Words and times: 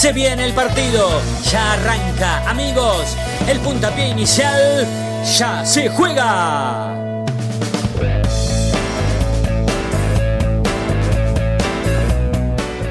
Se 0.00 0.14
viene 0.14 0.46
el 0.46 0.54
partido, 0.54 1.10
ya 1.44 1.74
arranca, 1.74 2.48
amigos, 2.48 3.14
el 3.46 3.60
puntapié 3.60 4.08
inicial 4.08 4.86
ya 5.38 5.62
se 5.62 5.90
juega. 5.90 6.94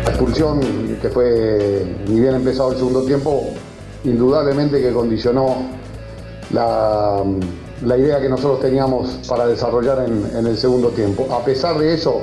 La 0.05 0.09
expulsión 0.09 0.59
que 1.01 1.09
fue, 1.09 1.95
ni 2.07 2.19
bien 2.19 2.35
empezado 2.35 2.73
el 2.73 2.77
segundo 2.77 3.01
tiempo, 3.01 3.53
indudablemente 4.03 4.79
que 4.79 4.93
condicionó 4.93 5.63
la, 6.53 7.23
idea 7.97 8.21
que 8.21 8.29
nosotros 8.29 8.59
teníamos 8.59 9.17
para 9.27 9.47
desarrollar 9.47 10.07
en 10.07 10.45
el 10.45 10.55
segundo 10.55 10.89
tiempo. 10.89 11.27
A 11.33 11.43
pesar 11.43 11.79
de 11.79 11.91
eso, 11.91 12.21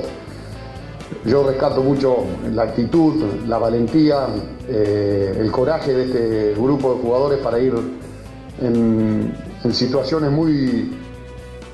yo 1.27 1.43
rescato 1.43 1.83
mucho 1.83 2.23
la 2.53 2.63
actitud, 2.63 3.21
la 3.45 3.57
valentía, 3.57 4.27
eh, 4.67 5.35
el 5.37 5.51
coraje 5.51 5.93
de 5.93 6.03
este 6.05 6.53
grupo 6.61 6.95
de 6.95 7.01
jugadores 7.01 7.39
para 7.39 7.59
ir 7.59 7.73
en, 8.61 9.35
situaciones 9.71 10.31
muy 10.31 10.97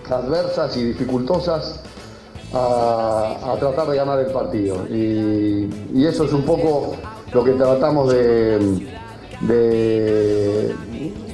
adversas 0.09 0.75
y 0.77 0.83
dificultosas 0.83 1.79
a, 2.51 3.55
tratar 3.59 3.87
de 3.89 3.97
ganar 3.97 4.19
el 4.19 4.31
partido. 4.31 4.87
Y, 4.89 5.69
eso 6.03 6.25
es 6.25 6.33
un 6.33 6.43
poco 6.43 6.95
lo 7.31 7.43
que 7.43 7.51
tratamos 7.51 8.11
de, 8.11 8.87
de 9.41 10.75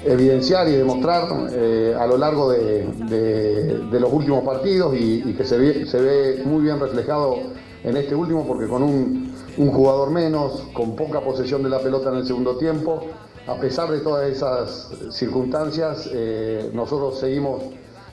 evidenciar 0.06 0.68
y 0.68 0.74
demostrar 0.74 1.48
eh, 1.52 1.96
a 1.98 2.06
lo 2.06 2.18
largo 2.18 2.52
de, 2.52 3.80
los 3.92 4.12
últimos 4.12 4.44
partidos 4.44 4.94
y, 5.00 5.34
que 5.34 5.46
se 5.46 5.58
ve 5.58 6.42
muy 6.44 6.64
bien 6.64 6.80
reflejado 6.80 7.38
en 7.84 7.98
este 7.98 8.16
último 8.16 8.46
porque 8.46 8.68
con 8.68 8.84
un, 8.84 9.34
jugador 9.58 10.12
menos, 10.12 10.68
con 10.74 10.96
poca 10.96 11.22
posesión 11.22 11.64
de 11.64 11.70
la 11.70 11.80
pelota 11.80 12.10
en 12.10 12.18
el 12.18 12.26
segundo 12.26 12.58
tiempo, 12.58 13.02
a 13.48 13.56
pesar 13.56 13.90
de 13.90 14.00
todas 14.00 14.30
esas 14.30 14.92
circunstancias, 15.12 16.10
eh, 16.14 16.70
nosotros 16.74 17.20
seguimos 17.20 17.64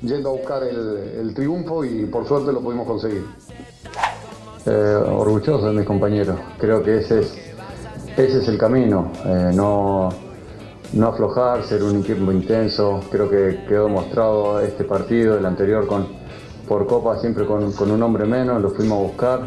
yendo 0.03 0.31
a 0.31 0.33
buscar 0.33 0.63
el, 0.63 1.33
triunfo 1.35 1.85
y 1.85 2.07
por 2.07 2.27
suerte 2.27 2.53
lo 2.53 2.61
pudimos 2.61 2.87
conseguir. 2.87 3.25
Eh, 4.65 4.71
orgulloso 4.71 5.67
de 5.69 5.73
mis 5.73 5.87
compañeros. 5.87 6.37
Creo 6.59 6.83
que 6.83 6.99
ese 6.99 7.21
es, 7.21 7.35
ese 8.17 8.39
es 8.39 8.49
el 8.49 8.59
camino. 8.59 9.13
eh, 9.25 9.53
no, 9.55 10.09
no 10.93 11.09
aflojar, 11.09 11.65
ser 11.65 11.83
un 11.83 12.01
equipo 12.01 12.33
intenso. 12.33 13.01
Creo 13.11 13.29
que 13.29 13.65
quedó 13.69 13.87
demostrado 13.87 14.61
este 14.61 14.85
partido, 14.85 15.37
el 15.37 15.47
anterior 15.47 15.87
con, 15.87 16.07
por 16.69 16.87
Copa, 16.87 17.19
siempre 17.21 17.47
con, 17.47 17.73
con 17.73 17.91
un 17.91 18.03
hombre 18.03 18.25
menos, 18.27 18.61
lo 18.61 18.71
fuimos 18.71 18.99
a 18.99 19.03
buscar. 19.03 19.41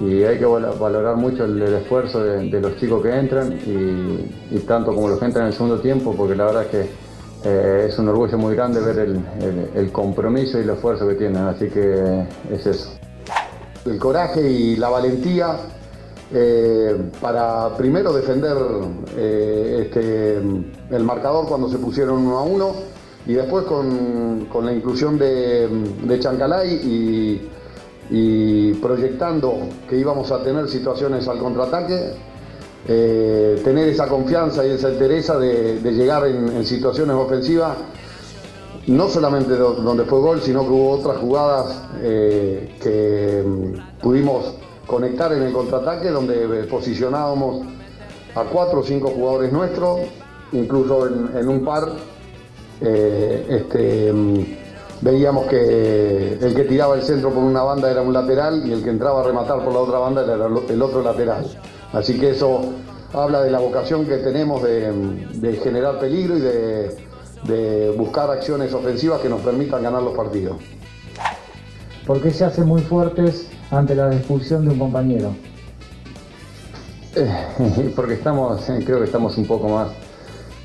Y 0.00 0.22
hay 0.24 0.38
que 0.38 0.46
val- 0.46 0.72
valorar 0.80 1.16
mucho 1.16 1.44
el, 1.44 1.60
esfuerzo 1.62 2.22
de, 2.22 2.60
los 2.60 2.76
chicos 2.78 3.02
que 3.02 3.14
entran 3.14 3.52
y, 3.66 4.58
tanto 4.60 4.94
como 4.94 5.08
los 5.08 5.18
que 5.18 5.26
entran 5.26 5.44
en 5.44 5.48
el 5.48 5.54
segundo 5.54 5.78
tiempo, 5.80 6.14
porque 6.16 6.34
la 6.34 6.46
verdad 6.46 6.62
es 6.64 6.68
que 6.68 6.80
eh, 7.44 7.86
es 7.88 7.98
un 7.98 8.08
orgullo 8.08 8.38
muy 8.38 8.54
grande 8.54 8.80
ver 8.80 8.98
el 9.74 9.92
compromiso 9.92 10.58
y 10.58 10.62
el 10.62 10.70
esfuerzo 10.70 11.06
que 11.06 11.14
tienen. 11.14 11.44
Así 11.44 11.68
que 11.68 12.24
es 12.50 12.66
eso. 12.66 12.90
el 13.86 13.98
coraje 13.98 14.40
y 14.48 14.76
la 14.76 14.88
valentía 14.88 15.56
eh, 16.32 16.96
para 17.20 17.76
primero 17.76 18.12
defender 18.12 18.56
eh, 19.16 19.82
este, 19.86 20.36
el 20.36 21.04
marcador 21.04 21.46
cuando 21.46 21.68
se 21.68 21.78
pusieron 21.78 22.18
uno 22.26 22.38
a 22.38 22.42
uno 22.42 22.72
y 23.26 23.34
después 23.34 23.64
con, 23.66 24.46
con 24.50 24.64
la 24.66 24.72
inclusión 24.72 25.18
de, 25.18 25.68
de 25.68 26.18
Chancalay 26.20 27.48
y, 28.12 28.72
proyectando 28.82 29.54
que 29.88 29.96
íbamos 29.96 30.32
a 30.32 30.42
tener 30.42 30.68
situaciones 30.68 31.28
al 31.28 31.38
contraataque, 31.38 32.12
eh, 32.88 33.60
tener 33.62 33.88
esa 33.88 34.08
confianza 34.08 34.66
y 34.66 34.70
esa 34.70 34.88
entereza 34.88 35.38
de, 35.38 35.78
llegar 35.92 36.26
en, 36.26 36.64
situaciones 36.64 37.14
ofensivas 37.14 37.76
no 38.88 39.08
solamente 39.08 39.54
do- 39.54 39.74
donde 39.74 40.04
fue 40.04 40.18
gol, 40.20 40.40
sino 40.40 40.62
que 40.62 40.70
hubo 40.70 40.90
otras 40.90 41.18
jugadas 41.18 41.82
eh, 42.02 42.74
que 42.82 43.44
mm, 43.46 44.00
pudimos 44.02 44.54
conectar 44.86 45.32
en 45.32 45.42
el 45.42 45.52
contraataque, 45.52 46.08
donde 46.10 46.62
eh, 46.62 46.64
posicionábamos 46.64 47.64
a 48.34 48.42
cuatro 48.44 48.80
o 48.80 48.82
cinco 48.82 49.10
jugadores 49.10 49.52
nuestros, 49.52 50.00
incluso 50.52 51.06
en 51.06 51.48
un 51.48 51.64
par 51.64 51.92
eh, 52.80 53.46
este, 53.48 54.12
mm, 54.12 54.44
veíamos 55.00 55.46
que 55.46 56.38
el 56.40 56.54
que 56.54 56.64
tiraba 56.64 56.94
el 56.94 57.02
centro 57.02 57.30
por 57.30 57.42
una 57.42 57.62
banda 57.62 57.90
era 57.90 58.02
un 58.02 58.12
lateral 58.12 58.62
y 58.66 58.72
el 58.72 58.82
que 58.82 58.90
entraba 58.90 59.20
a 59.20 59.24
rematar 59.24 59.62
por 59.64 59.72
la 59.72 59.80
otra 59.80 59.98
banda 59.98 60.22
era 60.22 60.46
el 60.68 60.82
otro 60.82 61.02
lateral. 61.02 61.46
Así 61.92 62.18
que 62.18 62.30
eso 62.30 62.60
habla 63.12 63.42
de 63.42 63.50
la 63.50 63.58
vocación 63.58 64.06
que 64.06 64.18
tenemos 64.18 64.62
de, 64.62 64.92
de 65.34 65.52
generar 65.56 65.98
peligro 65.98 66.36
y 66.36 66.40
de, 66.40 66.96
de 67.44 67.90
buscar 67.96 68.30
acciones 68.30 68.72
ofensivas 68.72 69.20
que 69.20 69.28
nos 69.28 69.40
permitan 69.40 69.82
ganar 69.82 70.02
los 70.02 70.14
partidos. 70.14 70.56
¿Por 72.06 72.20
qué 72.22 72.30
se 72.30 72.44
hacen 72.44 72.66
muy 72.66 72.82
fuertes 72.82 73.48
ante 73.70 73.94
la 73.94 74.12
expulsión 74.14 74.64
de 74.64 74.72
un 74.72 74.78
compañero? 74.78 75.34
Eh, 77.14 77.92
Porque 77.96 78.14
estamos, 78.14 78.68
eh, 78.68 78.82
creo 78.84 78.98
que 78.98 79.06
estamos 79.06 79.36
un 79.36 79.46
poco 79.46 79.68
más, 79.68 79.88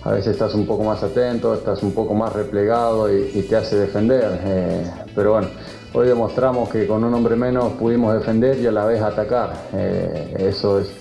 a 0.05 0.11
veces 0.11 0.33
estás 0.33 0.53
un 0.53 0.65
poco 0.67 0.83
más 0.83 1.01
atento, 1.03 1.53
estás 1.55 1.81
un 1.83 1.91
poco 1.91 2.13
más 2.13 2.31
replegado 2.31 3.11
y, 3.11 3.31
y 3.33 3.41
te 3.41 3.55
hace 3.55 3.75
defender. 3.75 4.39
eh, 4.45 4.83
pero 5.15 5.31
bueno, 5.33 5.47
hoy 5.93 6.07
demostramos 6.07 6.69
que 6.69 6.85
con 6.85 7.03
un 7.03 7.13
hombre 7.13 7.35
menos 7.35 7.73
pudimos 7.73 8.13
defender 8.13 8.59
y 8.59 8.67
a 8.67 8.71
la 8.71 8.85
vez 8.85 9.01
atacar. 9.01 9.53
eh, 9.73 10.35
eso 10.47 10.79
es, 10.79 10.91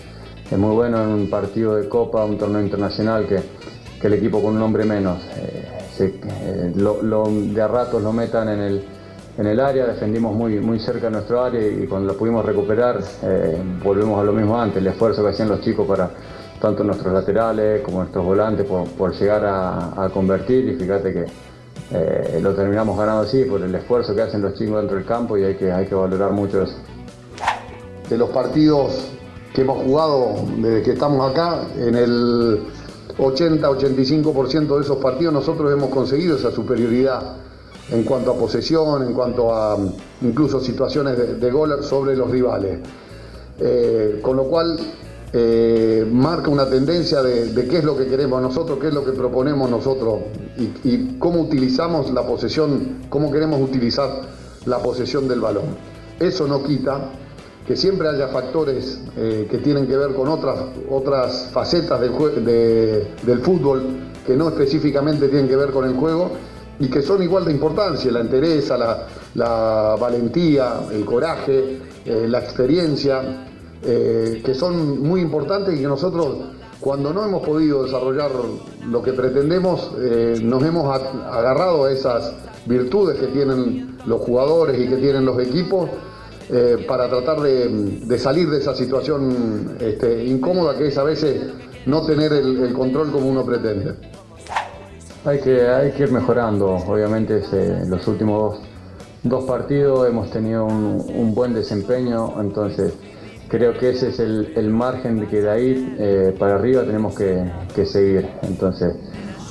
muy 0.57 0.75
bueno 0.75 1.03
en 1.03 1.09
un 1.11 1.29
partido 1.31 1.77
de 1.77 1.89
Copa, 1.89 2.25
un 2.25 2.39
torneo 2.39 2.61
internacional, 2.63 3.27
que, 3.27 3.41
el 4.07 4.15
equipo 4.15 4.43
con 4.43 4.57
un 4.57 4.63
hombre 4.63 4.85
menos 4.85 5.19
eh, 5.37 5.69
se- 5.97 6.07
eh, 6.07 6.73
lo- 6.77 7.03
lo- 7.03 7.25
de 7.29 7.61
a 7.63 7.69
ratos 7.69 8.03
lo 8.03 8.13
metan 8.13 8.49
en 8.49 8.61
el, 8.61 8.85
área, 9.61 9.87
defendimos 9.87 10.35
muy, 10.35 10.61
muy 10.61 10.79
cerca 10.79 11.07
de 11.07 11.13
nuestro 11.13 11.43
área 11.43 11.61
y 11.67 11.87
cuando 11.87 12.13
lo 12.13 12.19
pudimos 12.19 12.45
recuperar 12.45 13.01
volvemos 13.83 14.21
a 14.21 14.25
lo 14.25 14.33
mismo 14.33 14.59
antes, 14.61 14.79
el 14.79 14.87
esfuerzo 14.87 15.23
que 15.23 15.31
hacían 15.31 15.49
los 15.49 15.61
chicos 15.61 15.87
para 15.87 16.11
tanto 16.65 16.83
nuestros 16.83 17.13
laterales 17.13 17.83
como 17.83 17.99
nuestros 17.99 18.25
volantes 18.25 18.67
por, 18.67 18.89
por 18.93 19.13
llegar 19.13 19.45
a, 19.45 20.09
convertir 20.15 20.67
y 20.67 20.75
fíjate 20.75 21.13
que 21.13 21.27
eh, 21.93 22.41
lo 22.41 22.55
terminamos 22.55 22.97
ganando 22.97 23.23
así 23.23 23.45
por 23.45 23.61
el 23.61 23.75
esfuerzo 23.75 24.15
que 24.15 24.23
hacen 24.23 24.41
los 24.41 24.55
chicos 24.55 24.79
dentro 24.79 24.97
del 24.97 25.05
campo 25.05 25.37
y 25.37 25.45
hay 25.45 25.57
que, 25.57 25.71
hay 25.71 25.85
que 25.85 25.95
valorar 25.95 26.33
mucho 26.33 26.63
eso. 26.63 26.77
de 28.09 28.17
los 28.17 28.31
partidos 28.31 29.11
que 29.53 29.61
hemos 29.61 29.85
jugado 29.85 30.37
desde 30.57 30.83
que 30.83 30.93
estamos 30.93 31.31
acá, 31.31 31.61
en 31.77 31.97
el 31.97 32.61
80-85% 33.19 34.77
de 34.77 34.81
esos 34.81 34.97
partidos 34.97 35.35
nosotros 35.35 35.71
hemos 35.71 35.91
conseguido 35.91 36.39
esa 36.39 36.51
superioridad 36.51 37.37
en 37.91 38.05
cuanto 38.05 38.31
a 38.31 38.39
posesión, 38.39 39.03
en 39.03 39.13
cuanto 39.13 39.55
a 39.55 39.77
incluso 40.23 40.61
situaciones 40.61 41.19
de, 41.19 41.35
de 41.35 41.51
gol 41.51 41.85
sobre 41.85 42.17
los 42.17 42.31
rivales. 42.31 42.79
Eh, 43.61 44.19
con 44.23 44.37
lo 44.37 44.45
cual 44.45 44.77
eh, 45.37 46.07
marca 46.09 46.49
una 46.49 46.71
tendencia 46.71 47.21
de, 47.21 47.67
qué 47.67 47.79
es 47.79 47.85
lo 47.85 47.97
que 47.97 48.07
queremos 48.07 48.41
nosotros, 48.41 48.79
qué 48.81 48.87
es 48.87 48.95
lo 48.95 49.05
que 49.05 49.11
proponemos 49.11 49.69
nosotros 49.69 50.21
y, 50.85 51.19
cómo 51.19 51.41
utilizamos 51.41 52.13
la 52.13 52.25
posesión, 52.25 53.01
cómo 53.09 53.33
queremos 53.33 53.61
utilizar 53.61 54.09
la 54.65 54.79
posesión 54.79 55.27
del 55.27 55.41
balón. 55.41 55.65
Eso 56.21 56.47
no 56.47 56.63
quita 56.63 57.11
que 57.67 57.77
siempre 57.77 58.09
haya 58.09 58.29
factores 58.29 59.01
eh, 59.17 59.49
que 59.51 59.59
tienen 59.59 59.89
que 59.89 59.97
ver 59.97 60.15
con 60.15 60.29
otras, 60.29 60.57
otras 60.89 61.51
facetas 61.53 62.01
del, 62.01 62.13
del 63.25 63.39
fútbol 63.41 63.83
que 64.25 64.37
no 64.37 64.49
específicamente 64.49 65.27
tienen 65.27 65.49
que 65.49 65.57
ver 65.57 65.73
con 65.73 65.85
el 65.85 65.95
juego 65.95 66.31
y 66.79 66.87
que 66.87 67.03
son 67.03 67.21
igual 67.25 67.45
de 67.45 67.51
importancia, 67.51 68.13
la 68.13 68.21
entereza, 68.21 68.79
la, 68.79 69.09
la 69.35 69.97
valentía, 69.99 70.75
el 70.93 71.05
coraje, 71.05 71.79
eh, 72.05 72.27
la 72.29 72.39
experiencia, 72.39 73.49
eh, 73.85 74.43
que 74.45 74.55
son 74.55 75.03
muy 75.03 75.21
importantes 75.21 75.75
y 75.75 75.81
que 75.81 75.87
nosotros 75.87 76.37
cuando 76.81 77.13
no 77.13 77.25
hemos 77.25 77.47
podido 77.47 77.85
desarrollar 77.85 78.31
lo 78.87 79.03
que 79.03 79.13
pretendemos, 79.13 79.91
eh, 79.99 80.39
nos 80.43 80.63
hemos 80.63 80.95
agarrado 80.95 81.85
a 81.85 81.93
esas 81.93 82.35
virtudes 82.67 83.19
que 83.19 83.29
tienen 83.29 83.97
los 84.07 84.21
jugadores 84.21 84.79
y 84.79 84.89
que 84.89 84.97
tienen 84.97 85.25
los 85.25 85.39
equipos 85.41 85.89
eh, 86.51 86.85
para 86.87 87.09
tratar 87.09 87.41
de, 87.41 88.19
salir 88.19 88.51
de 88.51 88.59
esa 88.59 88.75
situación 88.75 89.77
este, 89.81 90.25
incómoda 90.27 90.77
que 90.77 90.89
es 90.89 90.99
a 90.99 91.05
veces 91.05 91.41
no 91.87 92.05
tener 92.05 92.35
el, 92.35 92.73
control 92.75 93.11
como 93.11 93.31
uno 93.31 93.45
pretende. 93.47 93.95
hay 95.25 95.41
que, 95.41 95.67
hay 95.67 95.93
que 95.93 96.03
ir 96.03 96.13
mejorando. 96.13 96.75
Obviamente 96.87 97.43
los 97.87 98.07
últimos 98.07 98.61
dos, 99.23 99.45
partidos 99.45 100.07
hemos 100.07 100.31
tenido 100.31 100.67
un, 100.67 101.35
buen 101.35 101.55
desempeño, 101.55 102.39
entonces 102.39 102.93
creo 103.55 103.79
que 103.79 103.91
ese 103.91 104.09
es 104.09 104.19
el, 104.19 104.69
margen 104.71 105.21
de 105.21 105.29
que 105.29 105.41
de 105.41 105.51
ahí 105.51 105.97
eh, 106.01 106.35
para 106.37 106.57
arriba 106.57 106.83
tenemos 106.83 107.15
que, 107.15 107.87
seguir. 107.87 108.29
Entonces, 108.43 108.97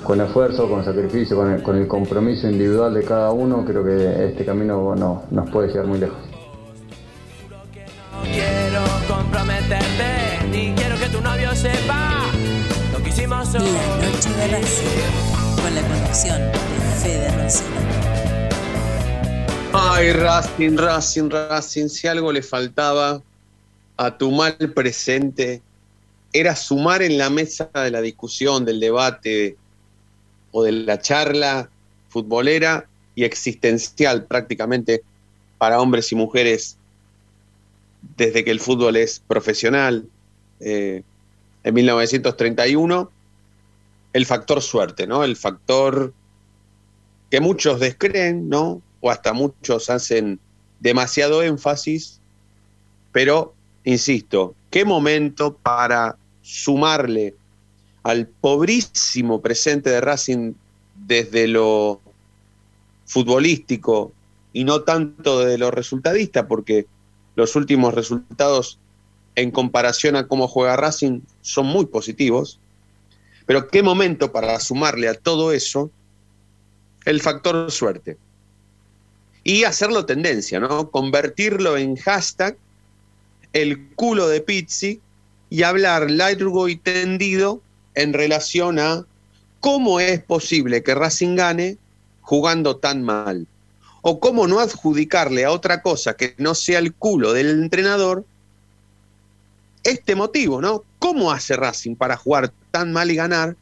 con 0.04 0.20
esfuerzo, 0.20 0.68
con 0.70 0.84
sacrificio, 0.84 1.38
con 1.38 1.78
el, 1.78 1.88
compromiso 1.88 2.50
individual 2.50 2.94
de 2.94 3.04
cada 3.04 3.32
uno, 3.32 3.64
creo 3.66 3.82
que 3.86 4.26
este 4.26 4.44
camino 4.44 4.94
no, 4.94 5.24
nos 5.32 5.50
puede 5.50 5.70
llegar 5.70 5.86
muy 5.88 6.00
lejos. 6.00 6.18
que 13.04 13.12
que. 13.12 13.64
La 13.64 14.06
noche 14.06 14.30
de 14.36 14.48
Racing, 14.50 15.62
con 15.62 15.76
la 15.76 15.82
conducción 15.82 16.42
de 16.52 16.60
Fede 17.02 17.32
Racing. 17.38 17.66
Ay, 19.72 20.12
Racing, 20.12 20.78
Racing, 20.78 21.30
Racing, 21.30 21.88
si 21.88 22.08
algo 22.10 22.34
le 22.34 22.42
faltaba 22.42 23.22
a 23.98 24.18
tu 24.18 24.32
mal 24.32 24.58
presente 24.74 25.62
era 26.32 26.56
sumar 26.56 27.02
en 27.02 27.18
la 27.18 27.30
mesa 27.30 27.70
de 27.74 27.92
la 27.92 28.02
discusión, 28.02 28.66
del 28.66 28.80
debate 28.80 29.56
o 30.52 30.64
de 30.64 30.72
la 30.72 31.00
charla 31.00 31.70
futbolera 32.10 32.88
y 33.16 33.24
existencial 33.24 34.26
prácticamente 34.26 35.04
para 35.58 35.80
hombres 35.80 36.12
y 36.12 36.16
mujeres 36.16 36.78
desde 38.18 38.44
que 38.44 38.52
el 38.52 38.60
fútbol 38.60 38.96
es 38.98 39.22
profesional. 39.28 40.08
Eh, 40.60 41.04
en 41.64 41.74
1931, 41.74 43.12
el 44.14 44.26
factor 44.26 44.62
suerte, 44.62 45.08
¿no? 45.08 45.24
El 45.24 45.36
factor 45.36 46.14
que 47.30 47.40
muchos 47.40 47.80
descreen, 47.80 48.50
¿no? 48.50 48.82
O 49.02 49.10
hasta 49.10 49.34
muchos 49.34 49.90
hacen 49.90 50.40
demasiado 50.80 51.42
énfasis, 51.42 52.20
pero 53.12 53.54
insisto, 53.84 54.56
qué 54.70 54.86
momento 54.86 55.56
para 55.56 56.18
sumarle 56.42 57.36
al 58.04 58.28
pobrísimo 58.28 59.42
presente 59.42 59.90
de 59.90 60.02
Racing 60.02 60.54
desde 61.08 61.48
lo 61.48 62.02
futbolístico 63.06 64.12
y 64.52 64.64
no 64.64 64.82
tanto 64.82 65.40
de 65.40 65.58
lo 65.58 65.72
resultadista, 65.72 66.48
porque 66.48 66.86
los 67.36 67.56
últimos 67.56 67.94
resultados 67.94 68.80
en 69.36 69.52
comparación 69.52 70.16
a 70.16 70.28
cómo 70.28 70.48
juega 70.48 70.76
Racing 70.76 71.22
son 71.42 71.66
muy 71.66 71.86
positivos. 71.86 72.60
Pero 73.46 73.68
qué 73.68 73.84
momento 73.84 74.32
para 74.32 74.60
sumarle 74.60 75.10
a 75.10 75.16
todo 75.16 75.52
eso 75.52 75.90
el 77.06 77.22
factor 77.22 77.72
suerte. 77.72 78.18
Y 79.44 79.66
hacerlo 79.66 80.06
tendencia, 80.06 80.60
¿no? 80.60 80.90
Convertirlo 80.90 81.76
en 81.78 81.98
hashtag 81.98 82.58
el 83.54 83.88
culo 83.96 84.28
de 84.28 84.42
Pizzi 84.42 85.00
y 85.50 85.64
hablar 85.64 86.10
largo 86.10 86.68
y 86.68 86.76
tendido 86.76 87.62
en 87.96 88.14
relación 88.14 88.80
a 88.80 89.06
cómo 89.60 90.00
es 90.00 90.22
posible 90.24 90.84
que 90.84 90.96
Racing 90.96 91.36
gane 91.36 91.78
jugando 92.22 92.78
tan 92.78 93.04
mal. 93.04 93.48
O 94.02 94.20
cómo 94.20 94.48
no 94.48 94.60
adjudicarle 94.60 95.46
a 95.46 95.52
otra 95.52 95.82
cosa 95.82 96.16
que 96.16 96.34
no 96.38 96.56
sea 96.56 96.80
el 96.80 96.94
culo 96.94 97.32
del 97.32 97.50
entrenador 97.52 98.26
este 99.84 100.16
motivo, 100.16 100.62
¿no? 100.62 100.84
¿Cómo 101.00 101.32
hace 101.32 101.56
Racing 101.56 101.96
para 101.96 102.18
jugar 102.18 102.52
tan 102.72 102.92
mal 102.92 103.12
y 103.12 103.16
ganar? 103.16 103.56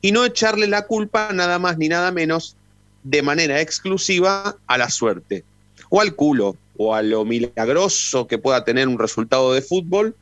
Y 0.00 0.12
no 0.12 0.24
echarle 0.24 0.66
la 0.66 0.86
culpa 0.86 1.30
nada 1.34 1.58
más 1.58 1.76
ni 1.76 1.88
nada 1.88 2.10
menos 2.10 2.56
de 3.02 3.22
manera 3.22 3.60
exclusiva 3.60 4.56
a 4.66 4.78
la 4.78 4.88
suerte 4.88 5.44
o 5.88 6.00
al 6.00 6.14
culo 6.14 6.56
o 6.82 6.94
a 6.94 7.02
lo 7.02 7.26
milagroso 7.26 8.26
que 8.26 8.38
pueda 8.38 8.64
tener 8.64 8.88
un 8.88 8.98
resultado 8.98 9.52
de 9.52 9.60
fútbol, 9.60 10.16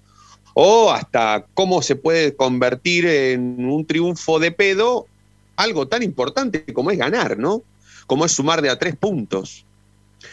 o 0.55 0.91
hasta 0.91 1.47
cómo 1.55 1.83
se 1.83 1.95
puede 1.95 2.35
convertir 2.35 3.07
en 3.07 3.65
un 3.65 3.87
triunfo 3.87 4.41
de 4.41 4.51
pedo 4.51 5.07
algo 5.55 5.87
tan 5.87 6.03
importante 6.03 6.65
como 6.75 6.91
es 6.91 6.99
ganar, 6.99 7.39
¿no? 7.39 7.63
Como 8.09 8.25
es 8.25 8.33
sumar 8.33 8.61
de 8.61 8.71
a 8.71 8.79
tres 8.79 8.97
puntos, 8.97 9.65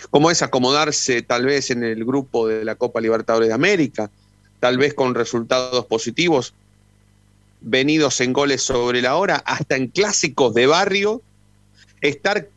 como 0.10 0.32
es 0.32 0.42
acomodarse 0.42 1.22
tal 1.22 1.46
vez 1.46 1.70
en 1.70 1.84
el 1.84 2.04
grupo 2.04 2.48
de 2.48 2.66
la 2.66 2.74
Copa 2.74 3.02
Libertadores 3.02 3.50
de 3.50 3.54
América, 3.54 4.10
tal 4.60 4.80
vez 4.80 4.96
con 4.96 5.14
resultados 5.14 5.86
positivos, 5.86 6.56
venidos 7.62 8.20
en 8.20 8.34
goles 8.34 8.64
sobre 8.64 9.04
la 9.04 9.16
hora, 9.16 9.44
hasta 9.46 9.76
en 9.76 9.90
clásicos 9.90 10.56
de 10.56 10.66
barrio, 10.66 11.22
estar 12.02 12.50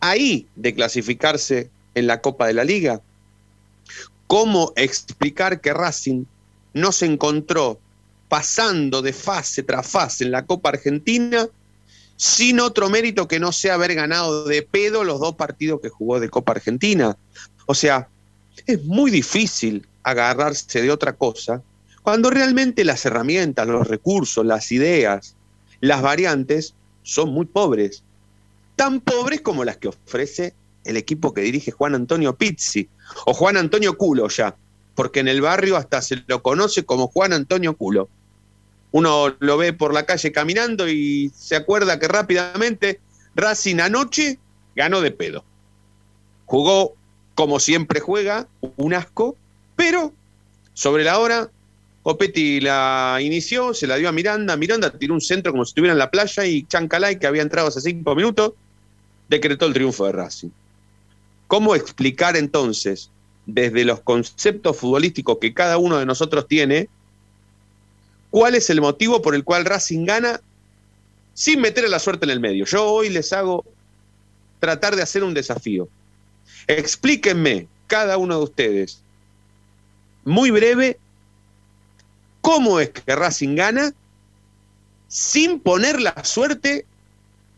ahí 0.00 0.48
de 0.56 0.74
clasificarse 0.74 1.70
en 1.94 2.06
la 2.06 2.20
Copa 2.20 2.46
de 2.46 2.54
la 2.54 2.64
Liga? 2.64 3.00
¿Cómo 4.26 4.72
explicar 4.76 5.60
que 5.60 5.72
Racing 5.72 6.24
no 6.72 6.92
se 6.92 7.06
encontró 7.06 7.78
pasando 8.28 9.02
de 9.02 9.12
fase 9.12 9.62
tras 9.62 9.86
fase 9.86 10.24
en 10.24 10.30
la 10.32 10.46
Copa 10.46 10.70
Argentina 10.70 11.46
sin 12.16 12.60
otro 12.60 12.88
mérito 12.88 13.28
que 13.28 13.38
no 13.38 13.52
sea 13.52 13.74
haber 13.74 13.94
ganado 13.94 14.44
de 14.44 14.62
pedo 14.62 15.04
los 15.04 15.20
dos 15.20 15.34
partidos 15.34 15.80
que 15.80 15.88
jugó 15.88 16.20
de 16.20 16.30
Copa 16.30 16.52
Argentina? 16.52 17.16
O 17.66 17.74
sea, 17.74 18.08
es 18.66 18.82
muy 18.84 19.10
difícil 19.10 19.86
agarrarse 20.02 20.82
de 20.82 20.90
otra 20.90 21.14
cosa 21.14 21.62
cuando 22.02 22.28
realmente 22.28 22.84
las 22.84 23.06
herramientas, 23.06 23.66
los 23.66 23.88
recursos, 23.88 24.44
las 24.44 24.70
ideas, 24.72 25.36
las 25.80 26.02
variantes 26.02 26.74
son 27.02 27.30
muy 27.30 27.46
pobres. 27.46 28.02
Tan 28.76 29.00
pobres 29.00 29.40
como 29.40 29.64
las 29.64 29.78
que 29.78 29.88
ofrece 29.88 30.52
el 30.84 30.96
equipo 30.96 31.32
que 31.32 31.42
dirige 31.42 31.70
Juan 31.70 31.94
Antonio 31.94 32.36
Pizzi, 32.36 32.88
o 33.26 33.34
Juan 33.34 33.56
Antonio 33.56 33.96
Culo 33.96 34.28
ya, 34.28 34.56
porque 34.94 35.20
en 35.20 35.28
el 35.28 35.40
barrio 35.40 35.76
hasta 35.76 36.02
se 36.02 36.22
lo 36.26 36.42
conoce 36.42 36.84
como 36.84 37.08
Juan 37.08 37.32
Antonio 37.32 37.76
Culo. 37.76 38.08
Uno 38.92 39.34
lo 39.40 39.56
ve 39.56 39.72
por 39.72 39.92
la 39.92 40.06
calle 40.06 40.30
caminando 40.30 40.88
y 40.88 41.32
se 41.34 41.56
acuerda 41.56 41.98
que 41.98 42.06
rápidamente 42.06 43.00
Racing 43.34 43.80
anoche 43.80 44.38
ganó 44.76 45.00
de 45.00 45.10
pedo. 45.10 45.44
Jugó 46.46 46.94
como 47.34 47.58
siempre 47.58 48.00
juega, 48.00 48.46
un 48.76 48.94
asco, 48.94 49.36
pero 49.74 50.12
sobre 50.72 51.04
la 51.04 51.18
hora, 51.18 51.50
Opetti 52.04 52.60
la 52.60 53.18
inició, 53.20 53.74
se 53.74 53.86
la 53.86 53.96
dio 53.96 54.08
a 54.08 54.12
Miranda, 54.12 54.56
Miranda 54.56 54.90
tiró 54.96 55.14
un 55.14 55.20
centro 55.20 55.52
como 55.52 55.64
si 55.64 55.70
estuviera 55.70 55.92
en 55.92 55.98
la 55.98 56.10
playa 56.10 56.44
y 56.44 56.64
Chancalay, 56.64 57.18
que 57.18 57.26
había 57.26 57.42
entrado 57.42 57.68
hace 57.68 57.80
cinco 57.80 58.14
minutos, 58.14 58.52
decretó 59.28 59.66
el 59.66 59.72
triunfo 59.72 60.06
de 60.06 60.12
Racing. 60.12 60.50
¿Cómo 61.54 61.76
explicar 61.76 62.36
entonces, 62.36 63.12
desde 63.46 63.84
los 63.84 64.00
conceptos 64.00 64.76
futbolísticos 64.76 65.38
que 65.40 65.54
cada 65.54 65.78
uno 65.78 65.98
de 65.98 66.04
nosotros 66.04 66.48
tiene, 66.48 66.88
cuál 68.30 68.56
es 68.56 68.70
el 68.70 68.80
motivo 68.80 69.22
por 69.22 69.36
el 69.36 69.44
cual 69.44 69.64
Racing 69.64 70.04
gana 70.04 70.40
sin 71.32 71.60
meter 71.60 71.84
a 71.84 71.88
la 71.88 72.00
suerte 72.00 72.24
en 72.24 72.30
el 72.30 72.40
medio? 72.40 72.64
Yo 72.64 72.84
hoy 72.90 73.08
les 73.08 73.32
hago 73.32 73.64
tratar 74.58 74.96
de 74.96 75.02
hacer 75.02 75.22
un 75.22 75.32
desafío. 75.32 75.88
Explíquenme, 76.66 77.68
cada 77.86 78.18
uno 78.18 78.36
de 78.38 78.42
ustedes, 78.42 79.00
muy 80.24 80.50
breve, 80.50 80.98
cómo 82.40 82.80
es 82.80 82.90
que 82.90 83.14
Racing 83.14 83.54
gana 83.54 83.94
sin 85.06 85.60
poner 85.60 86.00
la 86.00 86.24
suerte 86.24 86.84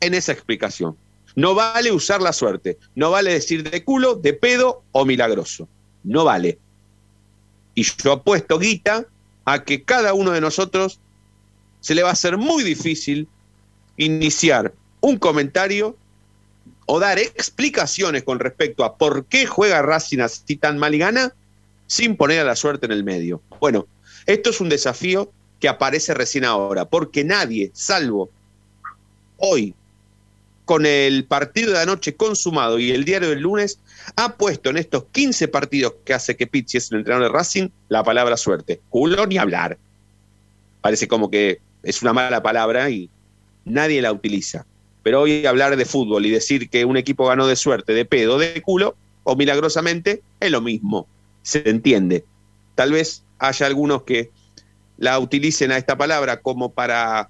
en 0.00 0.12
esa 0.12 0.32
explicación. 0.32 0.98
No 1.36 1.54
vale 1.54 1.92
usar 1.92 2.20
la 2.20 2.32
suerte. 2.32 2.78
No 2.94 3.10
vale 3.10 3.32
decir 3.32 3.68
de 3.70 3.84
culo, 3.84 4.16
de 4.16 4.32
pedo 4.32 4.82
o 4.92 5.04
milagroso. 5.04 5.68
No 6.02 6.24
vale. 6.24 6.58
Y 7.74 7.84
yo 8.02 8.12
apuesto, 8.12 8.58
Guita, 8.58 9.06
a 9.44 9.62
que 9.62 9.82
cada 9.84 10.14
uno 10.14 10.32
de 10.32 10.40
nosotros 10.40 10.98
se 11.80 11.94
le 11.94 12.02
va 12.02 12.08
a 12.08 12.12
hacer 12.12 12.36
muy 12.38 12.64
difícil 12.64 13.28
iniciar 13.96 14.74
un 15.00 15.18
comentario 15.18 15.96
o 16.86 16.98
dar 16.98 17.18
explicaciones 17.18 18.24
con 18.24 18.38
respecto 18.38 18.84
a 18.84 18.96
por 18.96 19.26
qué 19.26 19.46
juega 19.46 19.82
Racing 19.82 20.20
así 20.20 20.56
tan 20.56 20.78
mal 20.78 20.94
y 20.94 20.98
gana 20.98 21.34
sin 21.86 22.16
poner 22.16 22.40
a 22.40 22.44
la 22.44 22.56
suerte 22.56 22.86
en 22.86 22.92
el 22.92 23.04
medio. 23.04 23.42
Bueno, 23.60 23.86
esto 24.26 24.50
es 24.50 24.60
un 24.60 24.68
desafío 24.68 25.30
que 25.60 25.68
aparece 25.68 26.14
recién 26.14 26.44
ahora, 26.44 26.86
porque 26.86 27.24
nadie, 27.24 27.70
salvo 27.74 28.30
hoy, 29.38 29.74
con 30.66 30.84
el 30.84 31.24
partido 31.24 31.72
de 31.72 31.78
anoche 31.78 32.16
consumado 32.16 32.78
y 32.78 32.90
el 32.90 33.04
diario 33.04 33.30
del 33.30 33.40
lunes, 33.40 33.78
ha 34.16 34.36
puesto 34.36 34.68
en 34.68 34.76
estos 34.76 35.04
15 35.12 35.48
partidos 35.48 35.94
que 36.04 36.12
hace 36.12 36.36
que 36.36 36.48
Pizzi 36.48 36.76
es 36.76 36.90
el 36.90 36.98
entrenador 36.98 37.30
de 37.30 37.38
Racing 37.38 37.68
la 37.88 38.02
palabra 38.02 38.36
suerte. 38.36 38.80
Culo 38.90 39.26
ni 39.26 39.38
hablar. 39.38 39.78
Parece 40.80 41.06
como 41.06 41.30
que 41.30 41.60
es 41.84 42.02
una 42.02 42.12
mala 42.12 42.42
palabra 42.42 42.90
y 42.90 43.08
nadie 43.64 44.02
la 44.02 44.12
utiliza. 44.12 44.66
Pero 45.04 45.20
hoy 45.20 45.46
hablar 45.46 45.76
de 45.76 45.84
fútbol 45.84 46.26
y 46.26 46.30
decir 46.30 46.68
que 46.68 46.84
un 46.84 46.96
equipo 46.96 47.28
ganó 47.28 47.46
de 47.46 47.54
suerte, 47.54 47.92
de 47.92 48.04
pedo, 48.04 48.36
de 48.38 48.60
culo, 48.60 48.96
o 49.22 49.36
milagrosamente, 49.36 50.20
es 50.40 50.50
lo 50.50 50.60
mismo. 50.60 51.06
Se 51.42 51.68
entiende. 51.70 52.24
Tal 52.74 52.90
vez 52.90 53.22
haya 53.38 53.66
algunos 53.66 54.02
que 54.02 54.30
la 54.98 55.20
utilicen 55.20 55.70
a 55.70 55.76
esta 55.76 55.96
palabra 55.96 56.40
como 56.40 56.72
para 56.72 57.28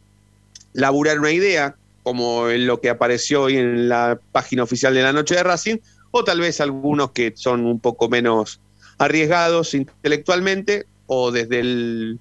laburar 0.72 1.18
una 1.18 1.32
idea, 1.32 1.76
como 2.06 2.50
en 2.50 2.68
lo 2.68 2.80
que 2.80 2.88
apareció 2.88 3.42
hoy 3.42 3.56
en 3.56 3.88
la 3.88 4.20
página 4.30 4.62
oficial 4.62 4.94
de 4.94 5.02
la 5.02 5.12
noche 5.12 5.34
de 5.34 5.42
Racing, 5.42 5.78
o 6.12 6.22
tal 6.22 6.38
vez 6.38 6.60
algunos 6.60 7.10
que 7.10 7.32
son 7.34 7.66
un 7.66 7.80
poco 7.80 8.08
menos 8.08 8.60
arriesgados 8.96 9.74
intelectualmente 9.74 10.86
o 11.08 11.32
desde 11.32 11.58
el, 11.58 12.20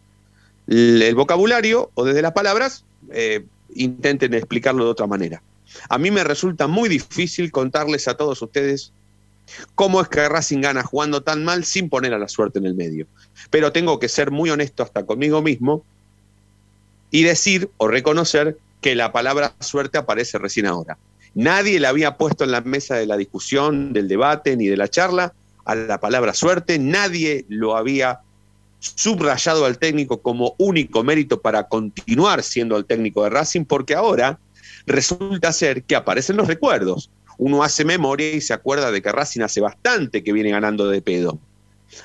vocabulario 1.13 1.91
o 1.93 2.03
desde 2.03 2.23
las 2.23 2.31
palabras, 2.31 2.83
eh, 3.11 3.45
intenten 3.75 4.33
explicarlo 4.33 4.85
de 4.85 4.89
otra 4.89 5.05
manera. 5.05 5.43
A 5.87 5.99
mí 5.99 6.09
me 6.09 6.23
resulta 6.23 6.65
muy 6.65 6.89
difícil 6.89 7.51
contarles 7.51 8.07
a 8.07 8.17
todos 8.17 8.41
ustedes 8.41 8.91
cómo 9.75 10.01
es 10.01 10.07
que 10.07 10.27
Racing 10.27 10.61
gana 10.61 10.81
jugando 10.81 11.21
tan 11.21 11.45
mal 11.45 11.63
sin 11.63 11.89
poner 11.89 12.15
a 12.15 12.17
la 12.17 12.27
suerte 12.27 12.57
en 12.57 12.65
el 12.65 12.73
medio. 12.73 13.05
Pero 13.51 13.71
tengo 13.71 13.99
que 13.99 14.09
ser 14.09 14.31
muy 14.31 14.49
honesto 14.49 14.81
hasta 14.81 15.05
conmigo 15.05 15.43
mismo 15.43 15.85
y 17.11 17.21
decir 17.21 17.69
o 17.77 17.87
reconocer 17.87 18.57
que 18.85 18.93
la 18.93 19.11
palabra 19.11 19.55
suerte 19.61 19.97
aparece 19.97 20.37
recién 20.37 20.67
ahora. 20.67 20.95
Nadie 21.33 21.79
la 21.79 21.89
había 21.89 22.17
puesto 22.17 22.43
en 22.43 22.51
la 22.51 22.61
mesa 22.61 22.93
de 22.93 23.07
la 23.07 23.17
discusión, 23.17 23.93
del 23.93 24.07
debate 24.07 24.55
ni 24.55 24.67
de 24.67 24.77
la 24.77 24.87
charla 24.87 25.33
a 25.65 25.73
la 25.73 25.99
palabra 25.99 26.35
suerte, 26.35 26.77
nadie 26.77 27.47
lo 27.49 27.75
había 27.75 28.19
subrayado 28.77 29.65
al 29.65 29.79
técnico 29.79 30.21
como 30.21 30.53
único 30.59 31.03
mérito 31.03 31.41
para 31.41 31.67
continuar 31.67 32.43
siendo 32.43 32.77
el 32.77 32.85
técnico 32.85 33.23
de 33.23 33.31
Racing, 33.31 33.65
porque 33.65 33.95
ahora 33.95 34.37
resulta 34.85 35.51
ser 35.51 35.81
que 35.81 35.95
aparecen 35.95 36.37
los 36.37 36.47
recuerdos. 36.47 37.09
Uno 37.39 37.63
hace 37.63 37.85
memoria 37.85 38.33
y 38.33 38.39
se 38.39 38.53
acuerda 38.53 38.91
de 38.91 39.01
que 39.01 39.11
Racing 39.11 39.41
hace 39.41 39.61
bastante 39.61 40.23
que 40.23 40.31
viene 40.31 40.51
ganando 40.51 40.87
de 40.87 41.01
pedo, 41.01 41.39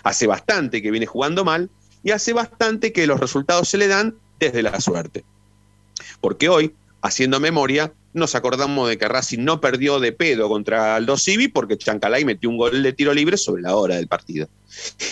hace 0.02 0.26
bastante 0.26 0.80
que 0.80 0.90
viene 0.90 1.04
jugando 1.04 1.44
mal 1.44 1.68
y 2.02 2.12
hace 2.12 2.32
bastante 2.32 2.90
que 2.90 3.06
los 3.06 3.20
resultados 3.20 3.68
se 3.68 3.76
le 3.76 3.86
dan 3.86 4.14
desde 4.38 4.62
la 4.62 4.80
suerte. 4.80 5.26
Porque 6.20 6.48
hoy, 6.48 6.74
haciendo 7.02 7.40
memoria, 7.40 7.92
nos 8.12 8.34
acordamos 8.34 8.88
de 8.88 8.98
que 8.98 9.06
Racing 9.06 9.44
no 9.44 9.60
perdió 9.60 10.00
de 10.00 10.12
pedo 10.12 10.48
contra 10.48 10.96
Aldo 10.96 11.16
Civi 11.16 11.48
porque 11.48 11.78
Chancalay 11.78 12.24
metió 12.24 12.50
un 12.50 12.56
gol 12.56 12.82
de 12.82 12.92
tiro 12.92 13.14
libre 13.14 13.36
sobre 13.36 13.62
la 13.62 13.76
hora 13.76 13.96
del 13.96 14.08
partido. 14.08 14.48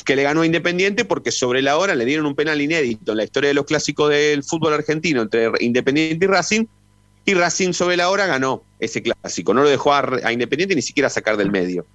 Que 0.04 0.16
le 0.16 0.24
ganó 0.24 0.44
Independiente 0.44 1.04
porque 1.04 1.30
sobre 1.30 1.62
la 1.62 1.78
hora 1.78 1.94
le 1.94 2.04
dieron 2.04 2.26
un 2.26 2.34
penal 2.34 2.60
inédito 2.60 3.12
en 3.12 3.18
la 3.18 3.24
historia 3.24 3.48
de 3.48 3.54
los 3.54 3.66
clásicos 3.66 4.10
del 4.10 4.42
fútbol 4.42 4.74
argentino 4.74 5.22
entre 5.22 5.50
Independiente 5.60 6.24
y 6.24 6.28
Racing. 6.28 6.66
Y 7.24 7.34
Racing 7.34 7.72
sobre 7.72 7.96
la 7.96 8.10
hora 8.10 8.26
ganó 8.26 8.62
ese 8.80 9.02
clásico. 9.02 9.54
No 9.54 9.62
lo 9.62 9.68
dejó 9.68 9.94
a, 9.94 10.32
Independiente 10.32 10.74
ni 10.74 10.82
siquiera 10.82 11.08
sacar 11.08 11.36
del 11.36 11.50
medio. 11.50 11.86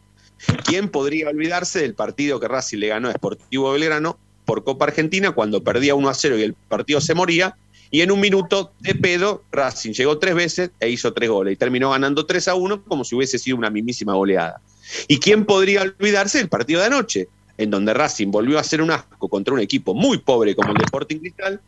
¿Quién 0.66 0.90
podría 0.90 1.30
olvidarse 1.30 1.82
del 1.82 1.96
partido 1.96 2.40
que 2.40 2.48
Racing 2.48 2.78
le 2.78 2.88
ganó 2.88 3.10
a 3.10 3.14
Sportivo 3.14 3.72
Belgrano 3.72 4.18
por 4.46 4.64
Copa 4.64 4.86
Argentina 4.86 5.32
cuando 5.32 5.64
perdía 5.64 5.96
1 5.96 6.10
a 6.10 6.14
0 6.14 6.38
y 6.38 6.44
el 6.44 6.54
partido 6.54 7.02
se 7.02 7.14
moría? 7.14 7.58
Y 7.94 8.02
en 8.02 8.10
un 8.10 8.20
minuto 8.20 8.74
de 8.80 8.96
pedo, 8.96 9.44
Racing 9.52 9.92
llegó 9.92 10.18
tres 10.18 10.34
veces 10.34 10.72
e 10.80 10.90
hizo 10.90 11.14
tres 11.14 11.30
goles 11.30 11.54
y 11.54 11.58
terminó 11.58 11.92
ganando 11.92 12.26
3 12.26 12.48
a 12.48 12.56
1 12.56 12.86
como 12.86 13.04
si 13.04 13.14
hubiese 13.14 13.38
sido 13.38 13.56
una 13.56 13.70
mismísima 13.70 14.16
goleada. 14.16 14.60
¿Y 15.08 15.20
quién 15.20 15.46
podría 15.46 15.84
olvidarse 15.84 16.40
del 16.40 16.50
partido 16.50 16.80
de 16.80 16.88
anoche? 16.88 17.28
En 17.56 17.70
donde 17.70 17.94
Racing 17.94 18.32
volvió 18.32 18.58
a 18.58 18.62
hacer 18.62 18.82
un 18.82 18.90
asco 18.90 19.30
contra 19.30 19.54
un 19.54 19.60
equipo 19.60 19.94
muy 19.94 20.18
pobre 20.18 20.56
como 20.56 20.72
el 20.72 20.82
Sporting 20.82 21.20
Cristal, 21.20 21.62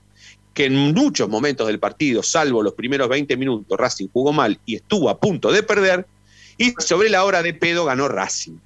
que 0.55 0.65
en 0.65 0.95
muchos 0.95 1.29
momentos 1.29 1.67
del 1.67 1.77
partido, 1.77 2.23
salvo 2.23 2.63
los 2.63 2.73
primeros 2.73 3.07
20 3.07 3.37
minutos, 3.37 3.77
Racing 3.77 4.07
jugó 4.11 4.33
mal 4.33 4.59
y 4.65 4.77
estuvo 4.77 5.11
a 5.11 5.19
punto 5.19 5.51
de 5.51 5.61
perder, 5.61 6.07
y 6.57 6.73
sobre 6.79 7.09
la 7.09 7.23
hora 7.23 7.43
de 7.43 7.53
pedo 7.53 7.85
ganó 7.85 8.07
Racing. 8.07 8.57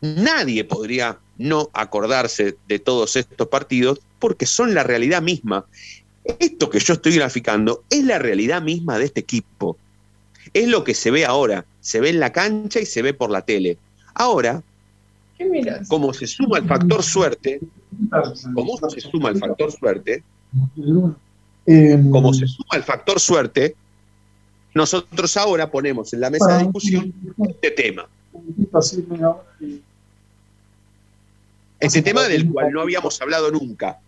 Nadie 0.00 0.64
podría 0.64 1.16
no 1.38 1.70
acordarse 1.74 2.56
de 2.66 2.80
todos 2.80 3.14
estos 3.14 3.46
partidos 3.46 4.00
porque 4.18 4.46
son 4.46 4.74
la 4.74 4.82
realidad 4.82 5.22
misma. 5.22 5.64
Esto 6.38 6.70
que 6.70 6.78
yo 6.78 6.94
estoy 6.94 7.14
graficando 7.14 7.84
es 7.90 8.04
la 8.04 8.18
realidad 8.18 8.62
misma 8.62 8.98
de 8.98 9.06
este 9.06 9.20
equipo. 9.20 9.76
Es 10.52 10.68
lo 10.68 10.84
que 10.84 10.94
se 10.94 11.10
ve 11.10 11.24
ahora. 11.24 11.64
Se 11.80 12.00
ve 12.00 12.10
en 12.10 12.20
la 12.20 12.32
cancha 12.32 12.80
y 12.80 12.86
se 12.86 13.02
ve 13.02 13.14
por 13.14 13.30
la 13.30 13.42
tele. 13.42 13.78
Ahora, 14.14 14.62
como 15.88 16.12
se 16.12 16.26
suma 16.26 16.58
el 16.58 16.66
factor 16.66 17.02
suerte, 17.02 17.60
como 18.54 18.76
se 18.90 19.00
suma 19.00 19.30
el 19.30 19.38
factor 19.38 19.72
suerte, 19.72 20.22
como 22.10 22.34
se 22.34 22.46
suma 22.46 22.76
el 22.76 22.82
factor 22.82 23.20
suerte, 23.20 23.74
nosotros 24.74 25.36
ahora 25.36 25.70
ponemos 25.70 26.12
en 26.12 26.20
la 26.20 26.30
mesa 26.30 26.58
de 26.58 26.64
discusión 26.64 27.14
este 27.48 27.70
tema. 27.70 28.08
Este 31.80 32.02
tema 32.02 32.24
del 32.24 32.50
cual 32.50 32.72
no 32.72 32.82
habíamos 32.82 33.20
hablado 33.20 33.50
nunca. 33.50 33.98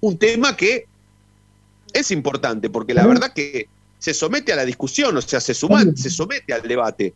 Un 0.00 0.18
tema 0.18 0.56
que 0.56 0.86
es 1.92 2.10
importante, 2.10 2.70
porque 2.70 2.94
la 2.94 3.06
verdad 3.06 3.32
que 3.32 3.68
se 3.98 4.14
somete 4.14 4.52
a 4.52 4.56
la 4.56 4.64
discusión, 4.64 5.16
o 5.16 5.22
sea, 5.22 5.40
se, 5.40 5.54
se 5.54 6.10
somete 6.10 6.52
al 6.52 6.62
debate. 6.62 7.12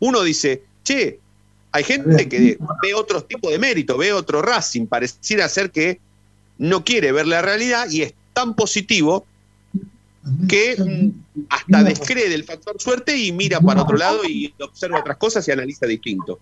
Uno 0.00 0.22
dice, 0.22 0.64
che, 0.82 1.20
hay 1.72 1.84
gente 1.84 2.28
que 2.28 2.58
ve 2.82 2.94
otro 2.94 3.22
tipo 3.24 3.50
de 3.50 3.58
mérito, 3.58 3.96
ve 3.96 4.12
otro 4.12 4.42
Racing, 4.42 4.86
pareciera 4.86 5.48
ser 5.48 5.70
que 5.70 6.00
no 6.58 6.84
quiere 6.84 7.12
ver 7.12 7.26
la 7.26 7.42
realidad 7.42 7.88
y 7.90 8.02
es 8.02 8.14
tan 8.32 8.54
positivo 8.54 9.26
que 10.48 10.76
mm, 10.78 11.44
hasta 11.50 11.82
descree 11.82 12.28
del 12.28 12.44
factor 12.44 12.80
suerte 12.80 13.16
y 13.16 13.32
mira 13.32 13.60
para 13.60 13.82
otro 13.82 13.96
lado 13.96 14.24
y 14.24 14.54
observa 14.60 15.00
otras 15.00 15.18
cosas 15.18 15.46
y 15.48 15.50
analiza 15.50 15.86
distinto. 15.86 16.38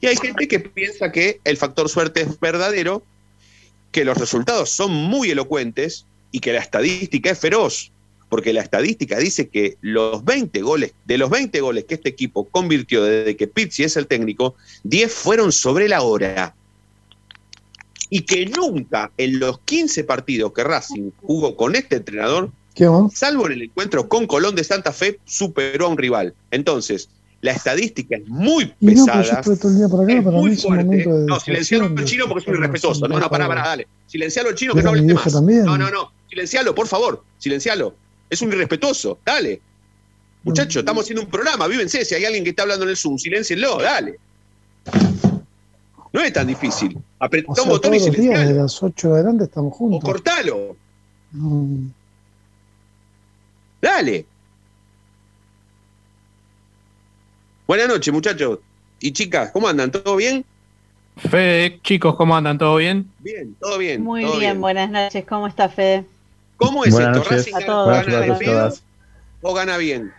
Y 0.00 0.06
hay 0.06 0.16
gente 0.16 0.48
que 0.48 0.60
piensa 0.60 1.12
que 1.12 1.40
el 1.44 1.56
factor 1.56 1.88
suerte 1.88 2.22
es 2.22 2.40
verdadero 2.40 3.02
que 3.92 4.04
los 4.04 4.16
resultados 4.16 4.70
son 4.70 4.92
muy 4.92 5.30
elocuentes 5.30 6.06
y 6.32 6.40
que 6.40 6.52
la 6.52 6.60
estadística 6.60 7.30
es 7.30 7.38
feroz, 7.38 7.92
porque 8.28 8.52
la 8.52 8.62
estadística 8.62 9.18
dice 9.18 9.48
que 9.48 9.76
los 9.80 10.24
20 10.24 10.62
goles, 10.62 10.94
de 11.04 11.18
los 11.18 11.30
20 11.30 11.60
goles 11.60 11.84
que 11.84 11.94
este 11.94 12.08
equipo 12.08 12.48
convirtió 12.48 13.02
desde 13.02 13.36
que 13.36 13.48
Pizzi 13.48 13.82
es 13.84 13.96
el 13.96 14.06
técnico, 14.06 14.54
10 14.84 15.12
fueron 15.12 15.52
sobre 15.52 15.88
la 15.88 16.02
hora. 16.02 16.54
Y 18.08 18.22
que 18.22 18.46
nunca 18.46 19.12
en 19.16 19.38
los 19.38 19.60
15 19.60 20.04
partidos 20.04 20.52
que 20.52 20.64
Racing 20.64 21.10
jugó 21.22 21.56
con 21.56 21.76
este 21.76 21.96
entrenador, 21.96 22.50
salvo 23.14 23.46
en 23.46 23.52
el 23.52 23.62
encuentro 23.62 24.08
con 24.08 24.26
Colón 24.26 24.54
de 24.54 24.64
Santa 24.64 24.92
Fe, 24.92 25.20
superó 25.24 25.86
a 25.86 25.88
un 25.90 25.98
rival. 25.98 26.34
Entonces, 26.50 27.08
la 27.42 27.52
estadística 27.52 28.16
es 28.16 28.28
muy 28.28 28.66
pesada. 28.84 29.42
No, 29.42 30.32
muy 30.32 30.56
fuerte. 30.56 31.06
No, 31.06 31.40
silencialo 31.40 31.86
al 31.86 32.04
chino 32.04 32.28
porque 32.28 32.42
es 32.42 32.48
muy 32.48 32.56
irrespetuoso. 32.58 33.08
No, 33.08 33.18
no, 33.18 33.30
pará, 33.30 33.48
pará, 33.48 33.62
dale. 33.62 33.88
Silencialo 34.06 34.50
al 34.50 34.54
chino 34.54 34.74
que 34.74 34.82
no 34.82 34.90
hable 34.90 35.14
más. 35.14 35.34
No, 35.34 35.78
no, 35.78 35.90
no. 35.90 36.12
Silencialo, 36.28 36.74
por 36.74 36.86
favor. 36.86 37.24
Silencialo. 37.38 37.94
Es 38.28 38.42
un 38.42 38.52
irrespetuoso. 38.52 39.18
Dale. 39.24 39.60
Muchacho, 40.42 40.80
estamos 40.80 41.04
haciendo 41.04 41.22
un 41.22 41.30
programa. 41.30 41.66
Vívense. 41.66 42.04
Si 42.04 42.14
hay 42.14 42.24
alguien 42.24 42.44
que 42.44 42.50
está 42.50 42.62
hablando 42.62 42.84
en 42.84 42.90
el 42.90 42.96
Zoom, 42.96 43.18
silencienlo. 43.18 43.80
Dale. 43.80 44.18
No 46.12 46.20
es 46.20 46.32
tan 46.32 46.46
difícil. 46.46 46.98
Apretá 47.18 47.62
un 47.62 47.68
botón 47.68 47.94
y 47.94 48.00
silencialo. 48.00 48.48
De 48.48 48.54
las 48.54 48.82
8 48.82 49.14
adelante 49.14 49.44
estamos 49.44 49.72
juntos. 49.74 50.00
O 50.02 50.06
cortalo. 50.06 50.76
Dale. 53.80 54.26
Buenas 57.70 57.86
noches, 57.86 58.12
muchachos 58.12 58.58
y 58.98 59.12
chicas, 59.12 59.52
¿cómo 59.52 59.68
andan? 59.68 59.92
¿Todo 59.92 60.16
bien? 60.16 60.44
Fede, 61.16 61.78
chicos, 61.84 62.16
¿cómo 62.16 62.36
andan? 62.36 62.58
¿Todo 62.58 62.74
bien? 62.74 63.08
Bien, 63.20 63.54
todo 63.60 63.78
bien. 63.78 64.02
Muy 64.02 64.24
bien, 64.40 64.60
buenas 64.60 64.90
noches. 64.90 65.24
¿Cómo 65.24 65.46
está 65.46 65.68
Fede? 65.68 66.04
¿Cómo 66.56 66.84
es 66.84 66.98
esto? 66.98 67.22
¿Racing 67.22 67.52
gana, 67.52 68.38
bien 68.40 68.72
o 69.40 69.54
gana 69.54 69.76
bien? 69.76 70.12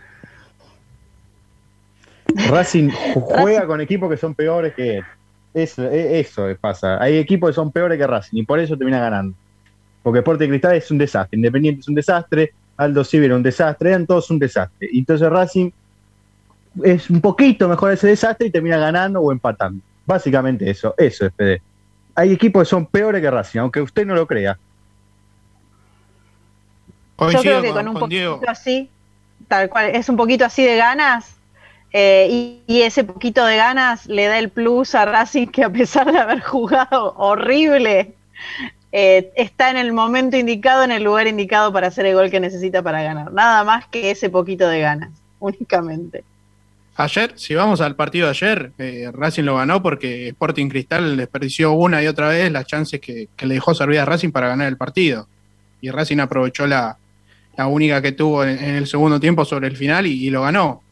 Racing 2.48 2.88
juega 3.16 3.66
con 3.66 3.82
equipos 3.82 4.08
que 4.08 4.16
son 4.16 4.34
peores 4.34 4.72
que 4.74 4.96
él. 4.96 5.04
Eso, 5.52 5.82
e, 5.90 6.20
eso 6.20 6.46
pasa. 6.58 7.02
Hay 7.02 7.18
equipos 7.18 7.50
que 7.50 7.54
son 7.54 7.70
peores 7.70 7.98
que 7.98 8.06
Racing 8.06 8.38
y 8.38 8.46
por 8.46 8.60
eso 8.60 8.78
termina 8.78 8.98
ganando. 8.98 9.36
Porque 10.02 10.20
Sporting 10.20 10.48
Cristal 10.48 10.76
es 10.76 10.90
un 10.90 10.96
desastre, 10.96 11.36
Independiente 11.36 11.82
es 11.82 11.88
un 11.88 11.96
desastre, 11.96 12.54
Aldo 12.78 13.04
Civil 13.04 13.26
era 13.26 13.36
un 13.36 13.42
desastre, 13.42 13.90
eran 13.90 14.06
todos 14.06 14.30
un 14.30 14.38
desastre. 14.38 14.88
Y 14.90 15.00
entonces 15.00 15.28
Racing 15.28 15.70
es 16.84 17.10
un 17.10 17.20
poquito 17.20 17.68
mejor 17.68 17.92
ese 17.92 18.08
desastre 18.08 18.48
y 18.48 18.50
termina 18.50 18.78
ganando 18.78 19.20
o 19.20 19.32
empatando. 19.32 19.82
Básicamente 20.06 20.68
eso, 20.68 20.94
eso 20.98 21.26
es 21.26 21.32
PD. 21.32 21.62
Hay 22.14 22.32
equipos 22.32 22.62
que 22.62 22.70
son 22.70 22.86
peores 22.86 23.20
que 23.22 23.30
Racing, 23.30 23.60
aunque 23.60 23.80
usted 23.80 24.06
no 24.06 24.14
lo 24.14 24.26
crea. 24.26 24.58
Yo 27.18 27.40
creo 27.40 27.62
que 27.62 27.70
con, 27.70 27.88
un 27.88 27.94
poquito 27.94 28.40
así, 28.48 28.90
tal 29.48 29.68
cual, 29.68 29.94
es 29.94 30.08
un 30.08 30.16
poquito 30.16 30.44
así 30.44 30.64
de 30.64 30.76
ganas, 30.76 31.36
eh, 31.92 32.62
y, 32.66 32.82
ese 32.82 33.04
poquito 33.04 33.44
de 33.44 33.56
ganas 33.56 34.06
le 34.06 34.26
da 34.26 34.38
el 34.38 34.48
plus 34.48 34.94
a 34.94 35.04
Racing 35.04 35.48
que 35.48 35.62
a 35.62 35.70
pesar 35.70 36.10
de 36.10 36.18
haber 36.18 36.40
jugado 36.40 37.14
horrible, 37.16 38.14
eh, 38.92 39.30
está 39.36 39.70
en 39.70 39.76
el 39.76 39.92
momento 39.92 40.36
indicado, 40.36 40.84
en 40.84 40.90
el 40.90 41.04
lugar 41.04 41.26
indicado 41.26 41.72
para 41.72 41.88
hacer 41.88 42.06
el 42.06 42.14
gol 42.14 42.30
que 42.30 42.40
necesita 42.40 42.82
para 42.82 43.02
ganar. 43.02 43.32
Nada 43.32 43.62
más 43.62 43.86
que 43.86 44.10
ese 44.10 44.30
poquito 44.30 44.68
de 44.68 44.80
ganas, 44.80 45.10
únicamente. 45.38 46.24
Ayer, 46.94 47.32
si 47.36 47.54
vamos 47.54 47.80
al 47.80 47.96
partido 47.96 48.26
de 48.26 48.30
ayer, 48.30 48.72
eh, 48.78 49.10
Racing 49.12 49.44
lo 49.44 49.56
ganó 49.56 49.82
porque 49.82 50.28
Sporting 50.28 50.68
Cristal 50.68 51.16
desperdició 51.16 51.72
una 51.72 52.02
y 52.02 52.06
otra 52.06 52.28
vez 52.28 52.52
las 52.52 52.66
chances 52.66 53.00
que, 53.00 53.28
le 53.38 53.54
dejó 53.54 53.74
servir 53.74 53.98
a 53.98 54.04
Racing 54.04 54.30
para 54.30 54.48
ganar 54.48 54.68
el 54.68 54.76
partido. 54.76 55.26
Y 55.80 55.90
Racing 55.90 56.18
aprovechó 56.18 56.66
la, 56.66 56.98
única 57.66 58.02
que 58.02 58.12
tuvo 58.12 58.44
en, 58.44 58.58
el 58.58 58.86
segundo 58.86 59.20
tiempo 59.20 59.44
sobre 59.44 59.68
el 59.68 59.76
final 59.76 60.06
y, 60.06 60.28
lo 60.28 60.42
ganó. 60.42 60.82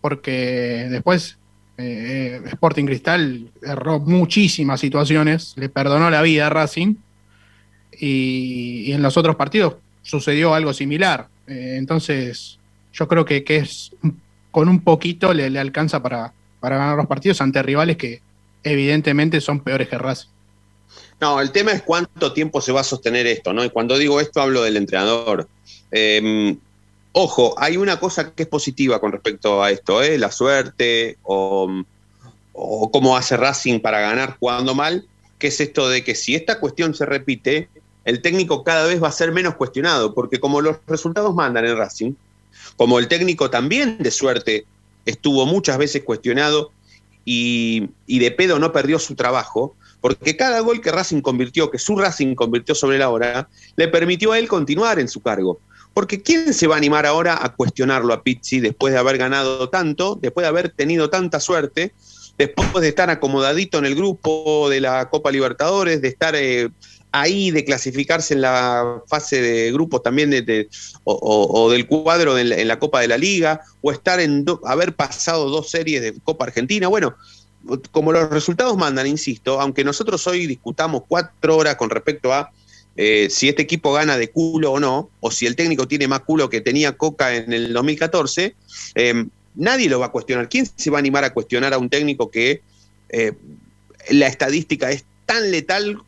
Porque 0.00 0.86
después 0.90 1.36
eh, 1.76 2.40
Sporting 2.46 2.86
Cristal 2.86 3.50
erró 3.62 4.00
muchísimas 4.00 4.80
situaciones, 4.80 5.52
le 5.56 5.68
perdonó 5.68 6.08
la 6.10 6.22
vida 6.22 6.46
a 6.46 6.50
Racing 6.50 6.94
y, 7.98 8.92
en 8.92 9.02
los 9.02 9.16
otros 9.18 9.36
partidos 9.36 9.76
sucedió 10.02 10.54
algo 10.54 10.72
similar. 10.72 11.28
Eh, 11.46 11.74
entonces, 11.76 12.58
yo 12.94 13.06
creo 13.06 13.26
que, 13.26 13.44
es 13.46 13.92
con 14.50 14.68
un 14.68 14.82
poquito 14.82 15.32
le, 15.32 15.58
alcanza 15.58 16.02
para, 16.02 16.32
para 16.60 16.76
ganar 16.76 16.96
los 16.96 17.06
partidos 17.06 17.40
ante 17.40 17.62
rivales 17.62 17.96
que 17.96 18.20
evidentemente 18.62 19.40
son 19.40 19.60
peores 19.60 19.88
que 19.88 19.98
Racing. 19.98 20.28
No, 21.20 21.40
el 21.40 21.52
tema 21.52 21.72
es 21.72 21.82
cuánto 21.82 22.32
tiempo 22.32 22.60
se 22.60 22.72
va 22.72 22.80
a 22.80 22.84
sostener 22.84 23.26
esto, 23.26 23.52
¿no? 23.52 23.64
Y 23.64 23.70
cuando 23.70 23.98
digo 23.98 24.20
esto 24.20 24.40
hablo 24.40 24.62
del 24.62 24.76
entrenador. 24.76 25.48
Em, 25.90 26.58
ojo, 27.12 27.54
hay 27.58 27.76
una 27.76 28.00
cosa 28.00 28.32
que 28.32 28.44
es 28.44 28.48
positiva 28.48 29.00
con 29.00 29.12
respecto 29.12 29.62
a 29.62 29.70
esto, 29.70 30.02
¿eh? 30.02 30.18
La 30.18 30.30
suerte 30.30 31.18
o, 31.22 31.82
o 32.52 32.90
cómo 32.90 33.16
hace 33.16 33.36
Racing 33.36 33.80
para 33.80 34.00
ganar 34.00 34.36
jugando 34.38 34.74
mal, 34.74 35.06
que 35.38 35.48
es 35.48 35.60
esto 35.60 35.88
de 35.88 36.02
que 36.04 36.14
si 36.14 36.34
esta 36.34 36.58
cuestión 36.58 36.94
se 36.94 37.06
repite, 37.06 37.68
el 38.04 38.22
técnico 38.22 38.64
cada 38.64 38.86
vez 38.86 39.02
va 39.02 39.08
a 39.08 39.12
ser 39.12 39.30
menos 39.30 39.56
cuestionado, 39.56 40.14
porque 40.14 40.40
como 40.40 40.60
los 40.60 40.78
resultados 40.86 41.34
mandan 41.34 41.66
en 41.66 41.76
Racing, 41.76 42.12
como 42.76 42.98
el 42.98 43.08
técnico 43.08 43.50
también 43.50 43.98
de 43.98 44.10
suerte 44.10 44.64
estuvo 45.04 45.46
muchas 45.46 45.78
veces 45.78 46.02
cuestionado 46.04 46.72
y, 47.24 47.88
de 48.06 48.30
pedo 48.30 48.58
no 48.58 48.72
perdió 48.72 48.98
su 48.98 49.14
trabajo, 49.14 49.76
porque 50.00 50.36
cada 50.36 50.60
gol 50.60 50.80
que 50.80 50.90
Racing 50.90 51.20
convirtió, 51.20 51.70
que 51.70 51.78
su 51.78 51.96
Racing 51.96 52.34
convirtió 52.34 52.74
sobre 52.74 52.98
la 52.98 53.10
hora, 53.10 53.48
le 53.76 53.88
permitió 53.88 54.32
a 54.32 54.38
él 54.38 54.48
continuar 54.48 54.98
en 54.98 55.08
su 55.08 55.20
cargo. 55.20 55.60
Porque 55.92 56.22
¿quién 56.22 56.54
se 56.54 56.66
va 56.66 56.76
a 56.76 56.78
animar 56.78 57.04
ahora 57.04 57.38
a 57.44 57.52
cuestionarlo 57.54 58.14
a 58.14 58.22
Pizzi 58.22 58.60
después 58.60 58.92
de 58.92 58.98
haber 58.98 59.18
ganado 59.18 59.68
tanto, 59.68 60.18
después 60.20 60.44
de 60.44 60.48
haber 60.48 60.70
tenido 60.70 61.10
tanta 61.10 61.40
suerte, 61.40 61.92
después 62.38 62.72
de 62.80 62.88
estar 62.88 63.10
acomodadito 63.10 63.78
en 63.78 63.86
el 63.86 63.94
grupo 63.94 64.68
de 64.70 64.80
la 64.80 65.10
Copa 65.10 65.30
Libertadores, 65.30 66.00
de 66.00 66.08
estar 66.08 66.34
eh, 66.36 66.70
ahí, 67.12 67.50
de 67.50 67.64
clasificarse 67.64 68.34
en 68.34 68.42
la 68.42 69.02
fase 69.06 69.42
de 69.42 69.72
grupos 69.72 70.02
también 70.02 70.30
de, 70.30 70.68
o, 71.04 71.70
del 71.70 71.86
cuadro 71.86 72.38
en 72.38 72.68
la, 72.68 72.78
Copa 72.78 73.00
de 73.00 73.08
la 73.08 73.18
Liga, 73.18 73.60
o 73.82 73.92
estar 73.92 74.20
en 74.20 74.44
haber 74.64 74.94
pasado 74.94 75.48
dos 75.48 75.70
series 75.70 76.02
de 76.02 76.14
Copa 76.22 76.44
Argentina? 76.44 76.88
Bueno, 76.88 77.14
como 77.90 78.12
los 78.12 78.30
resultados 78.30 78.76
mandan, 78.76 79.06
insisto, 79.06 79.60
aunque 79.60 79.84
nosotros 79.84 80.26
hoy 80.26 80.46
discutamos 80.46 81.02
cuatro 81.06 81.56
horas 81.56 81.76
con 81.76 81.90
respecto 81.90 82.32
a 82.32 82.50
eh, 82.96 83.28
si 83.30 83.48
este 83.48 83.62
equipo 83.62 83.92
gana 83.92 84.16
de 84.16 84.30
culo 84.30 84.72
o 84.72 84.80
no, 84.80 85.10
o 85.20 85.30
si 85.30 85.46
el 85.46 85.56
técnico 85.56 85.86
tiene 85.86 86.08
más 86.08 86.20
culo 86.20 86.50
que 86.50 86.60
tenía 86.60 86.96
Coca 86.96 87.34
en 87.34 87.52
el 87.52 87.72
2014, 87.72 88.54
eh, 88.94 89.24
nadie 89.54 89.88
lo 89.88 90.00
va 90.00 90.06
a 90.06 90.12
cuestionar. 90.12 90.48
¿Quién 90.48 90.66
se 90.74 90.90
va 90.90 90.98
a 90.98 91.00
animar 91.00 91.24
a 91.24 91.32
cuestionar 91.32 91.72
a 91.72 91.78
un 91.78 91.88
técnico 91.88 92.30
que 92.30 92.62
eh, 93.10 93.32
la 94.10 94.26
estadística 94.26 94.90
es 94.90 95.04
tan 95.26 95.50
letal 95.50 96.02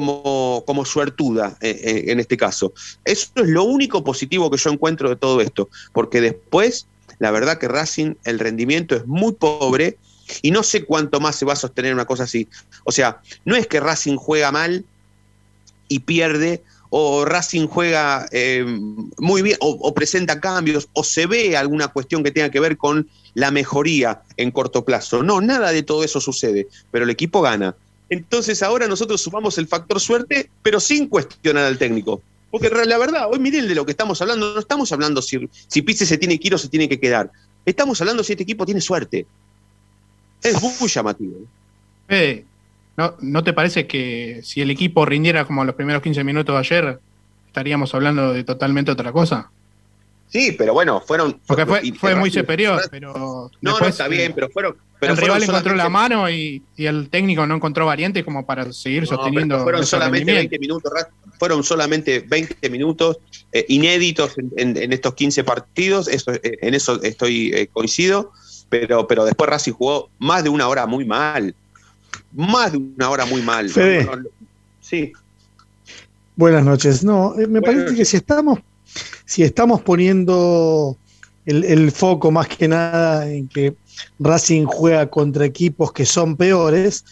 como, 0.00 0.84
suertuda 0.84 1.56
en 1.60 2.20
este 2.20 2.36
caso? 2.36 2.72
Eso 3.04 3.28
es 3.36 3.48
lo 3.48 3.64
único 3.64 4.02
positivo 4.02 4.50
que 4.50 4.56
yo 4.56 4.70
encuentro 4.70 5.08
de 5.08 5.16
todo 5.16 5.40
esto, 5.40 5.68
porque 5.92 6.20
después, 6.20 6.86
la 7.18 7.30
verdad 7.30 7.58
que 7.58 7.68
Racing, 7.68 8.14
el 8.24 8.38
rendimiento 8.38 8.96
es 8.96 9.06
muy 9.06 9.32
pobre 9.32 9.98
y 10.40 10.50
no 10.50 10.62
sé 10.62 10.84
cuánto 10.84 11.20
más 11.20 11.36
se 11.36 11.44
va 11.44 11.52
a 11.52 11.56
sostener 11.56 11.92
una 11.92 12.06
cosa 12.06 12.24
así. 12.24 12.48
O 12.84 12.92
sea, 12.92 13.20
no 13.44 13.56
es 13.56 13.66
que 13.66 13.80
Racing 13.80 14.16
juega 14.16 14.50
mal 14.50 14.84
y 15.88 16.00
pierde, 16.00 16.62
o 16.94 17.24
Racing 17.24 17.66
juega 17.68 18.26
eh, 18.32 18.64
muy 19.18 19.42
bien, 19.42 19.56
o, 19.60 19.94
presenta 19.94 20.40
cambios, 20.40 20.88
o 20.92 21.04
se 21.04 21.26
ve 21.26 21.56
alguna 21.56 21.88
cuestión 21.88 22.22
que 22.22 22.30
tenga 22.30 22.50
que 22.50 22.60
ver 22.60 22.76
con 22.76 23.08
la 23.34 23.50
mejoría 23.50 24.22
en 24.36 24.50
corto 24.50 24.84
plazo. 24.84 25.22
No, 25.22 25.40
nada 25.40 25.72
de 25.72 25.82
todo 25.82 26.04
eso 26.04 26.20
sucede, 26.20 26.68
pero 26.90 27.04
el 27.04 27.10
equipo 27.10 27.40
gana. 27.40 27.74
Entonces 28.12 28.62
ahora 28.62 28.86
nosotros 28.86 29.22
sumamos 29.22 29.56
el 29.56 29.66
factor 29.66 29.98
suerte, 29.98 30.50
pero 30.62 30.80
sin 30.80 31.08
cuestionar 31.08 31.64
al 31.64 31.78
técnico. 31.78 32.20
Porque 32.50 32.68
la 32.68 32.98
verdad, 32.98 33.26
hoy 33.30 33.38
miren 33.38 33.66
de 33.66 33.74
lo 33.74 33.86
que 33.86 33.92
estamos 33.92 34.20
hablando, 34.20 34.52
no 34.52 34.60
estamos 34.60 34.92
hablando 34.92 35.22
si, 35.22 35.48
si 35.66 35.80
Pizzi 35.80 36.04
se 36.04 36.18
tiene 36.18 36.38
que 36.38 36.48
ir 36.48 36.54
o 36.54 36.58
se 36.58 36.68
tiene 36.68 36.90
que 36.90 37.00
quedar. 37.00 37.30
Estamos 37.64 37.98
hablando 38.02 38.22
si 38.22 38.34
este 38.34 38.42
equipo 38.42 38.66
tiene 38.66 38.82
suerte. 38.82 39.24
Es 40.42 40.60
muy 40.60 40.90
llamativo. 40.90 41.38
Eh, 42.10 42.44
¿no, 42.98 43.16
¿No 43.22 43.42
te 43.42 43.54
parece 43.54 43.86
que 43.86 44.42
si 44.44 44.60
el 44.60 44.70
equipo 44.70 45.06
rindiera 45.06 45.46
como 45.46 45.64
los 45.64 45.74
primeros 45.74 46.02
15 46.02 46.22
minutos 46.22 46.54
de 46.54 46.58
ayer, 46.58 47.00
estaríamos 47.46 47.94
hablando 47.94 48.34
de 48.34 48.44
totalmente 48.44 48.90
otra 48.90 49.10
cosa? 49.10 49.50
Sí, 50.32 50.52
pero 50.56 50.72
bueno, 50.72 51.00
fueron. 51.00 51.38
Porque 51.46 51.66
fue, 51.66 51.92
fue 51.92 52.14
muy 52.14 52.30
superior, 52.30 52.80
pero. 52.90 53.50
No, 53.60 53.78
no, 53.78 53.86
está 53.86 54.08
bien, 54.08 54.32
pero 54.34 54.48
fueron. 54.48 54.76
Pero 54.98 55.12
el 55.12 55.18
rival 55.18 55.42
encontró 55.42 55.74
la 55.74 55.88
mano 55.88 56.30
y, 56.30 56.62
el 56.76 57.10
técnico 57.10 57.46
no 57.46 57.56
encontró 57.56 57.84
variantes 57.86 58.24
como 58.24 58.46
para 58.46 58.72
seguir 58.72 59.06
sosteniendo. 59.06 59.62
fueron 59.62 59.84
solamente 59.84 60.32
20 60.32 60.58
minutos, 60.58 60.92
fueron 61.38 61.62
solamente 61.62 62.20
20 62.20 62.70
minutos 62.70 63.18
eh, 63.50 63.66
inéditos 63.68 64.36
en, 64.56 64.92
estos 64.92 65.14
15 65.14 65.44
partidos, 65.44 66.08
eso, 66.08 66.32
eh, 66.32 66.58
en 66.62 66.74
eso 66.74 67.02
estoy 67.02 67.68
coincido 67.72 68.32
pero, 68.72 69.06
pero 69.06 69.26
después 69.26 69.50
Racing 69.50 69.72
jugó 69.72 70.08
más 70.18 70.42
de 70.42 70.48
una 70.48 70.66
hora 70.66 70.86
muy 70.86 71.04
mal. 71.04 71.54
Más 72.32 72.72
de 72.72 72.78
una 72.78 73.10
hora 73.10 73.26
muy 73.26 73.42
mal. 73.42 73.70
sí. 74.80 75.12
Buenas 76.36 76.64
noches. 76.64 77.04
No, 77.04 77.38
eh, 77.38 77.46
me 77.46 77.60
parece 77.60 77.94
que 77.94 78.06
si 78.06 78.16
estamos, 78.16 78.60
si 79.24 79.42
estamos 79.42 79.80
poniendo 79.82 80.96
el, 81.46 81.90
foco 81.90 82.30
más 82.30 82.48
que 82.48 82.68
nada 82.68 83.28
en 83.28 83.48
que 83.48 83.74
Racing 84.18 84.64
juega 84.64 85.08
contra 85.10 85.44
equipos 85.44 85.92
que 85.92 86.06
son 86.06 86.36
peores, 86.36 87.04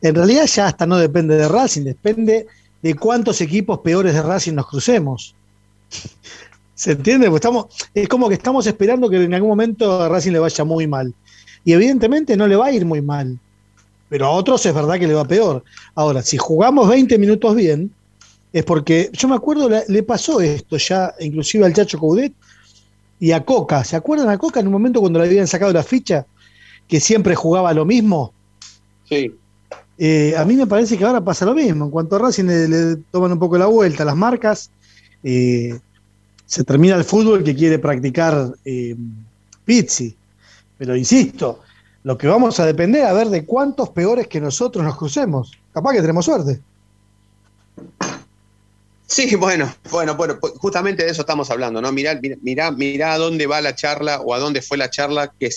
en 0.00 0.14
realidad 0.14 0.46
ya 0.46 0.68
hasta 0.68 0.86
no 0.86 0.98
depende 0.98 1.36
de 1.36 1.48
Racing, 1.48 1.82
depende 1.82 2.46
de 2.82 2.94
cuántos 2.94 3.40
equipos 3.40 3.80
peores 3.80 4.14
de 4.14 4.22
Racing 4.22 4.54
nos 4.54 4.68
crucemos. 4.68 5.34
¿Se 6.74 6.92
entiende? 6.92 7.30
Estamos, 7.34 7.66
es 7.94 8.08
como 8.08 8.28
que 8.28 8.34
estamos 8.34 8.66
esperando 8.66 9.08
que 9.08 9.22
en 9.22 9.32
algún 9.34 9.50
momento 9.50 10.02
a 10.02 10.08
Racing 10.08 10.32
le 10.32 10.40
vaya 10.40 10.64
muy 10.64 10.86
mal. 10.86 11.14
Y 11.64 11.72
evidentemente 11.72 12.36
no 12.36 12.46
le 12.46 12.56
va 12.56 12.66
a 12.66 12.72
ir 12.72 12.84
muy 12.84 13.00
mal. 13.00 13.38
Pero 14.08 14.26
a 14.26 14.30
otros 14.30 14.64
es 14.66 14.74
verdad 14.74 14.98
que 14.98 15.06
le 15.06 15.14
va 15.14 15.24
peor. 15.24 15.64
Ahora, 15.94 16.22
si 16.22 16.36
jugamos 16.36 16.88
20 16.88 17.16
minutos 17.18 17.54
bien, 17.54 17.90
es 18.54 18.62
porque 18.62 19.10
yo 19.12 19.26
me 19.26 19.34
acuerdo, 19.34 19.68
le, 19.68 20.02
pasó 20.04 20.40
esto 20.40 20.76
ya, 20.76 21.12
inclusive 21.18 21.66
al 21.66 21.74
Chacho 21.74 21.98
Coudet 21.98 22.32
y 23.18 23.32
a 23.32 23.44
Coca. 23.44 23.82
¿Se 23.82 23.96
acuerdan 23.96 24.28
a 24.28 24.38
Coca 24.38 24.60
en 24.60 24.68
un 24.68 24.72
momento 24.72 25.00
cuando 25.00 25.18
le 25.18 25.24
habían 25.26 25.48
sacado 25.48 25.72
la 25.72 25.82
ficha? 25.82 26.24
Que 26.86 27.00
siempre 27.00 27.34
jugaba 27.34 27.74
lo 27.74 27.84
mismo. 27.84 28.32
Sí. 29.08 29.34
Eh, 29.98 30.36
a 30.38 30.44
mí 30.44 30.54
me 30.54 30.68
parece 30.68 30.96
que 30.96 31.04
ahora 31.04 31.20
pasa 31.20 31.44
lo 31.44 31.52
mismo. 31.52 31.86
En 31.86 31.90
cuanto 31.90 32.14
a 32.14 32.20
Racing 32.20 32.44
le, 32.44 32.96
toman 33.10 33.32
un 33.32 33.40
poco 33.40 33.58
la 33.58 33.66
vuelta 33.66 34.04
las 34.04 34.14
marcas, 34.14 34.70
eh, 35.24 35.76
se 36.46 36.62
termina 36.62 36.94
el 36.94 37.02
fútbol 37.02 37.42
que 37.42 37.56
quiere 37.56 37.80
practicar 37.80 38.54
eh, 38.64 38.94
Pizzi. 39.64 40.14
Pero 40.78 40.94
insisto, 40.94 41.58
lo 42.04 42.16
que 42.16 42.28
vamos 42.28 42.60
a 42.60 42.66
depender 42.66 43.04
a 43.04 43.14
ver 43.14 43.30
de 43.30 43.44
cuántos 43.44 43.90
peores 43.90 44.28
que 44.28 44.40
nosotros 44.40 44.84
nos 44.84 44.96
crucemos. 44.96 45.50
Capaz 45.72 45.94
que 45.94 46.02
tenemos 46.02 46.24
suerte. 46.24 46.60
Sí, 49.06 49.36
bueno, 49.36 49.74
bueno, 49.90 50.14
bueno, 50.14 50.38
pues 50.40 50.54
justamente 50.56 51.04
de 51.04 51.10
eso 51.10 51.22
estamos 51.22 51.50
hablando, 51.50 51.82
¿no? 51.82 51.92
Mirá, 51.92 52.18
mirá, 52.40 52.70
mirá 52.70 53.12
a 53.12 53.18
dónde 53.18 53.46
va 53.46 53.60
la 53.60 53.74
charla 53.74 54.20
o 54.20 54.34
a 54.34 54.38
dónde 54.38 54.62
fue 54.62 54.78
la 54.78 54.88
charla 54.88 55.32
que, 55.38 55.50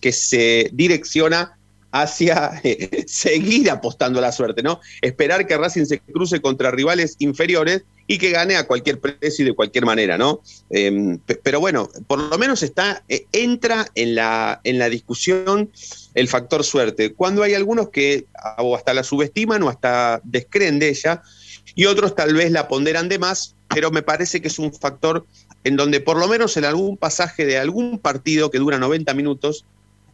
que 0.00 0.12
se 0.12 0.70
direcciona 0.72 1.58
hacia 1.92 2.60
eh, 2.62 3.04
seguir 3.06 3.70
apostando 3.70 4.18
a 4.18 4.22
la 4.22 4.32
suerte, 4.32 4.62
¿no? 4.62 4.80
Esperar 5.02 5.46
que 5.46 5.56
Racing 5.56 5.84
se 5.84 6.00
cruce 6.00 6.40
contra 6.40 6.70
rivales 6.70 7.16
inferiores 7.18 7.82
y 8.06 8.18
que 8.18 8.30
gane 8.30 8.56
a 8.56 8.66
cualquier 8.66 8.98
precio 8.98 9.44
y 9.44 9.48
de 9.48 9.54
cualquier 9.54 9.84
manera, 9.86 10.18
¿no? 10.18 10.40
Em, 10.70 11.18
pero 11.42 11.60
bueno, 11.60 11.88
por 12.06 12.18
lo 12.18 12.38
menos 12.38 12.62
está, 12.62 13.04
eh, 13.08 13.26
entra 13.32 13.86
en 13.94 14.16
la, 14.16 14.60
en 14.64 14.78
la 14.78 14.88
discusión 14.88 15.70
el 16.14 16.28
factor 16.28 16.64
suerte. 16.64 17.12
Cuando 17.12 17.42
hay 17.42 17.54
algunos 17.54 17.90
que 17.90 18.26
hasta 18.34 18.94
la 18.94 19.04
subestiman 19.04 19.62
o 19.62 19.68
hasta 19.68 20.20
descreen 20.24 20.80
de 20.80 20.88
ella, 20.88 21.22
y 21.74 21.86
otros 21.86 22.14
tal 22.14 22.34
vez 22.34 22.50
la 22.50 22.68
ponderan 22.68 23.08
de 23.08 23.18
más, 23.18 23.54
pero 23.68 23.90
me 23.90 24.02
parece 24.02 24.40
que 24.40 24.48
es 24.48 24.58
un 24.58 24.72
factor 24.72 25.26
en 25.64 25.76
donde 25.76 26.00
por 26.00 26.18
lo 26.18 26.28
menos 26.28 26.56
en 26.56 26.64
algún 26.64 26.96
pasaje 26.96 27.44
de 27.46 27.58
algún 27.58 27.98
partido 27.98 28.50
que 28.50 28.58
dura 28.58 28.78
90 28.78 29.12
minutos, 29.14 29.64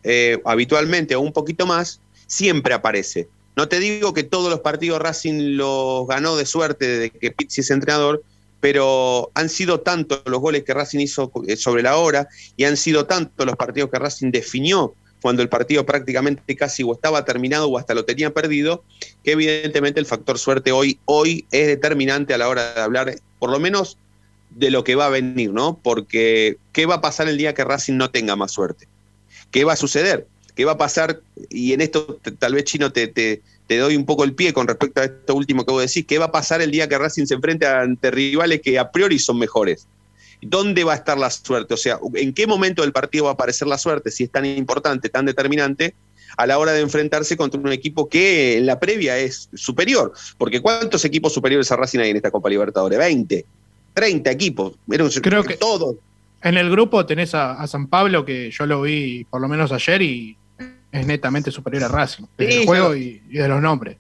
eh, 0.03 0.41
habitualmente 0.45 1.17
o 1.17 1.21
un 1.21 1.33
poquito 1.33 1.67
más, 1.67 2.01
siempre 2.27 2.75
aparece. 2.75 3.29
No 3.57 3.69
te 3.69 3.79
digo 3.79 4.13
que 4.13 4.23
todos 4.23 4.51
los 4.51 4.61
partidos 4.61 5.01
Racing 5.01 5.57
los 5.57 6.07
ganó 6.07 6.37
de 6.37 6.45
suerte 6.45 6.87
de 6.99 7.11
que 7.11 7.31
Pizzi 7.31 7.63
es 7.63 7.71
entrenador, 7.71 8.23
pero 8.61 9.31
han 9.35 9.49
sido 9.49 9.81
tantos 9.81 10.23
los 10.27 10.41
goles 10.41 10.65
que 10.65 10.75
Racing 10.75 11.01
hizo 11.01 11.33
eh, 11.47 11.57
sobre 11.57 11.83
la 11.83 11.97
hora 11.97 12.29
y 12.57 12.65
han 12.65 12.77
sido 12.77 13.07
tantos 13.07 13.47
los 13.47 13.57
partidos 13.57 13.91
que 13.91 13.99
Racing 13.99 14.31
definió 14.31 14.95
cuando 15.23 15.43
el 15.43 15.49
partido 15.49 15.87
prácticamente 15.87 16.57
casi 16.57 16.83
o 16.83 16.93
estaba 16.93 17.25
terminado 17.25 17.69
o 17.69 17.79
hasta 17.79 17.95
lo 17.95 18.05
tenía 18.05 18.33
perdido, 18.33 18.85
que 19.25 19.33
evidentemente 19.33 20.01
el 20.01 20.07
factor 20.07 20.39
suerte 20.39 20.73
hoy, 20.73 20.99
hoy 21.05 21.47
es 21.51 21.67
determinante 21.67 22.35
a 22.35 22.39
la 22.39 22.49
hora 22.49 22.75
de 22.75 22.81
hablar, 22.81 23.15
por 23.39 23.51
lo 23.51 23.59
menos 23.59 23.99
de 24.51 24.71
lo 24.71 24.85
que 24.85 24.95
va 24.95 25.07
a 25.07 25.11
venir, 25.11 25.53
¿no? 25.53 25.79
Porque, 25.83 26.57
¿qué 26.73 26.87
va 26.87 26.97
a 26.97 27.01
pasar 27.01 27.29
el 27.29 27.37
día 27.37 27.55
que 27.55 27.65
Racing 27.65 27.97
no 27.97 28.11
tenga 28.11 28.37
más 28.37 28.53
suerte? 28.53 28.89
¿Qué 29.51 29.65
va 29.65 29.75
a 29.75 29.77
suceder? 29.77 30.27
¿Qué 30.55 30.65
va 30.65 30.73
a 30.73 30.79
pasar? 30.79 31.21
Y 31.51 31.73
en 31.73 31.83
esto 31.83 32.19
tal 32.39 32.55
vez 32.55 32.65
Chino 32.65 32.91
te, 32.91 33.09
te, 33.09 33.43
doy 33.69 33.97
un 33.97 34.07
poco 34.07 34.25
el 34.25 34.35
pie 34.35 34.53
con 34.53 34.67
respecto 34.67 35.01
a 35.01 35.05
esto 35.05 35.35
último 35.35 35.67
que 35.67 35.73
vos 35.73 35.83
decís. 35.83 36.07
¿Qué 36.07 36.19
va 36.19 36.27
a 36.27 36.33
pasar 36.33 36.63
el 36.63 36.71
día 36.71 36.89
que 36.89 36.97
Racing 36.97 37.27
se 37.27 37.35
enfrente 37.35 37.67
ante 37.67 38.11
rivales 38.11 38.63
que 38.63 38.79
a 38.79 38.91
priori 38.91 39.19
son 39.19 39.39
mejores? 39.39 39.87
¿Dónde 40.43 40.85
va 40.85 40.93
a 40.93 40.97
estar 40.97 41.19
la 41.19 41.31
suerte? 41.31 41.75
O 41.75 41.77
sea, 41.77 41.99
¿en 42.15 42.33
qué 42.33 42.47
momento 42.47 42.83
del 42.83 42.93
partido 42.93 43.25
va 43.25 43.31
a 43.31 43.35
aparecer 43.35 43.69
la 43.69 43.79
suerte? 43.79 44.11
Si 44.11 44.25
es 44.25 44.31
tan 44.31 44.45
importante, 44.45 45.09
tan 45.09 45.27
determinante, 45.27 45.95
a 46.37 46.47
la 46.47 46.59
hora 46.59 46.73
de 46.73 46.81
enfrentarse 46.81 47.37
contra 47.37 47.61
un 47.61 47.73
equipo 47.73 48.09
que 48.09 48.59
en 48.59 48.67
la 48.67 48.79
previa 48.79 49.19
es 49.19 49.49
superior. 49.55 50.13
Porque 50.39 50.61
¿cuántos 50.61 51.05
equipos 51.05 51.33
superiores 51.33 51.71
a 51.73 51.77
Racing 51.77 52.01
hay 52.01 52.11
en 52.11 52.17
esta 52.17 52.31
Copa 52.31 52.49
Libertadores? 52.49 52.99
20, 52.99 53.45
30 53.95 54.31
equipos. 54.31 54.75
Creo 55.23 55.45
que 55.45 55.57
todos. 55.57 55.97
En 56.43 56.57
el 56.57 56.71
grupo 56.71 57.07
tenés 57.07 57.35
a, 57.35 57.67
San 57.67 57.89
Pablo, 57.89 58.25
que 58.25 58.51
yo 58.51 58.67
lo 58.67 58.83
vi 58.83 59.25
por 59.25 59.41
lo 59.41 59.49
menos 59.49 59.73
ayer 59.73 60.03
y 60.03 60.37
es 60.93 61.07
netamente 61.07 61.51
superior 61.51 61.85
a 61.85 61.89
Racing. 61.89 62.25
Del 62.37 62.67
juego 62.67 62.95
y, 62.95 63.21
de 63.31 63.49
los 63.49 63.61
nombres. 63.61 63.97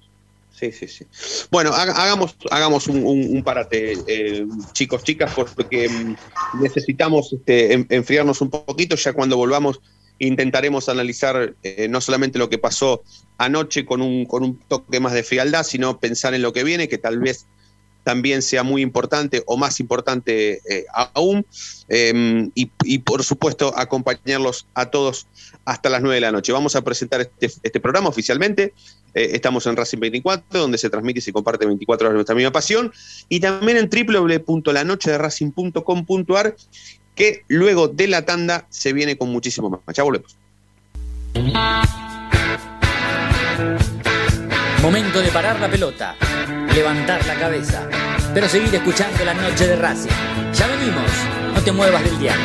Sí, 0.59 0.73
sí, 0.73 0.89
sí. 0.89 1.05
Bueno, 1.51 1.71
hagamos, 1.75 2.35
hagamos 2.51 2.87
un, 2.87 3.43
parate, 3.45 3.93
eh, 4.07 4.47
chicos, 4.73 5.05
chicas, 5.05 5.33
porque 5.35 5.87
mm, 5.87 6.63
necesitamos 6.63 7.35
este, 7.35 7.87
enfriarnos 7.91 8.41
un 8.41 8.49
poquito. 8.49 8.97
Ya 8.97 9.13
cuando 9.13 9.37
volvamos 9.37 9.81
intentaremos 10.19 10.89
analizar 10.89 11.55
eh, 11.63 11.89
no 11.91 12.01
solamente 12.01 12.39
lo 12.39 12.49
que 12.49 12.57
pasó 12.57 13.03
anoche 13.37 13.85
con 13.85 14.01
un, 14.01 14.25
con 14.25 14.43
un 14.43 14.59
toque 14.61 14.99
más 14.99 15.13
de 15.13 15.23
frialdad, 15.23 15.63
sino 15.63 16.01
pensar 16.01 16.33
en 16.33 16.41
lo 16.41 16.55
que 16.55 16.65
viene, 16.65 16.89
que 16.89 16.97
tal 16.97 17.19
vez 17.19 17.47
también 18.07 18.41
sea 18.41 18.63
muy 18.63 18.83
importante 18.83 19.43
o 19.47 19.57
más 19.57 19.81
importante 19.81 20.61
eh, 20.71 20.87
aún. 21.13 21.45
Em, 21.89 22.53
y, 22.55 22.99
por 22.99 23.25
supuesto, 23.25 23.77
acompañarlos 23.77 24.69
a 24.75 24.91
todos 24.91 25.27
hasta 25.65 25.91
las 25.91 26.03
9 26.03 26.15
de 26.15 26.21
la 26.21 26.31
noche. 26.31 26.53
Vamos 26.53 26.77
a 26.77 26.83
presentar 26.83 27.21
este, 27.21 27.51
este 27.65 27.81
programa 27.81 28.09
oficialmente. 28.09 28.75
Eh, 29.17 29.31
estamos 29.33 29.67
en 29.67 29.77
Racing 29.77 29.99
24, 29.99 30.61
donde 30.61 30.77
se 30.77 30.91
transmite 30.91 31.21
y 31.21 31.23
se 31.23 31.33
comparte 31.33 31.65
24 31.65 32.07
horas 32.07 32.15
nuestra 32.15 32.35
misma 32.35 32.53
pasión. 32.53 32.93
Y 33.31 33.41
también 33.41 33.79
en 33.79 33.89
www.lanochederacing.com.ar, 33.89 36.55
que 37.15 37.45
luego 37.49 37.89
de 37.89 38.09
la 38.09 38.27
tanda 38.27 38.67
se 38.69 38.93
viene 38.93 39.17
con 39.17 39.31
muchísimo 39.31 39.71
más. 39.71 39.81
Ya 39.97 40.03
volvemos. 40.03 40.37
Momento 44.83 45.21
de 45.21 45.31
parar 45.31 45.59
la 45.61 45.71
pelota 45.71 46.15
levantar 46.77 47.27
la 47.27 47.35
cabeza, 47.37 47.89
pero 48.35 48.47
seguir 48.51 48.75
escuchando 48.75 49.25
la 49.25 49.33
noche 49.33 49.67
de 49.67 49.77
Racing. 49.77 50.11
Ya 50.53 50.67
venimos, 50.67 51.11
no 51.55 51.63
te 51.63 51.73
muevas 51.73 52.05
del 52.05 52.19
diario. 52.19 52.45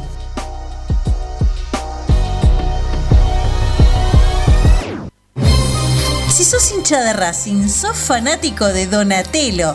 Si 6.29 6.45
sos 6.45 6.71
hincha 6.73 7.01
de 7.01 7.15
Racing, 7.15 7.69
sos 7.69 7.97
fanático 7.97 8.67
de 8.67 8.87
Donatello 8.87 9.75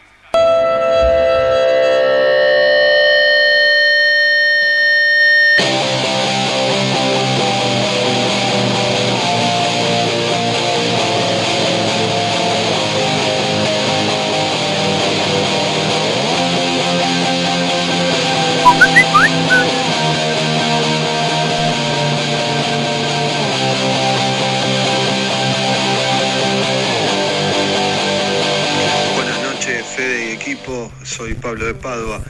Soy 31.03 31.33
Pablo 31.33 31.65
de 31.65 31.73
Padua. 31.73 32.23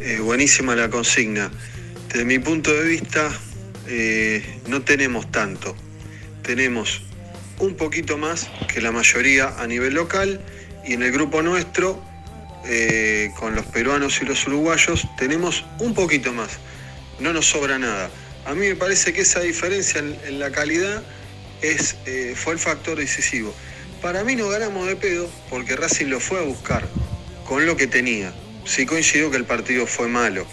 Eh, 0.00 0.18
buenísima 0.20 0.74
la 0.76 0.90
consigna. 0.90 1.50
Desde 2.08 2.24
mi 2.24 2.38
punto 2.38 2.72
de 2.72 2.84
vista, 2.84 3.30
eh, 3.86 4.60
no 4.66 4.82
tenemos 4.82 5.30
tanto. 5.30 5.74
Tenemos 6.42 7.02
un 7.58 7.76
poquito 7.76 8.18
más 8.18 8.48
que 8.72 8.80
la 8.80 8.92
mayoría 8.92 9.54
a 9.58 9.66
nivel 9.66 9.94
local 9.94 10.40
y 10.84 10.94
en 10.94 11.02
el 11.02 11.12
grupo 11.12 11.42
nuestro, 11.42 12.02
eh, 12.66 13.30
con 13.38 13.54
los 13.54 13.64
peruanos 13.66 14.20
y 14.22 14.26
los 14.26 14.46
uruguayos, 14.46 15.06
tenemos 15.16 15.64
un 15.78 15.94
poquito 15.94 16.32
más. 16.32 16.58
No 17.20 17.32
nos 17.32 17.46
sobra 17.46 17.78
nada. 17.78 18.10
A 18.44 18.54
mí 18.54 18.68
me 18.68 18.76
parece 18.76 19.12
que 19.12 19.22
esa 19.22 19.40
diferencia 19.40 20.00
en, 20.00 20.38
la 20.38 20.50
calidad 20.50 21.02
es, 21.62 21.96
fue 22.34 22.52
el 22.52 22.58
factor 22.58 22.98
decisivo. 22.98 23.54
Para 24.02 24.24
mí 24.24 24.36
no 24.36 24.48
ganamos 24.48 24.86
de 24.86 24.96
pedo 24.96 25.28
porque 25.50 25.74
Racing 25.74 26.06
lo 26.06 26.20
fue 26.20 26.38
a 26.38 26.42
buscar 26.42 26.86
con 27.48 27.64
lo 27.64 27.76
que 27.76 27.86
tenía. 27.86 28.32
Sí 28.66 28.84
coincido 28.84 29.30
que 29.30 29.38
el 29.38 29.44
partido 29.44 29.86
fue 29.86 30.06
malo. 30.06 30.46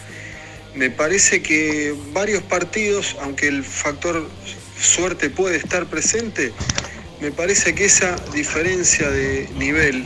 Me 0.74 0.90
parece 0.90 1.42
que 1.42 1.94
varios 2.14 2.42
partidos, 2.44 3.18
aunque 3.22 3.48
el 3.48 3.64
factor 3.64 4.30
suerte 4.80 5.30
puede 5.30 5.58
estar 5.58 5.86
presente, 5.88 6.54
me 7.22 7.32
parece 7.32 7.76
que 7.76 7.86
esa 7.86 8.16
diferencia 8.34 9.10
de 9.10 9.50
nivel 9.58 10.06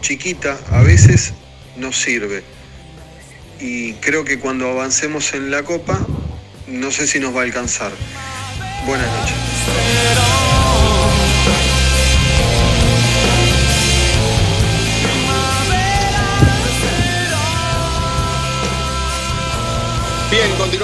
chiquita 0.00 0.58
a 0.70 0.82
veces 0.82 1.34
nos 1.76 1.96
sirve. 1.96 2.44
Y 3.60 3.94
creo 3.94 4.24
que 4.24 4.38
cuando 4.38 4.70
avancemos 4.70 5.34
en 5.34 5.50
la 5.50 5.64
copa, 5.64 5.98
no 6.68 6.92
sé 6.92 7.08
si 7.08 7.18
nos 7.18 7.34
va 7.34 7.40
a 7.40 7.44
alcanzar. 7.44 7.90
Buenas 8.86 9.08
noches. 9.08 10.47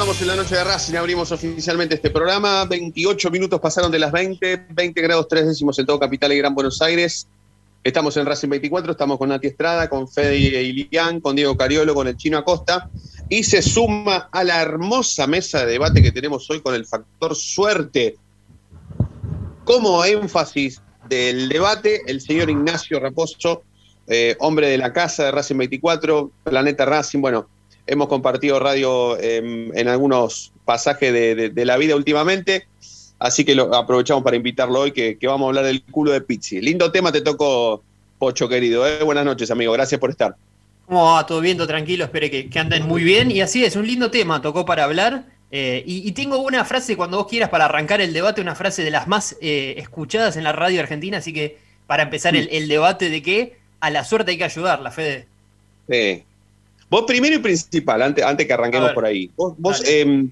Continuamos 0.05 0.21
en 0.21 0.37
la 0.37 0.43
noche 0.43 0.57
de 0.57 0.65
Racing, 0.65 0.97
abrimos 0.97 1.33
oficialmente 1.33 1.95
este 1.95 2.11
programa. 2.11 2.67
28 2.67 3.31
minutos 3.31 3.59
pasaron 3.59 3.91
de 3.91 3.99
las 3.99 4.13
20, 4.13 4.67
20 4.69 5.01
grados 5.01 5.29
3 5.29 5.47
décimos 5.47 5.79
en 5.79 5.87
todo 5.87 5.99
Capital 5.99 6.31
y 6.35 6.37
Gran 6.37 6.55
Buenos 6.55 6.83
Aires. 6.83 7.27
Estamos 7.83 8.15
en 8.19 8.27
Racing 8.27 8.51
24, 8.51 8.93
estamos 8.93 9.17
con 9.17 9.31
Nati 9.31 9.47
Estrada, 9.47 9.89
con 9.89 10.07
Fede 10.07 10.37
Ilián, 10.37 11.21
con 11.21 11.35
Diego 11.35 11.57
Cariolo, 11.57 11.95
con 11.95 12.07
el 12.07 12.19
Chino 12.19 12.37
Acosta. 12.37 12.91
Y 13.31 13.45
se 13.45 13.63
suma 13.63 14.29
a 14.31 14.45
la 14.45 14.61
hermosa 14.61 15.27
mesa 15.27 15.61
de 15.61 15.73
debate 15.73 16.03
que 16.03 16.13
tenemos 16.13 16.51
hoy 16.51 16.61
con 16.61 16.75
el 16.75 16.85
factor 16.85 17.35
suerte. 17.35 18.17
Como 19.65 20.05
énfasis 20.05 20.83
del 21.09 21.49
debate, 21.49 22.03
el 22.07 22.21
señor 22.21 22.51
Ignacio 22.51 23.01
Raposo, 23.01 23.63
eh, 24.07 24.37
hombre 24.41 24.69
de 24.69 24.77
la 24.77 24.93
casa 24.93 25.25
de 25.25 25.31
Racing 25.31 25.57
24, 25.57 26.31
Planeta 26.45 26.85
Racing, 26.85 27.23
bueno, 27.23 27.49
hemos 27.87 28.09
compartido 28.09 28.59
radio 28.59 29.19
em, 29.21 29.77
en 29.77 29.89
algunos 29.89 30.53
pasajes 30.65 31.13
de, 31.13 31.65
la 31.65 31.77
vida 31.77 31.97
últimamente, 31.97 32.67
así 33.19 33.45
que 33.45 33.55
lo 33.55 33.75
aprovechamos 33.75 34.23
para 34.23 34.37
invitarlo 34.37 34.81
hoy, 34.81 34.93
que, 34.93 35.19
vamos 35.23 35.47
a 35.47 35.49
hablar 35.49 35.65
del 35.65 35.83
culo 35.83 36.13
de 36.13 36.21
Pizzi. 36.21 36.61
Lindo 36.61 36.91
tema 36.91 37.13
te 37.13 37.21
tocó, 37.21 37.83
Pocho 38.19 38.49
querido. 38.49 38.87
¿eh? 38.87 39.03
Buenas 39.03 39.25
noches, 39.25 39.51
amigo, 39.51 39.73
gracias 39.73 40.01
por 40.01 40.11
estar. 40.11 40.37
¿Cómo 40.87 41.05
va? 41.05 41.27
Todo 41.27 41.41
bien, 41.41 41.57
todo 41.57 41.67
tranquilo, 41.67 42.05
espero 42.05 42.31
que, 42.31 42.59
anden 42.59 42.87
muy 42.87 43.03
bien. 43.03 43.31
Y 43.31 43.41
así 43.41 43.65
es, 43.65 43.77
un 43.77 43.87
lindo 43.87 44.11
tema, 44.11 44.41
tocó 44.41 44.65
para 44.65 44.85
hablar. 44.85 45.25
Eh, 45.51 45.85
y, 45.87 46.11
tengo 46.13 46.39
una 46.39 46.65
frase 46.65 46.97
cuando 46.97 47.19
vos 47.19 47.29
quieras 47.29 47.49
para 47.49 47.67
arrancar 47.67 48.01
el 48.01 48.13
debate, 48.13 48.41
una 48.41 48.57
frase 48.57 48.83
de 48.83 48.91
las 48.91 49.07
más 49.07 49.37
eh, 49.41 49.75
escuchadas 49.79 50.37
en 50.37 50.43
la 50.43 50.53
radio 50.53 50.81
argentina, 50.81 51.19
así 51.19 51.33
que 51.33 51.59
para 51.87 52.03
empezar 52.03 52.35
el, 52.35 52.49
el, 52.51 52.67
debate 52.67 53.09
de 53.09 53.23
que 53.23 53.57
a 53.79 53.91
la 53.91 54.05
suerte 54.05 54.33
hay 54.33 54.39
que 54.39 54.45
ayudarla, 54.45 54.91
Fede. 54.91 55.29
Sí, 55.89 56.25
Vos 56.95 57.07
primero 57.09 57.35
y 57.35 57.39
principal, 57.41 58.03
antes, 58.03 58.25
antes 58.25 58.47
que 58.47 58.53
arranquemos 58.53 58.93
por 58.93 59.05
ahí, 59.05 59.29
vos, 59.37 59.83
em, 59.85 60.31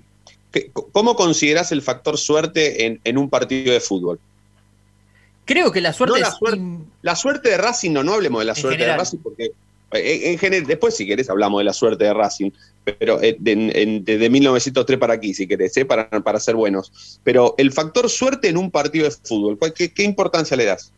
¿cómo 0.92 1.16
considerás 1.16 1.72
el 1.72 1.83
factor 1.83 2.16
suerte 2.16 3.01
en, 3.03 3.18
un 3.18 3.29
partido 3.29 3.72
de 3.72 3.81
fútbol? 3.81 4.20
Creo 5.44 5.72
que 5.72 5.81
la 5.81 5.92
suerte, 5.92 6.20
la, 6.20 6.31
suerte 6.31 6.62
la 7.03 7.16
suerte 7.16 7.48
de 7.48 7.57
Racing, 7.57 7.90
no, 7.90 8.05
no 8.05 8.14
hablemos 8.14 8.42
de 8.42 8.44
la 8.44 8.55
suerte 8.55 8.85
de 8.85 8.96
Racing, 8.96 9.18
porque 9.18 9.51
eh, 9.90 10.31
en, 10.31 10.38
general, 10.38 10.68
después 10.68 10.94
si 10.94 11.05
querés 11.05 11.29
hablamos 11.29 11.59
de 11.59 11.64
la 11.64 11.72
suerte 11.72 12.05
de 12.05 12.14
Racing, 12.14 12.53
pero 12.85 13.20
eh, 13.20 13.37
desde 13.40 14.31
1903 14.31 15.01
para 15.01 15.14
aquí, 15.14 15.35
si 15.35 15.48
querés, 15.48 15.77
eh, 15.77 15.85
para, 15.85 16.09
para 16.09 16.38
ser 16.38 16.55
buenos. 16.55 17.18
Pero 17.25 17.57
el 17.59 17.72
factor 17.72 18.09
suerte 18.09 18.48
en 18.48 18.57
un 18.57 18.70
partido 18.70 19.07
de 19.07 19.11
fútbol, 19.11 19.59
qué 19.75 20.05
importancia 20.05 20.57
le 20.57 20.66
das? 20.66 20.92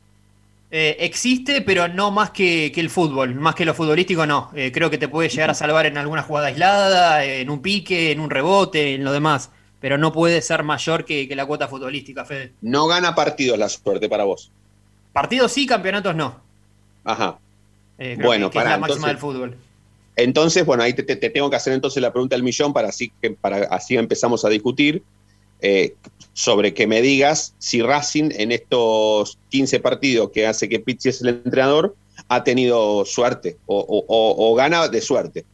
Eh, 0.77 1.05
existe, 1.05 1.61
pero 1.61 1.87
no 1.87 2.11
más 2.11 2.31
que, 2.31 2.67
el 2.75 2.91
fútbol, 2.91 3.37
más 3.37 3.55
que 3.55 3.65
lo 3.65 3.75
futbolístico 3.75 4.27
no. 4.27 4.51
Eh, 4.57 4.73
creo 4.73 4.91
que 4.91 4.99
te 4.99 5.07
puede 5.07 5.29
llegar 5.29 5.49
a 5.49 5.55
salvar 5.55 5.87
en 5.87 5.97
alguna 5.97 6.23
jugada 6.25 6.49
aislada, 6.49 7.25
en 7.25 7.49
un 7.49 7.63
pique, 7.63 8.11
en 8.11 8.19
un 8.19 8.29
rebote, 8.29 8.97
en 8.97 9.05
lo 9.05 9.13
demás, 9.13 9.51
pero 9.79 9.99
no 9.99 10.13
puede 10.13 10.43
ser 10.43 10.65
mayor 10.65 11.05
que, 11.05 11.33
la 11.37 11.47
cuota 11.47 11.69
futbolística, 11.69 12.25
Fede. 12.25 12.55
No 12.61 12.89
gana 12.89 13.15
partidos 13.15 13.57
la 13.57 13.69
suerte 13.69 14.09
para 14.09 14.25
vos. 14.25 14.51
Partidos 15.13 15.53
sí, 15.53 15.65
campeonatos 15.65 16.17
no. 16.17 16.41
Ajá. 17.05 17.39
Eh, 17.97 18.19
bueno, 18.21 18.51
para, 18.51 18.71
la 18.71 18.79
máxima 18.79 19.07
del 19.07 19.19
fútbol. 19.19 19.57
Entonces, 20.17 20.67
bueno, 20.67 20.83
ahí 20.83 20.93
te, 20.93 21.05
tengo 21.05 21.51
que 21.51 21.55
hacer 21.55 21.73
entonces 21.73 22.03
la 22.03 22.13
pregunta 22.13 22.35
del 22.35 22.43
millón 22.43 22.73
para 22.73 22.89
así, 22.89 23.13
que, 23.23 23.31
para 23.31 23.59
así 23.67 23.97
empezamos 23.97 24.45
a 24.45 24.49
discutir. 24.49 25.05
Eh, 25.61 25.95
sobre 26.35 26.75
que 26.75 26.87
me 26.87 27.01
digas 27.01 27.55
si 27.59 27.81
Racing 27.81 28.31
en 28.33 28.51
estos 28.51 29.39
15 29.51 29.79
partidos 29.79 30.31
que 30.31 30.49
hace 30.49 30.69
que 30.69 30.81
Pizzi 30.81 31.11
es 31.11 31.23
el 31.23 31.29
entrenador 31.29 31.95
ha 32.29 32.43
tenido 32.43 33.05
suerte 33.05 33.57
o, 33.67 34.55
gana 34.57 34.89
de 34.89 35.01
suerte. 35.01 35.45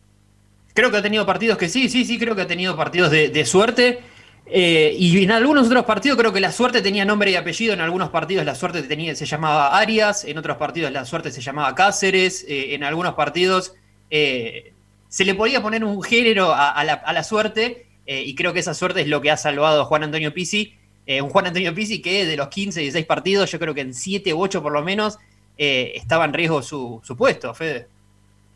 Creo 0.72 0.90
que 0.90 0.96
ha 0.96 1.02
tenido 1.02 1.26
partidos 1.26 1.58
que 1.58 1.68
sí, 1.68 1.90
sí, 1.90 2.06
sí, 2.06 2.18
creo 2.18 2.34
que 2.34 2.42
ha 2.42 2.46
tenido 2.46 2.76
partidos 2.76 3.10
de, 3.10 3.44
suerte. 3.44 4.00
Eh, 4.46 4.96
y 4.98 5.22
en 5.22 5.32
algunos 5.32 5.66
otros 5.66 5.84
partidos 5.84 6.18
creo 6.18 6.32
que 6.32 6.40
la 6.40 6.50
suerte 6.50 6.80
tenía 6.80 7.04
nombre 7.04 7.30
y 7.30 7.36
apellido. 7.36 7.74
En 7.74 7.80
algunos 7.80 8.08
partidos 8.08 8.46
la 8.46 8.54
suerte 8.54 8.82
tenía, 8.82 9.14
se 9.14 9.26
llamaba 9.26 9.78
Arias, 9.78 10.24
en 10.24 10.38
otros 10.38 10.56
partidos 10.56 10.90
la 10.92 11.04
suerte 11.04 11.30
se 11.30 11.42
llamaba 11.42 11.74
Cáceres, 11.74 12.44
eh, 12.48 12.74
en 12.74 12.84
algunos 12.84 13.14
partidos 13.14 13.74
se 14.10 15.24
le 15.24 15.34
podía 15.34 15.62
poner 15.62 15.84
un 15.84 16.02
género 16.02 16.52
a 16.54 16.82
la 16.84 17.22
suerte 17.22 17.89
eh, 18.06 18.22
y 18.24 18.34
creo 18.34 18.52
que 18.52 18.60
esa 18.60 18.74
suerte 18.74 19.02
es 19.02 19.08
lo 19.08 19.20
que 19.20 19.30
ha 19.30 19.36
salvado 19.36 19.82
a 19.82 19.84
Juan 19.84 20.02
Antonio 20.02 20.32
Pizzi. 20.32 20.74
Eh, 21.06 21.22
un 21.22 21.30
Juan 21.30 21.46
Antonio 21.46 21.74
Pizzi 21.74 22.02
que 22.02 22.26
de 22.26 22.36
los 22.36 22.48
15, 22.48 22.80
16 22.80 23.06
partidos, 23.06 23.50
yo 23.50 23.58
creo 23.58 23.74
que 23.74 23.80
en 23.80 23.94
7 23.94 24.32
u 24.34 24.42
8 24.42 24.62
por 24.62 24.72
lo 24.72 24.82
menos, 24.82 25.18
eh, 25.58 25.92
estaba 25.94 26.24
en 26.24 26.32
riesgo 26.32 26.62
su, 26.62 27.02
puesto, 27.16 27.54
Fede. 27.54 27.88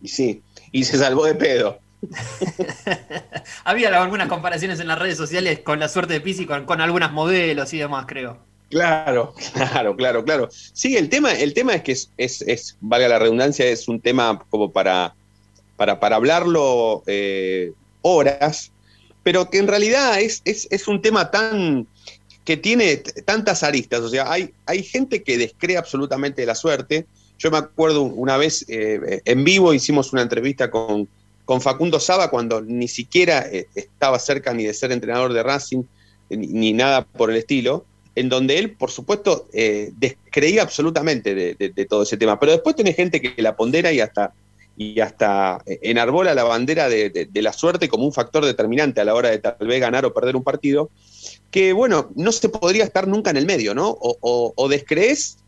Y 0.03 0.09
sí, 0.09 0.43
y 0.73 0.85
se 0.85 0.99
salvó 0.99 1.25
de 1.25 1.35
pedo. 1.35 1.79
Había 3.65 4.03
algunas 4.03 4.29
comparaciones 4.29 4.79
en 4.81 4.89
las 4.89 4.99
redes 4.99 5.17
sociales 5.17 5.61
con 5.61 5.81
la 5.81 5.89
suerte 5.89 6.15
de 6.15 6.21
Pizzi, 6.21 6.47
con, 6.47 6.65
con 6.67 6.81
algunas 6.81 7.13
modelos 7.13 7.73
y 7.73 7.79
demás, 7.79 8.07
creo. 8.07 8.39
Claro, 8.71 9.35
claro, 9.55 9.97
claro, 9.97 10.25
claro. 10.25 10.49
Sí, 10.51 10.97
el 10.97 11.09
tema, 11.09 11.33
el 11.33 11.55
tema 11.55 11.75
es 11.75 11.83
que 11.83 11.93
es, 11.93 12.11
es, 12.17 12.77
valga 12.81 13.09
la 13.09 13.19
redundancia, 13.19 13.67
es 13.67 13.89
un 13.89 14.01
tema 14.01 14.45
como 14.51 14.73
para, 14.73 15.15
para, 15.77 16.01
para 16.01 16.17
hablarlo 16.17 17.03
horas, 18.03 18.71
pero 19.25 19.51
que 19.51 19.59
en 19.59 19.67
realidad 19.67 20.21
es, 20.21 20.43
es, 20.45 20.87
un 20.87 21.03
tema 21.03 21.31
tan 21.31 21.89
que 22.45 22.57
tiene 22.57 22.99
tantas 22.99 23.63
aristas, 23.63 24.01
o 24.01 24.09
sea, 24.09 24.31
hay, 24.31 24.53
hay 24.67 24.83
gente 24.83 25.23
que 25.23 25.39
descree 25.39 25.79
absolutamente 25.79 26.45
la 26.45 26.55
suerte. 26.55 27.07
Yo 27.39 27.51
me 27.51 27.57
acuerdo 27.57 28.03
una 28.03 28.37
vez 28.37 28.65
eh, 28.69 29.23
en 29.25 29.43
vivo 29.43 29.75
hicimos 29.75 30.13
una 30.13 30.23
entrevista 30.23 30.71
con, 30.71 31.09
con 31.45 31.61
Facundo 31.61 31.99
Saba 32.01 32.31
cuando 32.31 32.61
ni 32.61 32.87
siquiera 32.87 33.47
eh, 33.51 33.67
estaba 33.75 34.19
cerca 34.19 34.53
ni 34.53 34.65
de 34.65 34.75
ser 34.75 34.93
entrenador 34.93 35.33
de 35.33 35.43
Racing, 35.43 35.85
ni, 36.31 36.73
nada 36.73 37.05
por 37.05 37.31
el 37.31 37.37
estilo, 37.37 37.85
en 38.15 38.29
donde 38.29 38.59
él, 38.59 38.73
por 38.73 38.91
supuesto, 38.91 39.49
eh, 39.53 39.91
descreía 39.97 40.63
absolutamente 40.63 41.35
de, 41.35 41.87
todo 41.89 42.03
ese 42.03 42.17
tema. 42.17 42.39
Pero 42.39 42.53
después 42.53 42.77
tiene 42.77 42.93
gente 42.93 43.21
que 43.21 43.41
la 43.43 43.57
pondera 43.57 43.93
y 43.93 44.01
hasta, 44.01 44.33
y 44.77 45.01
hasta 45.01 45.63
enarbola 45.67 46.35
la 46.35 46.45
bandera 46.45 46.89
de, 46.89 47.29
la 47.35 47.53
suerte 47.53 47.89
como 47.89 48.05
un 48.05 48.13
factor 48.13 48.45
determinante 48.45 49.01
a 49.01 49.05
la 49.05 49.15
hora 49.15 49.31
de 49.31 49.39
tal 49.39 49.67
vez 49.67 49.81
ganar 49.81 50.05
o 50.05 50.13
perder 50.13 50.37
un 50.37 50.43
partido, 50.43 50.91
que 51.51 51.73
bueno, 51.73 52.11
no 52.17 52.33
se 52.33 52.49
podría 52.49 52.85
estar 52.85 53.07
nunca 53.07 53.31
en 53.31 53.37
el 53.37 53.47
medio, 53.47 53.75
¿no? 53.75 53.97
O, 54.01 54.69
descrees 54.69 55.39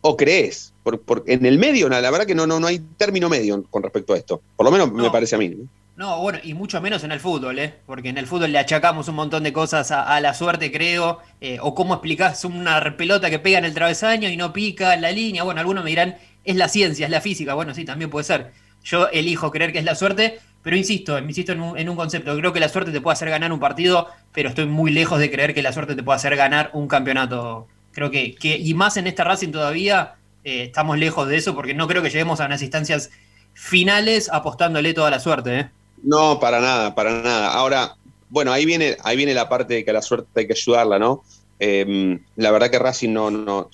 o 0.00 0.16
crees. 0.16 0.72
Por, 0.82 1.24
en 1.26 1.44
el 1.44 1.58
medio, 1.58 1.88
la 1.88 2.10
verdad 2.10 2.26
que 2.26 2.34
no, 2.34 2.46
no, 2.46 2.60
no 2.60 2.66
hay 2.66 2.78
término 2.96 3.28
medio 3.28 3.62
con 3.70 3.82
respecto 3.82 4.14
a 4.14 4.16
esto. 4.16 4.40
Por 4.56 4.64
lo 4.64 4.70
menos 4.70 4.92
me 4.92 5.10
parece 5.10 5.34
a 5.34 5.38
mí. 5.38 5.54
¿no? 5.98 6.20
bueno, 6.20 6.38
y 6.44 6.54
mucho 6.54 6.80
menos 6.80 7.02
en 7.02 7.10
el 7.10 7.18
fútbol, 7.18 7.58
¿eh? 7.58 7.74
Porque 7.84 8.08
en 8.08 8.18
el 8.18 8.28
fútbol 8.28 8.52
le 8.52 8.58
achacamos 8.60 9.08
un 9.08 9.16
montón 9.16 9.42
de 9.42 9.52
cosas 9.52 9.90
a, 9.90 10.20
la 10.20 10.32
suerte, 10.32 10.70
creo. 10.70 11.18
Eh, 11.40 11.58
o 11.60 11.74
cómo 11.74 11.94
explicás 11.94 12.44
una 12.44 12.96
pelota 12.96 13.28
que 13.30 13.40
pega 13.40 13.58
en 13.58 13.64
el 13.64 13.74
travesaño 13.74 14.28
y 14.28 14.36
no 14.36 14.52
pica 14.52 14.94
en 14.94 15.02
la 15.02 15.10
línea. 15.10 15.42
Bueno, 15.42 15.58
algunos 15.58 15.82
me 15.82 15.90
dirán, 15.90 16.16
es 16.48 16.56
la 16.56 16.68
ciencia, 16.68 17.04
es 17.04 17.10
la 17.10 17.20
física. 17.20 17.52
Bueno, 17.52 17.74
sí, 17.74 17.84
también 17.84 18.10
puede 18.10 18.24
ser. 18.24 18.52
Yo 18.82 19.08
elijo 19.08 19.50
creer 19.50 19.70
que 19.70 19.78
es 19.78 19.84
la 19.84 19.94
suerte, 19.94 20.40
pero 20.62 20.76
insisto, 20.76 21.18
insisto 21.18 21.52
en 21.52 21.60
un, 21.60 21.78
en 21.78 21.90
un 21.90 21.96
concepto. 21.96 22.34
Creo 22.36 22.54
que 22.54 22.60
la 22.60 22.70
suerte 22.70 22.90
te 22.90 23.02
puede 23.02 23.12
hacer 23.12 23.28
ganar 23.28 23.52
un 23.52 23.60
partido, 23.60 24.08
pero 24.32 24.48
estoy 24.48 24.64
muy 24.64 24.90
lejos 24.90 25.18
de 25.18 25.30
creer 25.30 25.52
que 25.52 25.60
la 25.62 25.74
suerte 25.74 25.94
te 25.94 26.02
pueda 26.02 26.16
hacer 26.16 26.36
ganar 26.36 26.70
un 26.72 26.88
campeonato. 26.88 27.68
Creo 27.92 28.10
que, 28.10 28.34
que 28.34 28.56
y 28.56 28.72
más 28.72 28.96
en 28.96 29.06
esta 29.06 29.24
Racing 29.24 29.50
todavía, 29.50 30.14
eh, 30.42 30.64
estamos 30.64 30.96
lejos 30.96 31.28
de 31.28 31.36
eso, 31.36 31.54
porque 31.54 31.74
no 31.74 31.86
creo 31.86 32.02
que 32.02 32.08
lleguemos 32.08 32.40
a 32.40 32.46
unas 32.46 32.62
instancias 32.62 33.10
finales 33.52 34.30
apostándole 34.32 34.94
toda 34.94 35.10
la 35.10 35.20
suerte. 35.20 35.58
¿eh? 35.58 35.70
No, 36.02 36.40
para 36.40 36.60
nada, 36.60 36.94
para 36.94 37.20
nada. 37.20 37.52
Ahora, 37.52 37.96
bueno, 38.30 38.52
ahí 38.52 38.64
viene, 38.64 38.96
ahí 39.04 39.18
viene 39.18 39.34
la 39.34 39.50
parte 39.50 39.74
de 39.74 39.84
que 39.84 39.92
la 39.92 40.00
suerte 40.00 40.28
hay 40.40 40.46
que 40.46 40.54
ayudarla, 40.54 40.98
¿no? 40.98 41.24
Em, 41.60 42.24
la 42.36 42.50
verdad 42.50 42.70
que 42.70 42.78
Racing 42.78 43.12
no, 43.12 43.30
no, 43.30 43.68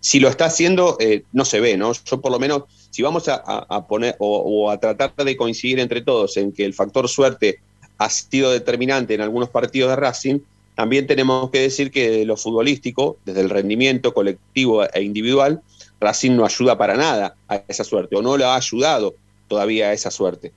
si, 0.00 0.18
lo 0.18 0.28
está 0.28 0.46
haciendo, 0.46 0.96
eh, 0.98 1.22
no 1.32 1.44
se 1.44 1.60
ve, 1.60 1.76
¿no? 1.76 1.92
Yo 1.92 2.20
por 2.20 2.32
lo 2.32 2.38
menos, 2.38 2.64
si 2.90 3.02
vamos 3.02 3.28
a, 3.28 3.86
poner 3.86 4.16
o, 4.18 4.70
a 4.70 4.78
tratar 4.78 5.14
de 5.14 5.36
coincidir 5.36 5.78
entre 5.78 6.00
todos 6.00 6.36
en 6.36 6.52
que 6.52 6.64
el 6.64 6.74
factor 6.74 7.08
suerte 7.08 7.60
ha 7.98 8.10
sido 8.10 8.50
determinante 8.50 9.14
en 9.14 9.20
algunos 9.20 9.50
partidos 9.50 9.90
de 9.90 9.96
Racing, 9.96 10.38
también 10.74 11.06
tenemos 11.06 11.50
que 11.50 11.60
decir 11.60 11.90
que 11.90 12.24
lo 12.26 12.36
futbolístico, 12.36 13.16
desde 13.24 13.40
el 13.40 13.50
rendimiento 13.50 14.12
colectivo 14.12 14.84
e 14.84 15.02
individual, 15.02 15.62
Racing 16.00 16.32
no 16.32 16.44
ayuda 16.44 16.76
para 16.76 16.96
nada 16.96 17.36
a 17.48 17.62
esa 17.68 17.84
suerte, 17.84 18.16
o 18.16 18.22
no 18.22 18.36
lo 18.36 18.46
ha 18.46 18.56
ayudado 18.56 19.14
todavía 19.48 19.88
a 19.88 19.92
esa 19.92 20.10
suerte. 20.10 20.52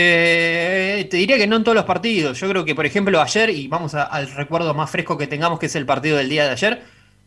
Eh, 0.00 1.08
te 1.10 1.16
diría 1.16 1.36
que 1.36 1.48
no 1.48 1.56
en 1.56 1.64
todos 1.64 1.74
los 1.74 1.84
partidos. 1.84 2.38
Yo 2.38 2.48
creo 2.48 2.64
que, 2.64 2.72
por 2.76 2.86
ejemplo, 2.86 3.20
ayer, 3.20 3.50
y 3.50 3.66
vamos 3.66 3.96
al 3.96 4.30
recuerdo 4.30 4.72
más 4.72 4.88
fresco 4.88 5.18
que 5.18 5.26
tengamos, 5.26 5.58
que 5.58 5.66
es 5.66 5.74
el 5.74 5.86
partido 5.86 6.16
del 6.18 6.28
día 6.28 6.44
de 6.44 6.50
ayer, 6.50 6.82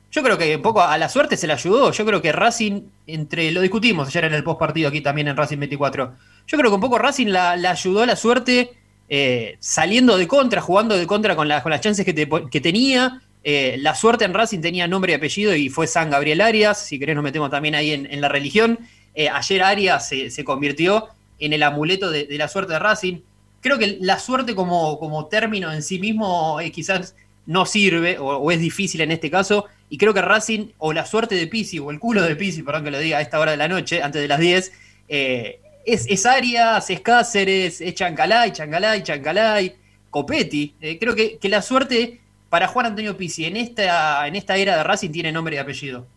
yo 0.10 0.24
creo 0.24 0.38
que 0.38 0.56
un 0.56 0.62
poco 0.62 0.82
a 0.82 0.98
la 0.98 1.10
suerte 1.10 1.36
se 1.36 1.48
le 1.48 1.54
ayudó. 1.54 1.92
Yo 1.92 2.06
creo 2.06 2.22
que 2.22 2.32
Racing, 2.32 2.84
entre 3.08 3.52
lo 3.52 3.60
discutimos 3.60 4.08
ayer 4.08 4.24
en 4.24 4.36
el 4.36 4.46
post 4.46 4.58
partido 4.58 4.88
aquí 4.88 5.02
también 5.02 5.28
en 5.28 5.36
Racing 5.36 5.58
24. 5.58 6.14
Yo 6.48 6.58
creo 6.58 6.72
que 6.72 6.76
un 6.76 6.80
poco 6.80 6.98
Racing 6.98 7.28
la, 7.28 7.52
ayudó 7.52 8.04
a 8.04 8.06
la 8.06 8.16
suerte 8.16 8.72
eh, 9.10 9.58
saliendo 9.60 10.18
de 10.18 10.30
contra, 10.30 10.62
jugando 10.62 10.98
de 10.98 11.06
contra 11.06 11.36
con, 11.36 11.50
con 11.62 11.72
las 11.72 11.82
chances 11.82 12.06
que, 12.06 12.62
tenía. 12.62 13.22
Eh, 13.44 13.76
la 13.80 13.96
suerte 13.96 14.24
en 14.24 14.34
Racing 14.34 14.62
tenía 14.62 14.88
nombre 14.88 15.12
y 15.12 15.16
apellido 15.16 15.54
y 15.54 15.68
fue 15.68 15.88
San 15.88 16.10
Gabriel 16.10 16.40
Arias. 16.40 16.86
Si 16.86 16.98
querés, 16.98 17.16
nos 17.16 17.24
metemos 17.26 17.50
también 17.50 17.76
ahí 17.76 17.92
en, 17.92 18.22
la 18.22 18.30
religión. 18.30 18.80
ayer 19.14 19.62
Arias 19.62 20.08
se, 20.08 20.30
se 20.30 20.46
convirtió 20.46 21.10
en 21.42 21.54
el 21.54 21.64
amuleto 21.64 22.10
de, 22.10 22.28
la 22.38 22.48
suerte 22.48 22.74
de 22.74 22.80
Racing. 22.80 23.20
Creo 23.60 23.78
que 23.78 23.98
la 24.00 24.20
suerte 24.20 24.56
como, 24.56 25.28
término 25.30 25.72
en 25.74 25.84
sí 25.84 26.00
mismo 26.00 26.60
eh, 26.62 26.72
quizás 26.72 27.16
no 27.48 27.66
sirve 27.66 28.18
o, 28.20 28.50
es 28.52 28.60
difícil 28.60 29.02
en 29.02 29.12
este 29.12 29.30
caso. 29.30 29.66
Y 29.90 29.98
creo 29.98 30.14
que 30.14 30.22
Racing, 30.22 30.68
o 30.78 30.94
la 30.94 31.06
suerte 31.06 31.36
de 31.36 31.48
Pisi, 31.48 31.80
o 31.80 31.92
el 31.92 32.00
culo 32.00 32.22
de 32.22 32.36
Pisi, 32.36 32.64
perdón 32.64 32.86
que 32.86 32.92
lo 32.92 33.00
diga 33.00 33.18
a 33.18 33.22
esta 33.22 33.40
hora 33.40 33.52
de 33.52 33.58
la 33.58 33.68
noche, 33.68 34.02
antes 34.02 34.22
de 34.22 34.28
las 34.28 34.40
10, 34.40 34.72
eh, 35.10 35.60
es, 35.86 36.06
es, 36.08 36.26
Arias, 36.26 36.90
es 36.90 37.02
Cáceres, 37.02 37.82
es 37.82 37.96
Chancalay, 37.96 38.52
Chancalay, 38.52 39.04
Chancalay, 39.04 39.76
Copetti. 40.10 40.76
Eh, 40.80 40.98
creo 40.98 41.16
que, 41.16 41.38
que, 41.38 41.50
la 41.50 41.62
suerte 41.62 42.22
para 42.50 42.68
Juan 42.68 42.86
Antonio 42.86 43.18
Pisi 43.18 43.46
en 43.46 43.58
esta, 43.58 44.28
en 44.28 44.36
esta 44.36 44.56
era 44.56 44.78
de 44.78 44.84
Racing 44.84 45.12
tiene 45.12 45.32
nombre 45.32 45.56
y 45.56 45.60
apellido. 45.60 46.08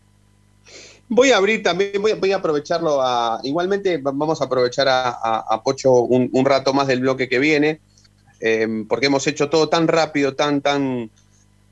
Voy 1.09 1.33
a 1.33 1.37
abrir 1.37 1.63
también, 1.63 1.93
voy, 2.01 2.33
a 2.33 2.37
aprovecharlo 2.37 3.01
a. 3.03 3.41
Igualmente, 3.45 3.99
vamos 3.99 4.41
a 4.41 4.45
aprovechar 4.45 4.87
a, 4.89 5.61
Pocho 5.63 5.93
un, 5.93 6.45
rato 6.45 6.73
más 6.73 6.87
del 6.87 7.01
bloque 7.01 7.29
que 7.29 7.39
viene, 7.39 7.81
em, 8.41 8.87
porque 8.87 9.07
hemos 9.07 9.27
hecho 9.27 9.51
todo 9.51 9.69
tan 9.69 9.87
rápido, 9.87 10.35
tan, 10.35 10.63
tan, 10.63 11.11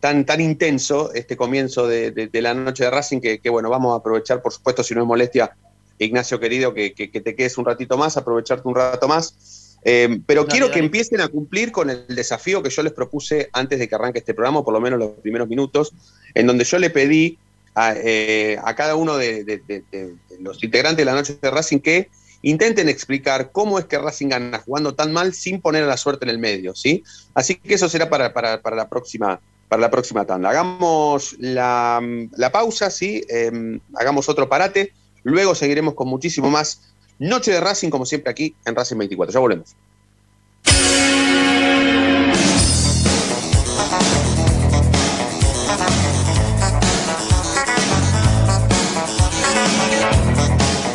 tan, 0.00 0.26
tan 0.26 0.40
intenso 0.40 1.12
este 1.14 1.36
comienzo 1.36 1.86
de, 1.86 2.30
la 2.34 2.52
noche 2.52 2.84
de 2.84 2.90
Racing 2.90 3.20
que, 3.20 3.50
bueno, 3.50 3.70
vamos 3.70 3.94
a 3.94 4.00
aprovechar, 4.00 4.42
por 4.42 4.52
supuesto, 4.52 4.82
si 4.82 4.94
no 4.94 5.00
es 5.00 5.06
molestia, 5.06 5.56
Ignacio 5.98 6.38
querido, 6.38 6.74
que, 6.74 6.90
te 6.90 7.34
quedes 7.34 7.56
un 7.56 7.64
ratito 7.64 7.96
más, 7.96 8.16
aprovecharte 8.16 8.68
un 8.68 8.74
rato 8.74 9.08
más. 9.08 9.78
Em, 9.84 10.22
pero 10.24 10.46
quiero 10.46 10.70
que 10.70 10.78
empiecen 10.78 11.20
a 11.20 11.28
cumplir 11.28 11.72
con 11.72 11.90
el 11.90 12.06
desafío 12.06 12.62
que 12.62 12.70
yo 12.70 12.82
les 12.82 12.92
propuse 12.92 13.48
antes 13.52 13.80
de 13.80 13.88
que 13.88 13.94
arranque 13.94 14.20
este 14.20 14.34
programa, 14.34 14.62
por 14.62 14.74
lo 14.74 14.80
menos 14.80 14.98
los 14.98 15.10
primeros 15.22 15.48
minutos, 15.48 15.92
en 16.34 16.46
donde 16.46 16.64
yo 16.64 16.78
le 16.78 16.90
pedí 16.90 17.38
eh, 17.76 18.58
a, 18.62 18.74
cada 18.74 18.96
uno 18.96 19.16
de, 19.16 19.62
los 20.40 20.62
integrantes 20.62 20.98
de 20.98 21.04
la 21.04 21.14
noche 21.14 21.38
de 21.40 21.50
Racing 21.50 21.78
que 21.78 22.10
intenten 22.42 22.88
explicar 22.88 23.50
cómo 23.52 23.78
es 23.78 23.86
que 23.86 23.98
Racing 23.98 24.28
gana 24.28 24.58
jugando 24.58 24.94
tan 24.94 25.12
mal 25.12 25.32
sin 25.32 25.60
poner 25.60 25.84
a 25.84 25.86
la 25.86 25.96
suerte 25.96 26.24
en 26.24 26.30
el 26.30 26.38
medio, 26.38 26.74
¿sí? 26.74 27.04
Así 27.34 27.54
que 27.54 27.74
eso 27.74 27.88
será 27.88 28.10
para, 28.10 28.32
la, 28.74 28.88
próxima, 28.88 29.40
para 29.68 29.80
la 29.80 29.90
próxima 29.90 30.24
tanda. 30.24 30.50
Hagamos 30.50 31.36
la, 31.38 32.02
pausa, 32.52 32.90
¿sí? 32.90 33.24
Em, 33.28 33.80
hagamos 33.94 34.28
otro 34.28 34.48
parate, 34.48 34.92
luego 35.22 35.54
seguiremos 35.54 35.94
con 35.94 36.08
muchísimo 36.08 36.50
más 36.50 36.92
Noche 37.18 37.52
de 37.52 37.60
Racing, 37.60 37.90
como 37.90 38.04
siempre 38.04 38.30
aquí 38.30 38.56
en 38.64 38.74
Racing 38.74 38.98
24. 38.98 39.32
Ya 39.32 39.38
volvemos. 39.38 39.76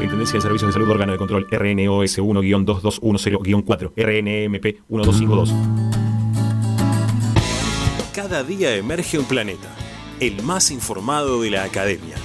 Superintendencia 0.00 0.38
de 0.38 0.40
Servicios 0.40 0.68
de 0.68 0.72
Salud 0.72 0.88
Órgano 0.88 1.12
de 1.12 1.18
Control 1.18 1.46
RNOS 1.50 2.18
1-2210-4 2.20 3.92
RNMP 3.94 4.64
1252. 4.88 5.52
Cada 8.14 8.42
día 8.42 8.74
emerge 8.76 9.18
un 9.18 9.26
planeta. 9.26 9.68
el 10.18 10.42
más 10.42 10.70
informado 10.70 11.42
de 11.42 11.50
la 11.50 11.64
academia. 11.64 12.16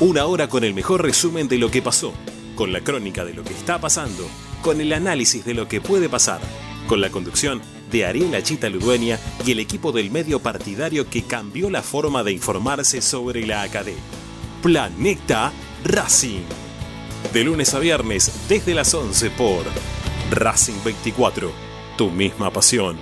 Una 0.00 0.26
hora 0.26 0.48
con 0.48 0.64
el 0.64 0.74
mejor 0.74 1.02
resumen 1.02 1.46
de 1.46 1.58
lo 1.58 1.70
que 1.70 1.82
pasó, 1.82 2.12
con 2.56 2.72
la 2.72 2.80
crónica 2.80 3.24
de 3.24 3.34
lo 3.34 3.44
que 3.44 3.54
está 3.54 3.80
pasando, 3.80 4.24
con 4.60 4.80
el 4.80 4.92
análisis 4.92 5.44
de 5.44 5.54
lo 5.54 5.68
que 5.68 5.80
puede 5.80 6.08
pasar, 6.08 6.40
con 6.88 7.00
la 7.00 7.10
conducción 7.10 7.62
de 7.92 8.06
Ariel 8.06 8.42
Chita 8.42 8.68
Ludueña 8.68 9.20
y 9.46 9.52
el 9.52 9.60
equipo 9.60 9.92
del 9.92 10.10
medio 10.10 10.40
partidario 10.40 11.08
que 11.08 11.22
cambió 11.22 11.70
la 11.70 11.82
forma 11.82 12.24
de 12.24 12.32
informarse 12.32 13.00
sobre 13.00 13.46
la 13.46 13.62
academia. 13.62 14.02
Planeta 14.62 15.52
Racing. 15.84 16.63
De 17.32 17.42
lunes 17.42 17.74
a 17.74 17.78
viernes 17.80 18.32
desde 18.48 18.74
las 18.74 18.94
11 18.94 19.30
por 19.30 19.64
Racing 20.30 20.84
24. 20.84 21.50
Tu 21.96 22.10
misma 22.10 22.50
pasión. 22.52 22.96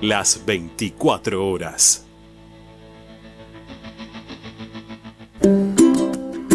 Las 0.00 0.44
24 0.46 1.46
horas. 1.46 2.06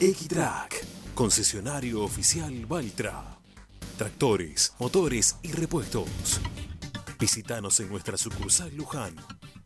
Equitrack, 0.00 0.84
concesionario 1.14 2.02
oficial 2.02 2.66
Valtra. 2.66 3.38
Tractores, 3.96 4.74
motores 4.80 5.36
y 5.44 5.52
repuestos. 5.52 6.40
Visítanos 7.20 7.78
en 7.78 7.90
nuestra 7.90 8.16
sucursal 8.16 8.74
Luján, 8.74 9.14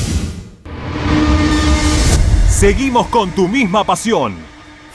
Seguimos 2.58 3.08
con 3.10 3.30
tu 3.32 3.48
misma 3.48 3.84
pasión. 3.84 4.36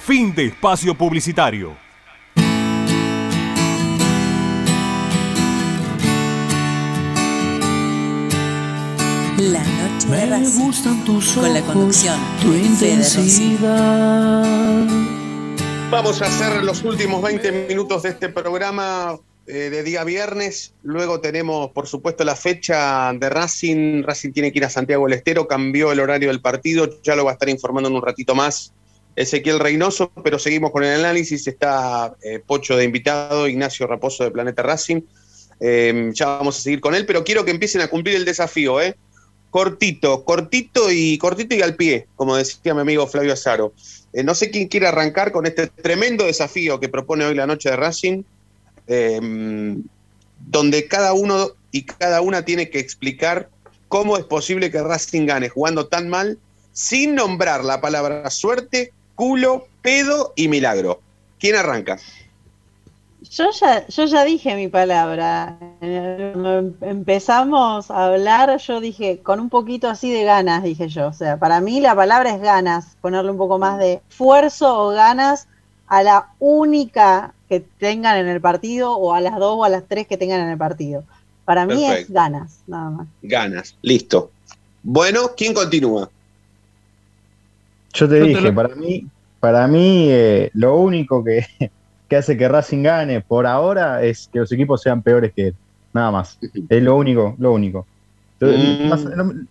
Fin 0.04 0.34
de 0.34 0.46
espacio 0.46 0.96
publicitario. 0.96 1.81
La 9.50 9.64
noche 9.64 10.06
de 10.06 10.12
Me 10.12 10.26
Racing. 10.26 10.60
gustan 10.66 11.04
tus 11.04 11.32
Con 11.32 11.52
la 11.52 11.58
ojos, 11.58 11.72
conducción 11.72 12.16
tu 12.40 12.52
intensidad. 12.54 14.44
Vamos 15.90 16.22
a 16.22 16.26
hacer 16.26 16.62
los 16.62 16.84
últimos 16.84 17.20
20 17.20 17.66
minutos 17.66 18.04
de 18.04 18.10
este 18.10 18.28
programa 18.28 19.18
eh, 19.48 19.68
de 19.68 19.82
día 19.82 20.04
viernes. 20.04 20.74
Luego 20.84 21.20
tenemos, 21.20 21.72
por 21.72 21.88
supuesto, 21.88 22.22
la 22.22 22.36
fecha 22.36 23.12
de 23.14 23.28
Racing. 23.28 24.04
Racing 24.04 24.30
tiene 24.30 24.52
que 24.52 24.60
ir 24.60 24.64
a 24.64 24.70
Santiago 24.70 25.06
del 25.06 25.14
Estero, 25.14 25.48
cambió 25.48 25.90
el 25.90 25.98
horario 25.98 26.28
del 26.28 26.40
partido, 26.40 27.02
ya 27.02 27.16
lo 27.16 27.24
va 27.24 27.32
a 27.32 27.34
estar 27.34 27.48
informando 27.48 27.88
en 27.88 27.96
un 27.96 28.02
ratito 28.02 28.36
más 28.36 28.72
Ezequiel 29.16 29.58
Reynoso, 29.58 30.12
pero 30.22 30.38
seguimos 30.38 30.70
con 30.70 30.84
el 30.84 31.00
análisis. 31.00 31.48
Está 31.48 32.14
eh, 32.22 32.40
Pocho 32.46 32.76
de 32.76 32.84
invitado, 32.84 33.48
Ignacio 33.48 33.88
Raposo 33.88 34.22
de 34.22 34.30
Planeta 34.30 34.62
Racing. 34.62 35.00
Eh, 35.58 36.10
ya 36.14 36.26
vamos 36.26 36.60
a 36.60 36.62
seguir 36.62 36.80
con 36.80 36.94
él, 36.94 37.06
pero 37.06 37.24
quiero 37.24 37.44
que 37.44 37.50
empiecen 37.50 37.80
a 37.80 37.88
cumplir 37.88 38.14
el 38.14 38.24
desafío, 38.24 38.80
¿eh? 38.80 38.94
Cortito, 39.52 40.24
cortito 40.24 40.90
y 40.90 41.18
cortito 41.18 41.54
y 41.54 41.60
al 41.60 41.76
pie, 41.76 42.06
como 42.16 42.36
decía 42.36 42.72
mi 42.72 42.80
amigo 42.80 43.06
Flavio 43.06 43.34
Azaro. 43.34 43.74
Eh, 44.14 44.22
no 44.22 44.34
sé 44.34 44.50
quién 44.50 44.66
quiere 44.66 44.86
arrancar 44.86 45.30
con 45.30 45.44
este 45.44 45.66
tremendo 45.66 46.24
desafío 46.24 46.80
que 46.80 46.88
propone 46.88 47.26
hoy 47.26 47.34
la 47.34 47.46
noche 47.46 47.68
de 47.68 47.76
Racing, 47.76 48.22
eh, 48.86 49.20
donde 50.38 50.88
cada 50.88 51.12
uno 51.12 51.50
y 51.70 51.82
cada 51.82 52.22
una 52.22 52.46
tiene 52.46 52.70
que 52.70 52.78
explicar 52.78 53.50
cómo 53.88 54.16
es 54.16 54.24
posible 54.24 54.70
que 54.70 54.82
Racing 54.82 55.26
gane 55.26 55.50
jugando 55.50 55.86
tan 55.86 56.08
mal 56.08 56.38
sin 56.72 57.14
nombrar 57.14 57.62
la 57.62 57.82
palabra 57.82 58.30
suerte, 58.30 58.94
culo, 59.14 59.68
pedo 59.82 60.32
y 60.34 60.48
milagro. 60.48 61.02
¿Quién 61.38 61.56
arranca? 61.56 61.98
Yo 63.34 63.50
ya, 63.50 63.86
yo 63.86 64.04
ya 64.04 64.24
dije 64.24 64.54
mi 64.56 64.68
palabra. 64.68 65.56
Eh, 65.80 66.32
Cuando 66.34 66.74
empezamos 66.86 67.90
a 67.90 68.06
hablar, 68.06 68.58
yo 68.58 68.78
dije, 68.80 69.20
con 69.22 69.40
un 69.40 69.48
poquito 69.48 69.88
así 69.88 70.12
de 70.12 70.24
ganas, 70.24 70.62
dije 70.62 70.88
yo. 70.88 71.08
O 71.08 71.12
sea, 71.14 71.38
para 71.38 71.60
mí 71.62 71.80
la 71.80 71.94
palabra 71.96 72.30
es 72.34 72.42
ganas, 72.42 72.96
ponerle 73.00 73.30
un 73.30 73.38
poco 73.38 73.58
más 73.58 73.78
de 73.78 74.02
esfuerzo 74.10 74.78
o 74.78 74.90
ganas 74.90 75.48
a 75.86 76.02
la 76.02 76.28
única 76.40 77.32
que 77.48 77.60
tengan 77.60 78.18
en 78.18 78.28
el 78.28 78.40
partido 78.40 78.96
o 78.96 79.14
a 79.14 79.20
las 79.22 79.38
dos 79.38 79.56
o 79.58 79.64
a 79.64 79.70
las 79.70 79.84
tres 79.88 80.06
que 80.06 80.18
tengan 80.18 80.40
en 80.40 80.50
el 80.50 80.58
partido. 80.58 81.02
Para 81.46 81.64
mí 81.64 81.84
es 81.84 82.10
ganas, 82.10 82.60
nada 82.66 82.90
más. 82.90 83.06
Ganas, 83.22 83.76
listo. 83.80 84.30
Bueno, 84.82 85.30
¿quién 85.36 85.54
continúa? 85.54 86.10
Yo 87.94 88.08
te 88.08 88.18
Yo 88.18 88.24
te 88.24 88.28
dije, 88.28 88.48
lo- 88.50 88.54
para 88.54 88.74
mí, 88.74 89.06
para 89.40 89.66
mí 89.68 90.06
eh, 90.10 90.50
lo 90.54 90.76
único 90.76 91.24
que, 91.24 91.46
que 92.12 92.16
hace 92.18 92.36
que 92.36 92.46
Racing 92.46 92.82
gane 92.82 93.22
por 93.22 93.46
ahora 93.46 94.02
es 94.04 94.28
que 94.30 94.40
los 94.40 94.52
equipos 94.52 94.82
sean 94.82 95.00
peores 95.00 95.32
que 95.34 95.46
él. 95.46 95.54
Nada 95.94 96.10
más. 96.10 96.38
Es 96.68 96.82
lo 96.82 96.94
único, 96.94 97.34
lo 97.38 97.52
único. 97.54 97.86
Mm. 98.38 98.88
Más- 98.90 99.06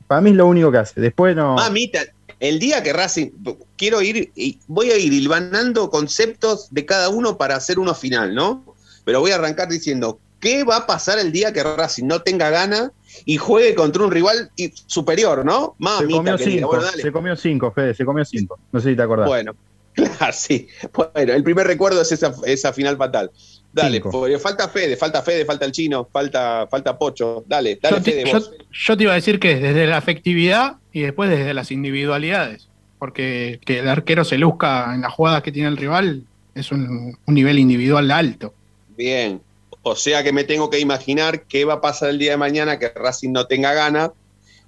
para 0.06 0.22
mí 0.22 0.30
es 0.30 0.36
lo 0.36 0.46
único 0.46 0.72
que 0.72 0.78
hace. 0.78 1.02
Después 1.02 1.36
no. 1.36 1.56
Mamita, 1.56 2.02
el 2.40 2.60
día 2.60 2.84
que 2.84 2.94
Racing, 2.94 3.32
quiero 3.78 4.04
ir, 4.04 4.32
y 4.36 4.60
voy 4.68 4.92
a 4.92 4.98
ir 4.98 5.12
hilvanando 5.12 5.90
conceptos 5.90 6.68
de 6.70 6.86
cada 6.86 7.10
uno 7.10 7.36
para 7.36 7.56
hacer 7.56 7.80
uno 7.80 7.96
final, 7.96 8.36
¿no? 8.36 8.64
Pero 9.06 9.22
voy 9.22 9.32
a 9.32 9.36
arrancar 9.38 9.68
diciendo, 9.68 10.20
¿qué 10.40 10.64
va 10.64 10.78
a 10.78 10.86
pasar 10.86 11.18
el 11.18 11.32
día 11.32 11.52
que 11.54 11.64
Racing 11.64 12.06
no 12.06 12.22
tenga 12.22 12.52
gana 12.52 12.92
y 13.26 13.38
juegue 13.38 13.74
contra 13.74 14.04
un 14.04 14.12
rival 14.12 14.52
y- 14.56 14.72
superior, 14.86 15.44
¿no? 15.44 15.76
se 15.80 15.84
Mamita, 15.84 16.18
comió 16.18 16.38
querida. 16.38 16.56
cinco. 16.58 16.68
Bueno, 16.68 16.92
se 16.92 17.12
comió 17.12 17.36
cinco, 17.36 17.72
Fede, 17.72 17.94
se 17.96 18.06
comió 18.06 18.24
cinco. 18.24 18.60
No 18.72 18.80
sé 18.80 18.92
si 18.92 18.96
te 18.96 19.02
acordás. 19.02 19.28
Bueno, 19.28 19.56
claro, 19.94 20.34
sí. 20.34 20.68
Bueno, 20.94 21.34
el 21.34 21.44
primer 21.44 21.68
recuerdo 21.68 22.02
es 22.02 22.12
esa, 22.12 22.34
esa 22.46 22.74
final 22.74 22.98
fatal. 22.98 23.32
Dale, 23.74 24.02
porque 24.02 24.38
falta 24.38 24.68
Fede, 24.68 24.98
falta 24.98 25.22
Fede, 25.22 25.46
falta 25.46 25.66
el 25.66 25.72
chino, 25.72 26.08
falta, 26.12 26.68
falta 26.70 26.98
Pocho. 26.98 27.44
Dale, 27.48 27.80
dale, 27.82 27.98
Yo 27.98 28.04
te, 28.04 28.12
Fede, 28.12 28.26
yo- 28.26 28.34
vos. 28.40 28.52
yo 28.72 28.98
te 28.98 29.04
iba 29.04 29.12
a 29.14 29.16
decir 29.16 29.40
que 29.40 29.54
es 29.54 29.62
desde 29.62 29.88
la 29.88 29.98
afectividad 29.98 30.76
y 30.92 31.02
después 31.02 31.30
desde 31.30 31.54
las 31.54 31.72
individualidades. 31.72 32.68
Porque 33.00 33.60
que 33.66 33.80
el 33.80 33.88
arquero 33.88 34.24
se 34.26 34.38
luzca 34.38 34.94
en 34.94 35.02
las 35.02 35.14
jugadas 35.14 35.42
que 35.42 35.52
tiene 35.52 35.70
el 35.70 35.78
rival 35.78 36.24
es 36.54 36.72
un, 36.72 37.18
un 37.26 37.34
nivel 37.34 37.58
individual 37.60 38.12
alto. 38.12 38.54
Bien. 38.98 39.42
O 39.84 39.96
sea 39.96 40.22
que 40.24 40.32
me 40.34 40.44
tengo 40.44 40.70
que 40.70 40.80
imaginar 40.80 41.44
qué 41.44 41.66
va 41.66 41.76
a 41.76 41.82
pasar 41.82 42.10
el 42.10 42.20
día 42.20 42.32
de 42.32 42.38
mañana 42.38 42.78
que 42.78 42.90
Racing 42.90 43.32
no 43.32 43.48
tenga 43.48 43.74
gana, 43.74 44.12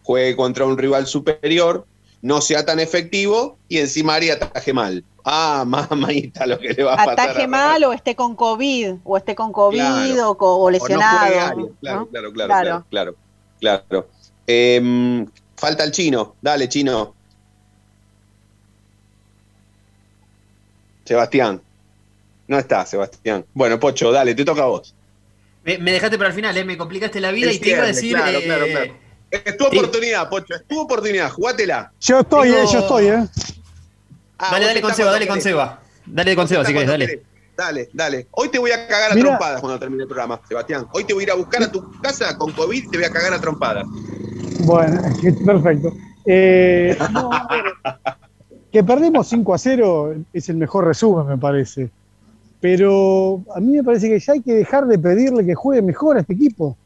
juegue 0.01 0.35
contra 0.35 0.65
un 0.65 0.77
rival 0.77 1.05
superior, 1.05 1.85
no 2.23 2.39
sea 2.41 2.65
tan 2.65 2.79
efectivo 2.79 3.57
y 3.67 3.77
encima 3.79 4.15
Ari 4.15 4.31
ataje 4.31 4.73
mal. 4.73 5.03
Ah, 5.25 5.63
mamita, 5.67 6.47
lo 6.47 6.57
que 6.57 6.69
le 6.73 6.83
va 6.83 6.93
a 6.93 6.97
pasar. 6.97 7.13
Ataje 7.13 7.43
a 7.43 7.47
mal 7.47 7.83
o 7.83 7.93
esté 7.93 8.15
con 8.15 8.35
COVID, 8.35 8.95
o 9.03 9.17
esté 9.17 9.35
con 9.35 9.51
COVID 9.51 9.77
Claro. 9.77 10.31
o, 10.31 10.37
co- 10.37 10.55
o 10.55 10.61
O 10.63 10.65
no 10.65 10.69
lesionado. 10.71 11.75
Claro, 11.81 12.07
claro, 12.09 12.33
claro, 12.33 12.33
Claro. 12.33 12.85
claro, 13.59 13.85
claro. 13.89 14.07
Em, 14.47 15.25
falta 15.55 15.83
el 15.83 15.91
chino. 15.91 16.35
Dale, 16.41 16.67
chino. 16.69 17.13
Sebastián. 21.05 21.61
No 22.47 22.57
está, 22.57 22.85
Sebastián. 22.85 23.45
Bueno, 23.53 23.79
Pocho, 23.79 24.11
dale, 24.11 24.35
te 24.35 24.45
toca 24.45 24.63
a 24.63 24.67
vos. 24.67 24.95
Me, 25.63 25.77
me 25.77 25.91
dejaste 25.91 26.17
para 26.17 26.29
el 26.29 26.35
final, 26.35 26.55
¿eh? 26.57 26.65
me 26.65 26.77
complicaste 26.77 27.19
la 27.21 27.31
vida 27.31 27.51
y 27.51 27.59
te 27.59 27.69
iba 27.69 27.83
a 27.83 27.87
decir. 27.87 28.15
claro, 28.15 28.37
eh, 28.37 28.43
claro, 28.43 28.65
claro. 28.67 28.93
Es 29.33 29.57
tu 29.57 29.65
oportunidad, 29.65 30.29
Pocho, 30.29 30.53
es 30.53 30.63
tu 30.67 30.79
oportunidad, 30.81 31.31
jugátela. 31.31 31.91
Yo 31.99 32.19
estoy, 32.19 32.49
Tengo- 32.51 32.63
eh, 32.63 32.67
yo 32.71 32.79
estoy, 32.79 33.07
¿eh? 33.07 33.27
Ah, 34.37 34.49
dale, 34.51 34.65
dale 34.67 34.81
con 34.81 34.93
Seba, 34.93 35.11
dale 35.11 35.27
con. 35.27 35.41
Seba. 35.41 35.79
Dale 36.05 36.35
con 36.35 36.47
Seba 36.47 36.65
si 36.65 36.73
querés, 36.73 36.87
dale. 36.87 37.05
querés. 37.07 37.23
Dale, 37.57 37.89
dale. 37.93 38.27
Hoy 38.31 38.49
te 38.49 38.59
voy 38.59 38.71
a 38.71 38.87
cagar 38.87 39.11
a 39.11 39.15
Mira. 39.15 39.29
trompadas 39.29 39.61
cuando 39.61 39.79
termine 39.79 40.03
el 40.03 40.07
programa, 40.07 40.39
Sebastián. 40.47 40.87
Hoy 40.93 41.03
te 41.05 41.13
voy 41.13 41.23
a 41.23 41.25
ir 41.25 41.31
a 41.31 41.35
buscar 41.35 41.63
a 41.63 41.71
tu 41.71 41.91
casa 42.01 42.37
con 42.37 42.51
COVID 42.51 42.83
y 42.83 42.87
te 42.89 42.97
voy 42.97 43.05
a 43.05 43.09
cagar 43.11 43.33
a 43.33 43.39
trompadas. 43.41 43.85
Bueno, 44.59 45.01
perfecto. 45.45 45.93
Eh, 46.25 46.97
no, 47.11 47.29
que 48.71 48.83
perdemos 48.83 49.27
5 49.27 49.53
a 49.53 49.57
0 49.57 50.15
es 50.33 50.49
el 50.49 50.57
mejor 50.57 50.85
resumen, 50.85 51.27
me 51.27 51.37
parece. 51.37 51.89
Pero 52.59 53.43
a 53.55 53.59
mí 53.59 53.73
me 53.77 53.83
parece 53.83 54.09
que 54.09 54.19
ya 54.19 54.33
hay 54.33 54.41
que 54.41 54.53
dejar 54.53 54.85
de 54.87 54.97
pedirle 54.97 55.45
que 55.45 55.53
juegue 55.55 55.81
mejor 55.81 56.17
a 56.17 56.21
este 56.21 56.33
equipo. 56.33 56.77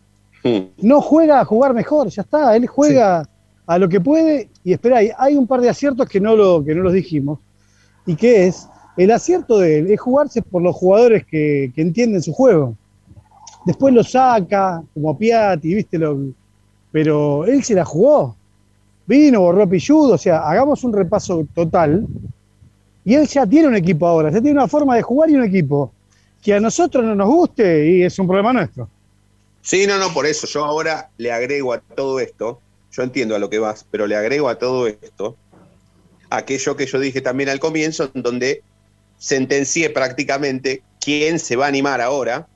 No 0.78 1.02
juega 1.02 1.40
a 1.42 1.46
jugar 1.46 1.74
mejor, 1.74 2.08
ya 2.08 2.22
está. 2.22 2.56
Él 2.56 2.68
juega 2.68 3.28
a 3.66 3.78
lo 3.78 3.90
que 3.90 4.00
puede 4.00 4.50
y 4.64 4.74
espera, 4.74 5.00
hay, 5.18 5.36
un 5.36 5.46
par 5.46 5.62
de 5.62 5.70
aciertos 5.70 6.08
que 6.08 6.20
no, 6.20 6.36
lo, 6.36 6.64
que 6.64 6.74
no 6.74 6.84
los 6.84 6.94
dijimos. 6.94 7.40
¿Y 8.06 8.16
qué 8.16 8.48
es? 8.48 8.68
El 8.96 9.12
acierto 9.12 9.60
de 9.60 9.80
él 9.80 9.92
es 9.92 10.00
jugarse 10.00 10.42
por 10.42 10.62
los 10.62 10.76
jugadores 10.76 11.26
que, 11.26 11.72
que 11.76 11.82
entienden 11.82 12.22
su 12.22 12.34
juego. 12.34 12.76
después 13.66 13.94
lo 13.94 14.04
saca, 14.04 14.82
como 14.94 15.18
Piatti, 15.18 15.74
¿viste? 15.74 15.98
Lo, 15.98 16.18
pero 16.92 17.46
él 17.46 17.64
se 17.64 17.76
la 17.76 17.86
jugó. 17.86 18.36
Vino, 19.06 19.42
borró 19.42 19.70
pilludo, 19.70 20.16
o 20.16 20.18
sea, 20.18 20.40
hagamos 20.40 20.84
un 20.84 20.94
repaso 20.94 21.46
total. 21.54 22.08
Y 23.06 23.14
él 23.16 23.28
ya 23.28 23.46
tiene 23.46 23.68
un 23.68 23.76
equipo 23.76 24.08
ahora, 24.08 24.32
ya 24.32 24.42
tiene 24.42 24.60
una 24.60 24.68
forma 24.68 24.96
de 24.96 25.02
jugar 25.02 25.30
y 25.30 25.36
un 25.36 25.44
equipo 25.44 25.92
que 26.42 26.54
a 26.54 26.60
nosotros 26.60 27.04
no 27.04 27.16
nos 27.16 27.28
guste 27.28 27.90
y 27.90 28.04
es 28.04 28.18
un 28.20 28.28
problema 28.28 28.54
nuestro. 28.54 28.90
Sí, 29.68 29.86
no, 29.86 29.98
no, 29.98 30.14
por 30.14 30.26
eso. 30.26 30.48
Yo 30.48 30.64
ahora 30.64 31.10
le 31.18 31.30
agrego 31.30 31.74
a 31.74 31.82
todo 31.82 32.22
esto, 32.22 32.62
yo 32.90 33.04
entiendo 33.04 33.36
a 33.36 33.40
lo 33.40 33.50
que 33.50 33.60
vas, 33.60 33.86
pero 33.92 34.08
le 34.08 34.16
agrego 34.16 34.48
a 34.48 34.58
todo 34.58 34.88
esto 34.88 35.36
aquello 36.30 36.78
que 36.78 36.86
yo 36.86 37.02
dije 37.02 37.20
también 37.20 37.50
al 37.50 37.60
comienzo, 37.60 38.10
en 38.14 38.22
donde 38.22 38.64
sentencié 39.18 39.90
prácticamente 39.90 40.84
quién 41.02 41.38
se 41.38 41.58
va 41.58 41.66
a 41.66 41.68
animar 41.68 42.00
ahora 42.00 42.48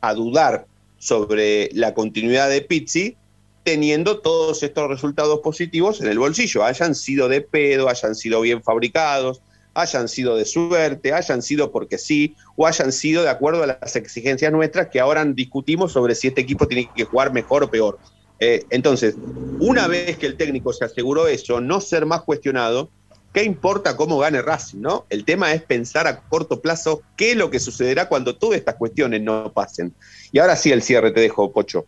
a 0.00 0.14
dudar 0.14 0.64
sobre 0.96 1.68
la 1.74 1.92
continuidad 1.92 2.48
de 2.48 2.62
Pizzi, 2.62 3.18
teniendo 3.62 4.20
todos 4.20 4.62
estos 4.62 4.88
resultados 4.88 5.40
positivos 5.40 6.00
en 6.00 6.08
el 6.08 6.18
bolsillo, 6.18 6.64
hayan 6.64 6.94
sido 6.94 7.28
de 7.28 7.42
pedo, 7.42 7.90
hayan 7.90 8.14
sido 8.14 8.40
bien 8.40 8.62
fabricados, 8.62 9.42
hayan 9.74 10.08
sido 10.08 10.36
de 10.36 10.44
suerte, 10.44 11.12
hayan 11.12 11.42
sido 11.42 11.70
porque 11.70 11.98
sí, 11.98 12.34
o 12.56 12.66
hayan 12.66 12.92
sido 12.92 13.22
de 13.22 13.30
acuerdo 13.30 13.62
a 13.64 13.66
las 13.66 13.96
exigencias 13.96 14.50
nuestras 14.52 14.88
que 14.88 15.00
ahora 15.00 15.24
discutimos 15.24 15.92
sobre 15.92 16.14
si 16.14 16.28
este 16.28 16.40
equipo 16.40 16.66
tiene 16.66 16.88
que 16.94 17.04
jugar 17.04 17.32
mejor 17.32 17.64
o 17.64 17.70
peor. 17.70 17.98
Eh, 18.40 18.64
entonces, 18.70 19.16
una 19.58 19.86
vez 19.86 20.16
que 20.16 20.26
el 20.26 20.36
técnico 20.36 20.72
se 20.72 20.84
aseguró 20.84 21.28
eso, 21.28 21.60
no 21.60 21.80
ser 21.80 22.06
más 22.06 22.22
cuestionado, 22.22 22.90
¿Qué 23.34 23.42
importa 23.42 23.96
cómo 23.96 24.18
gane 24.18 24.42
Racing? 24.42 24.80
¿no? 24.80 25.06
El 25.10 25.24
tema 25.24 25.52
es 25.52 25.60
pensar 25.60 26.06
a 26.06 26.20
corto 26.20 26.60
plazo 26.60 27.02
qué 27.16 27.32
es 27.32 27.36
lo 27.36 27.50
que 27.50 27.58
sucederá 27.58 28.08
cuando 28.08 28.36
todas 28.36 28.58
estas 28.58 28.76
cuestiones 28.76 29.22
no 29.22 29.52
pasen. 29.52 29.92
Y 30.30 30.38
ahora 30.38 30.54
sí 30.54 30.70
el 30.70 30.82
cierre 30.82 31.10
te 31.10 31.20
dejo, 31.20 31.52
Pocho. 31.52 31.84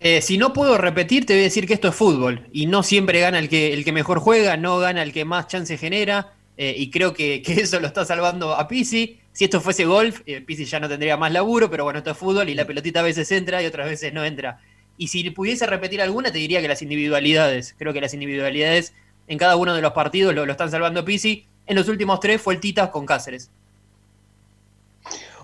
Eh, 0.00 0.22
si 0.22 0.38
no 0.38 0.54
puedo 0.54 0.78
repetir, 0.78 1.26
te 1.26 1.34
voy 1.34 1.42
a 1.42 1.44
decir 1.44 1.66
que 1.66 1.74
esto 1.74 1.88
es 1.88 1.94
fútbol. 1.94 2.48
Y 2.50 2.64
no 2.64 2.82
siempre 2.82 3.20
gana 3.20 3.38
el 3.38 3.50
que, 3.50 3.74
el 3.74 3.84
que 3.84 3.92
mejor 3.92 4.20
juega, 4.20 4.56
no 4.56 4.78
gana 4.78 5.02
el 5.02 5.12
que 5.12 5.26
más 5.26 5.48
chance 5.48 5.76
genera. 5.76 6.32
Eh, 6.62 6.74
y 6.76 6.90
creo 6.90 7.14
que, 7.14 7.42
eso 7.46 7.80
lo 7.80 7.86
está 7.86 8.04
salvando 8.04 8.52
a 8.52 8.68
Pisi. 8.68 9.18
Si 9.32 9.44
esto 9.44 9.62
fuese 9.62 9.86
golf, 9.86 10.20
eh, 10.26 10.42
Pisi 10.42 10.66
ya 10.66 10.78
no 10.78 10.90
tendría 10.90 11.16
más 11.16 11.32
laburo, 11.32 11.70
pero 11.70 11.84
bueno, 11.84 12.00
esto 12.00 12.10
es 12.10 12.18
fútbol 12.18 12.50
y 12.50 12.54
la 12.54 12.66
pelotita 12.66 13.00
a 13.00 13.02
veces 13.02 13.32
entra 13.32 13.62
y 13.62 13.66
otras 13.66 13.88
veces 13.88 14.12
no 14.12 14.22
entra. 14.26 14.60
Y 14.98 15.08
si 15.08 15.30
pudiese 15.30 15.64
repetir 15.64 16.02
alguna, 16.02 16.30
te 16.30 16.36
diría 16.36 16.60
que 16.60 16.68
las 16.68 16.82
individualidades. 16.82 17.74
Creo 17.78 17.94
que 17.94 18.02
las 18.02 18.12
individualidades 18.12 18.92
en 19.26 19.38
cada 19.38 19.56
uno 19.56 19.74
de 19.74 19.80
los 19.80 19.94
partidos 19.94 20.34
lo, 20.34 20.44
están 20.44 20.70
salvando 20.70 21.02
Pisi. 21.02 21.46
En 21.66 21.76
los 21.76 21.88
últimos 21.88 22.20
tres 22.20 22.42
fue 22.42 22.52
el 22.52 22.60
Titas 22.60 22.90
con 22.90 23.06
Cáceres. 23.06 23.50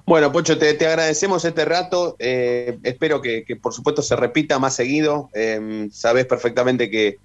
Bueno, 0.04 0.30
Pocho, 0.30 0.58
te, 0.58 0.68
agradecemos 0.86 1.46
este 1.46 1.64
rato. 1.64 2.16
Eh, 2.18 2.78
espero 2.82 3.22
que, 3.22 3.58
por 3.62 3.72
supuesto, 3.72 4.02
se 4.02 4.16
repita 4.16 4.58
más 4.58 4.76
seguido. 4.76 5.30
Eh, 5.32 5.88
sabes 5.90 6.26
perfectamente 6.26 6.90
que 6.90 7.16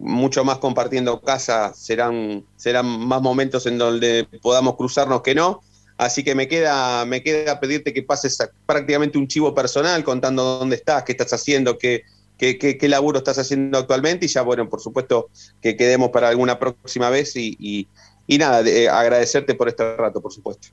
mucho 0.00 0.44
más 0.44 0.58
compartiendo 0.58 1.20
casa 1.20 1.72
serán, 1.74 2.44
serán 2.56 2.86
más 2.86 3.20
momentos 3.20 3.66
en 3.66 3.78
donde 3.78 4.26
podamos 4.42 4.76
cruzarnos 4.76 5.22
que 5.22 5.34
no. 5.34 5.60
Así 5.98 6.24
que 6.24 6.34
me 6.34 6.48
queda, 6.48 7.04
me 7.04 7.22
queda 7.22 7.60
pedirte 7.60 7.92
que 7.92 8.02
pases 8.02 8.38
prácticamente 8.64 9.18
un 9.18 9.28
chivo 9.28 9.54
personal 9.54 10.02
contando 10.02 10.58
dónde 10.58 10.76
estás, 10.76 11.04
qué 11.04 11.12
estás 11.12 11.34
haciendo, 11.34 11.76
qué, 11.76 12.04
qué, 12.38 12.88
laburo 12.88 13.18
estás 13.18 13.38
haciendo 13.38 13.76
actualmente 13.76 14.24
y 14.24 14.28
ya, 14.28 14.40
bueno, 14.40 14.66
por 14.70 14.80
supuesto 14.80 15.28
que 15.60 15.76
quedemos 15.76 16.08
para 16.08 16.30
alguna 16.30 16.58
próxima 16.58 17.10
vez 17.10 17.36
y, 17.36 17.86
nada, 18.26 18.66
eh, 18.66 18.88
agradecerte 18.88 19.54
por 19.54 19.68
este 19.68 19.94
rato, 19.96 20.22
por 20.22 20.32
supuesto. 20.32 20.68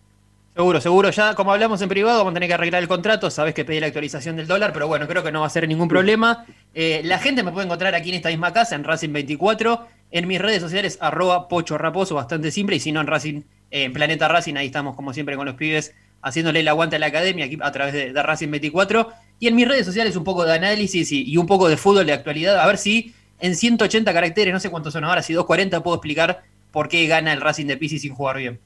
Seguro, 0.58 0.82
seguro. 0.82 1.12
Ya 1.12 1.36
como 1.36 1.54
hablamos 1.54 1.84
en 1.84 1.88
privado, 1.88 2.18
vamos 2.18 2.32
a 2.32 2.34
tener 2.34 2.50
que 2.50 2.56
arreglar 2.56 2.82
el 2.82 2.88
contrato. 2.88 3.30
Sabes 3.30 3.54
que 3.54 3.64
pedí 3.64 3.80
la 3.80 3.86
actualización 3.86 4.38
del 4.38 4.48
dólar, 4.48 4.74
pero 4.74 4.88
bueno, 4.88 5.08
creo 5.08 5.24
que 5.24 5.32
no 5.32 5.42
va 5.42 5.46
a 5.46 5.52
ser 5.52 5.68
ningún 5.68 5.88
problema. 5.88 6.48
Eh, 6.74 7.02
la 7.04 7.20
gente 7.20 7.44
me 7.44 7.52
puede 7.52 7.68
encontrar 7.68 7.94
aquí 7.94 8.10
en 8.10 8.16
esta 8.16 8.30
misma 8.30 8.52
casa, 8.52 8.74
en 8.74 8.84
Racing24, 8.84 9.86
en 10.10 10.28
mis 10.28 10.42
redes 10.42 10.64
sociales, 10.64 10.98
arroba 11.00 11.48
Pocho 11.48 11.78
Raposo, 11.78 12.16
bastante 12.16 12.50
simple, 12.50 12.78
y 12.78 12.80
si 12.80 12.92
no 12.92 13.02
en 13.02 13.06
Racing, 13.06 13.42
eh, 13.70 13.84
en 13.84 13.94
Planeta 13.94 14.28
Racing, 14.28 14.56
ahí 14.56 14.66
estamos 14.66 14.96
como 14.96 15.14
siempre 15.14 15.36
con 15.36 15.46
los 15.46 15.54
pibes 15.54 15.94
haciéndole 16.24 16.62
el 16.62 16.68
aguante 16.68 16.96
a 16.96 17.00
la 17.00 17.06
academia 17.06 17.46
aquí 17.46 17.60
a 17.62 17.72
través 17.72 17.94
de, 17.94 18.24
Racing 18.24 18.50
24. 18.50 19.10
Y 19.40 19.50
en 19.50 19.56
mis 19.56 19.68
redes 19.68 19.86
sociales 19.86 20.16
un 20.16 20.24
poco 20.24 20.44
de 20.44 20.56
análisis 20.56 21.12
y, 21.12 21.38
un 21.38 21.46
poco 21.46 21.70
de 21.70 21.78
fútbol 21.78 22.08
de 22.08 22.14
actualidad. 22.14 22.60
A 22.60 22.66
ver 22.66 22.80
si 22.80 23.14
en 23.40 23.56
180 23.56 24.12
caracteres, 24.12 24.52
no 24.52 24.60
sé 24.60 24.72
cuántos 24.72 24.94
son 24.94 25.04
ahora, 25.04 25.22
si 25.22 25.34
240 25.34 25.84
puedo 25.84 25.98
explicar 25.98 26.42
por 26.72 26.90
qué 26.90 27.06
gana 27.06 27.32
el 27.32 27.42
Racing 27.42 27.68
de 27.68 27.78
Pisi 27.78 28.00
sin 28.00 28.16
jugar 28.16 28.38
bien. 28.38 28.60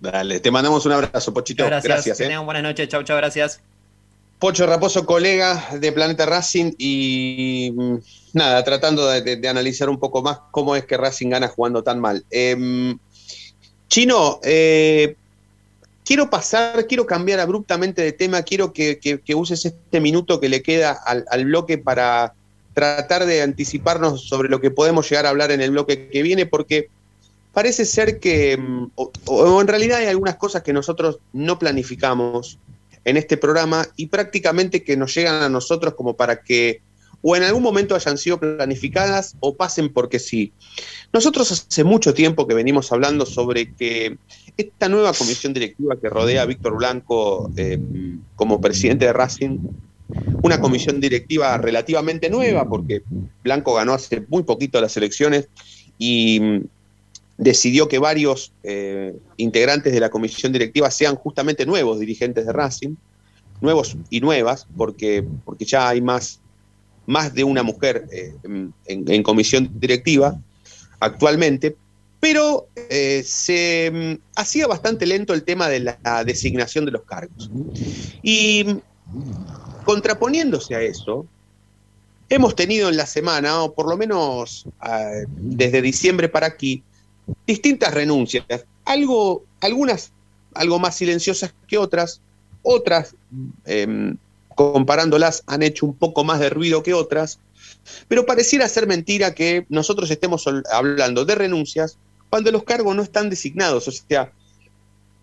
Dale, 0.00 0.40
te 0.40 0.50
mandamos 0.50 0.86
un 0.86 0.92
abrazo, 0.92 1.34
Pochito. 1.34 1.64
gracias. 1.64 2.06
gracias 2.06 2.20
¿eh? 2.20 2.38
buenas 2.38 2.62
noches. 2.62 2.88
Chau, 2.88 3.02
chau, 3.02 3.16
gracias. 3.16 3.60
Pocho 4.38 4.66
Raposo, 4.66 5.04
colega 5.04 5.68
de 5.80 5.90
Planeta 5.90 6.24
Racing 6.24 6.72
y 6.78 7.72
mm, 7.74 7.96
nada, 8.34 8.62
tratando 8.62 9.08
de, 9.08 9.48
analizar 9.48 9.90
un 9.90 9.98
poco 9.98 10.22
más 10.22 10.38
cómo 10.52 10.76
es 10.76 10.84
que 10.84 10.96
Racing 10.96 11.30
gana 11.30 11.48
jugando 11.48 11.82
tan 11.82 11.98
mal. 11.98 12.24
Em, 12.30 12.96
Chino, 13.88 14.38
eh, 14.44 15.16
quiero 16.04 16.30
pasar, 16.30 16.86
quiero 16.86 17.04
cambiar 17.04 17.40
abruptamente 17.40 18.00
de 18.02 18.12
tema, 18.12 18.42
quiero 18.42 18.72
que, 18.72 19.20
uses 19.34 19.64
este 19.64 20.00
minuto 20.00 20.40
que 20.40 20.48
le 20.48 20.62
queda 20.62 20.92
al, 20.92 21.44
bloque 21.44 21.76
para 21.76 22.32
tratar 22.74 23.26
de 23.26 23.42
anticiparnos 23.42 24.28
sobre 24.28 24.48
lo 24.48 24.60
que 24.60 24.70
podemos 24.70 25.10
llegar 25.10 25.26
a 25.26 25.30
hablar 25.30 25.50
en 25.50 25.60
el 25.60 25.72
bloque 25.72 26.08
que 26.08 26.22
viene, 26.22 26.46
porque 26.46 26.90
parece 27.58 27.84
ser 27.86 28.20
que, 28.20 28.56
mm, 28.56 28.90
o, 28.94 29.60
en 29.60 29.66
realidad 29.66 29.98
hay 29.98 30.06
algunas 30.06 30.36
cosas 30.36 30.62
que 30.62 30.72
nosotros 30.72 31.18
no 31.32 31.58
planificamos 31.58 32.60
en 33.04 33.16
este 33.16 33.36
programa 33.36 33.84
y 33.96 34.06
prácticamente 34.06 34.84
que 34.84 34.96
nos 34.96 35.12
llegan 35.12 35.42
a 35.42 35.48
nosotros 35.48 35.94
como 35.94 36.14
para 36.14 36.40
que 36.40 36.82
o 37.20 37.34
en 37.34 37.42
algún 37.42 37.64
momento 37.64 37.96
hayan 37.96 38.16
sido 38.16 38.38
planificadas 38.38 39.34
o 39.40 39.56
pasen 39.56 39.92
porque 39.92 40.20
sí. 40.20 40.52
Nosotros 41.12 41.50
hace 41.50 41.82
mucho 41.82 42.14
tiempo 42.14 42.46
que 42.46 42.54
venimos 42.54 42.92
hablando 42.92 43.26
sobre 43.26 43.74
que 43.74 44.18
esta 44.56 44.88
nueva 44.88 45.12
comisión 45.12 45.52
directiva 45.52 45.96
que 46.00 46.08
rodea 46.08 46.42
a 46.42 46.46
Víctor 46.46 46.76
Blanco 46.76 47.50
eh, 47.56 47.80
como 48.36 48.60
presidente 48.60 49.06
de 49.06 49.12
Racing, 49.12 49.58
una 50.44 50.60
comisión 50.60 51.00
directiva 51.00 51.58
relativamente 51.58 52.30
nueva, 52.30 52.68
porque 52.68 53.02
Blanco 53.42 53.74
ganó 53.74 53.94
hace 53.94 54.24
muy 54.28 54.44
poquito 54.44 54.80
las 54.80 54.96
elecciones 54.96 55.48
y 55.98 56.38
mm, 56.38 56.77
decidió 57.38 57.88
que 57.88 57.98
varios 57.98 58.52
eh, 58.64 59.16
integrantes 59.36 59.92
de 59.92 60.00
la 60.00 60.10
comisión 60.10 60.52
directiva 60.52 60.90
sean 60.90 61.14
justamente 61.14 61.64
nuevos 61.64 62.00
dirigentes 62.00 62.44
de 62.44 62.52
Racing, 62.52 62.96
nuevos 63.60 63.96
y 64.10 64.20
nuevas, 64.20 64.66
porque, 64.76 65.24
porque 65.44 65.64
ya 65.64 65.88
hay 65.88 66.00
más, 66.00 66.40
más 67.06 67.32
de 67.32 67.44
una 67.44 67.62
mujer 67.62 68.06
eh, 68.12 68.34
en 68.84 69.22
comisión 69.22 69.70
directiva 69.80 70.38
actualmente, 71.00 71.76
pero 72.20 72.66
eh, 72.74 73.22
se 73.24 73.90
mm, 73.92 74.22
hacía 74.34 74.66
bastante 74.66 75.06
lento 75.06 75.32
el 75.32 75.44
tema 75.44 75.68
de 75.68 75.80
la 75.80 76.24
designación 76.24 76.84
de 76.84 76.90
los 76.90 77.02
cargos. 77.02 77.50
Y 78.22 78.80
contraponiéndose 79.84 80.74
a 80.74 80.82
eso, 80.82 81.24
hemos 82.28 82.56
tenido 82.56 82.88
en 82.88 82.96
la 82.96 83.06
semana, 83.06 83.62
o 83.62 83.74
por 83.74 83.88
lo 83.88 83.96
menos 83.96 84.66
desde 85.28 85.80
diciembre 85.80 86.28
para 86.28 86.48
aquí, 86.48 86.82
distintas 87.46 87.94
renuncias, 87.94 88.44
algo, 88.84 89.44
algunas 89.60 90.12
algo 90.54 90.78
más 90.78 90.96
silenciosas 90.96 91.54
que 91.66 91.78
otras, 91.78 92.20
otras, 92.62 93.14
em, 93.64 94.16
comparándolas, 94.54 95.44
han 95.46 95.62
hecho 95.62 95.86
un 95.86 95.94
poco 95.94 96.24
más 96.24 96.40
de 96.40 96.50
ruido 96.50 96.82
que 96.82 96.94
otras, 96.94 97.38
pero 98.08 98.26
pareciera 98.26 98.68
ser 98.68 98.86
mentira 98.86 99.34
que 99.34 99.66
nosotros 99.68 100.10
estemos 100.10 100.44
hablando 100.72 101.24
de 101.24 101.34
renuncias 101.34 101.96
cuando 102.28 102.50
los 102.50 102.64
cargos 102.64 102.94
no 102.96 103.02
están 103.02 103.30
designados. 103.30 103.86
O 103.88 103.92
sea, 103.92 104.32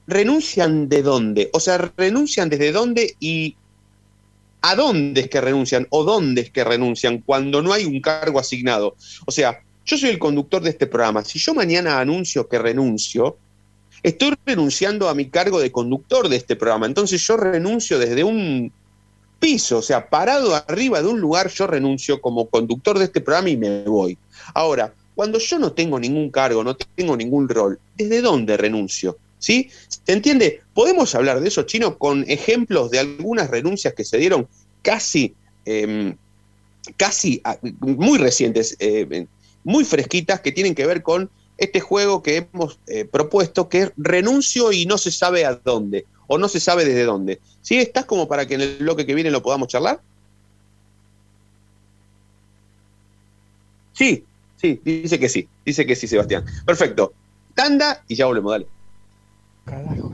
¿renuncian 0.07 0.87
de 0.87 1.01
dónde? 1.01 1.49
O 1.53 1.59
sea, 1.59 1.77
¿renuncian 1.97 2.49
desde 2.49 2.71
dónde 2.71 3.15
y 3.19 3.55
a 4.61 4.75
dónde 4.75 5.21
es 5.21 5.29
que 5.29 5.41
renuncian 5.41 5.85
o 5.89 6.03
dónde 6.03 6.41
es 6.41 6.49
que 6.49 6.63
renuncian 6.63 7.19
cuando 7.19 7.61
no 7.61 7.73
hay 7.73 7.85
un 7.85 7.99
cargo 7.99 8.39
asignado? 8.39 8.95
O 9.25 9.31
sea, 9.31 9.64
yo 9.85 9.97
soy 9.97 10.09
el 10.09 10.19
conductor 10.19 10.61
de 10.61 10.71
este 10.71 10.87
programa. 10.87 11.23
Si 11.23 11.39
yo 11.39 11.53
mañana 11.53 11.99
anuncio 11.99 12.47
que 12.47 12.57
renuncio, 12.57 13.37
estoy 14.01 14.33
renunciando 14.45 15.09
a 15.09 15.15
mi 15.15 15.29
cargo 15.29 15.59
de 15.59 15.71
conductor 15.71 16.27
de 16.27 16.35
este 16.37 16.55
programa. 16.55 16.85
Entonces 16.85 17.25
yo 17.25 17.37
renuncio 17.37 17.99
desde 17.99 18.23
un 18.23 18.71
piso, 19.39 19.77
o 19.77 19.81
sea, 19.81 20.09
parado 20.09 20.55
arriba 20.55 21.01
de 21.01 21.07
un 21.07 21.19
lugar, 21.19 21.49
yo 21.49 21.67
renuncio 21.67 22.19
como 22.19 22.49
conductor 22.49 22.97
de 22.97 23.05
este 23.05 23.21
programa 23.21 23.49
y 23.49 23.57
me 23.57 23.83
voy. 23.83 24.17
Ahora, 24.53 24.93
cuando 25.13 25.39
yo 25.39 25.59
no 25.59 25.71
tengo 25.71 25.99
ningún 25.99 26.29
cargo, 26.29 26.63
no 26.63 26.75
tengo 26.75 27.15
ningún 27.15 27.47
rol, 27.47 27.79
¿desde 27.95 28.21
dónde 28.21 28.57
renuncio? 28.57 29.17
¿Sí? 29.37 29.69
¿Se 29.87 30.11
entiende? 30.11 30.61
Podemos 30.73 31.13
hablar 31.13 31.39
de 31.39 31.47
eso, 31.47 31.63
Chino, 31.63 31.97
con 31.97 32.25
ejemplos 32.27 32.89
de 32.89 32.99
algunas 32.99 33.49
renuncias 33.49 33.93
que 33.93 34.03
se 34.03 34.17
dieron 34.17 34.47
casi, 34.81 35.35
em, 35.65 36.15
casi 36.97 37.41
muy 37.79 38.17
recientes, 38.17 38.75
eh, 38.79 39.27
muy 39.65 39.83
fresquitas, 39.83 40.39
que 40.39 40.53
tienen 40.53 40.75
que 40.75 40.85
ver 40.85 41.03
con 41.03 41.29
este 41.57 41.81
juego 41.81 42.23
que 42.23 42.37
hemos 42.37 42.79
eh, 42.87 43.03
propuesto, 43.05 43.67
que 43.67 43.81
es 43.81 43.91
renuncio 43.97 44.71
y 44.71 44.85
no 44.85 44.97
se 44.97 45.11
sabe 45.11 45.45
a 45.45 45.55
dónde. 45.55 46.05
o 46.27 46.37
no 46.37 46.47
se 46.47 46.59
sabe 46.59 46.85
desde 46.85 47.03
dónde. 47.03 47.39
¿Sí 47.61 47.77
estás 47.77 48.05
como 48.05 48.27
para 48.27 48.47
que 48.47 48.55
en 48.55 48.61
el 48.61 48.77
bloque 48.77 49.05
que 49.05 49.13
viene 49.13 49.29
lo 49.29 49.43
podamos 49.43 49.67
charlar? 49.67 49.99
Sí, 53.93 54.23
sí, 54.59 54.81
dice 54.83 55.19
que 55.19 55.29
sí, 55.29 55.47
dice 55.63 55.85
que 55.85 55.95
sí, 55.95 56.07
Sebastián. 56.07 56.45
Perfecto. 56.65 57.13
Tanda 57.53 58.03
y 58.07 58.15
ya 58.15 58.25
volvemos, 58.25 58.51
dale. 58.51 58.67
Carajo. 59.65 60.13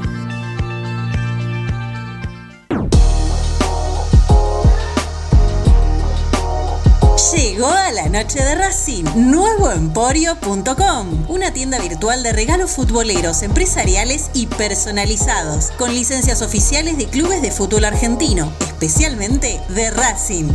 Llegó 7.29 7.67
a 7.67 7.91
la 7.91 8.09
noche 8.09 8.43
de 8.43 8.55
Racing, 8.55 9.03
nuevoemporio.com, 9.15 11.29
una 11.29 11.53
tienda 11.53 11.77
virtual 11.77 12.23
de 12.23 12.33
regalos 12.33 12.71
futboleros, 12.71 13.43
empresariales 13.43 14.31
y 14.33 14.47
personalizados, 14.47 15.69
con 15.77 15.93
licencias 15.93 16.41
oficiales 16.41 16.97
de 16.97 17.05
clubes 17.05 17.43
de 17.43 17.51
fútbol 17.51 17.85
argentino, 17.85 18.51
especialmente 18.61 19.61
de 19.69 19.91
Racing. 19.91 20.51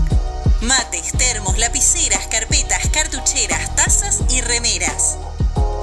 Mates, 0.60 1.12
termos, 1.16 1.56
lapiceras, 1.56 2.26
carpetas, 2.26 2.88
cartucheras, 2.88 3.76
tazas 3.76 4.22
y 4.28 4.40
remeras. 4.40 5.18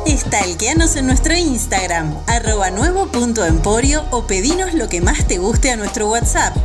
Stalkeanos 0.05 0.97
en 0.97 1.07
nuestro 1.07 1.33
Instagram, 1.33 2.13
arroba 2.27 2.71
nuevo.emporio 2.71 4.05
o 4.11 4.27
pedinos 4.27 4.73
lo 4.73 4.89
que 4.89 4.99
más 4.99 5.25
te 5.27 5.37
guste 5.37 5.71
a 5.71 5.77
nuestro 5.77 6.09
WhatsApp 6.09 6.57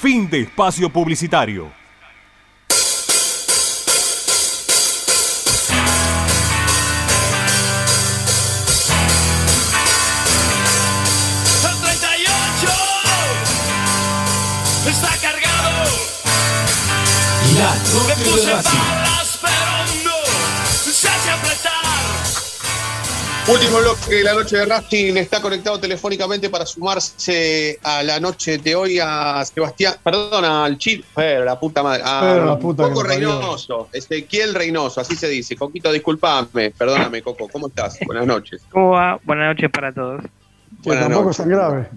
Fin 0.00 0.28
de 0.28 0.42
espacio 0.42 0.90
publicitario. 0.90 1.83
Último 23.46 23.78
bloque 23.78 24.14
de 24.14 24.24
la 24.24 24.32
noche 24.32 24.56
de 24.56 24.64
Racing 24.64 25.16
está 25.16 25.42
conectado 25.42 25.78
telefónicamente 25.78 26.48
para 26.48 26.64
sumarse 26.64 27.78
a 27.82 28.02
la 28.02 28.18
noche 28.18 28.56
de 28.56 28.74
hoy 28.74 28.98
a 29.02 29.44
Sebastián, 29.44 29.96
perdón, 30.02 30.46
al 30.46 30.78
Chip, 30.78 31.04
pero 31.14 31.44
la 31.44 31.60
puta 31.60 31.82
madre, 31.82 32.02
a 32.06 32.36
la 32.36 32.58
puta 32.58 32.84
Coco 32.84 33.02
Reynoso, 33.02 33.88
Ezequiel 33.92 34.54
Reynoso, 34.54 35.02
así 35.02 35.14
se 35.14 35.28
dice. 35.28 35.56
Coquito, 35.56 35.92
disculpame, 35.92 36.70
perdóname, 36.70 37.20
Coco, 37.20 37.48
¿cómo 37.48 37.68
estás? 37.68 37.98
Buenas 38.06 38.26
noches. 38.26 38.62
¿Cómo 38.70 38.92
va? 38.92 39.18
Buenas 39.24 39.54
noches 39.54 39.70
para 39.70 39.92
todos. 39.92 40.22
Que 40.82 40.96
tampoco 40.96 41.30
es 41.30 41.36
tan 41.36 41.50
grave. 41.50 41.88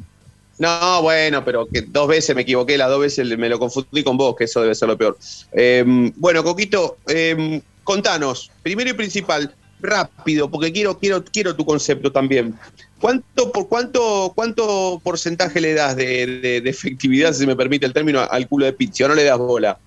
No, 0.59 1.01
bueno, 1.03 1.45
pero 1.45 1.67
que 1.67 1.81
dos 1.81 2.07
veces 2.07 2.35
me 2.35 2.41
equivoqué, 2.41 2.77
las 2.77 2.89
dos 2.89 3.01
veces 3.01 3.37
me 3.37 3.49
lo 3.49 3.59
confundí 3.59 4.03
con 4.03 4.17
vos, 4.17 4.35
que 4.35 4.45
eso 4.45 4.61
debe 4.61 4.73
ser 4.73 4.87
lo 4.87 4.97
peor. 4.97 5.17
Em, 5.51 6.11
bueno, 6.15 6.43
Coquito, 6.43 6.97
em, 7.07 7.61
contanos, 7.83 8.51
primero 8.63 8.89
y 8.89 8.93
principal, 8.93 9.53
rápido, 9.79 10.49
porque 10.49 10.71
quiero, 10.71 10.97
quiero, 10.97 11.23
quiero 11.23 11.55
tu 11.55 11.63
concepto 11.63 12.11
también. 12.11 12.55
¿Cuánto, 12.99 13.51
por 13.51 13.69
cuánto, 13.69 14.31
cuánto 14.33 14.99
porcentaje 15.03 15.61
le 15.61 15.75
das 15.75 15.95
de, 15.95 16.57
efectividad, 16.65 17.33
si 17.33 17.45
me 17.45 17.55
permite 17.55 17.85
el 17.85 17.93
término, 17.93 18.21
al 18.21 18.47
culo 18.47 18.65
de 18.65 18.73
Pizzi 18.73 19.03
o 19.03 19.07
no 19.07 19.13
le 19.15 19.23
das 19.23 19.37
bola? 19.37 19.77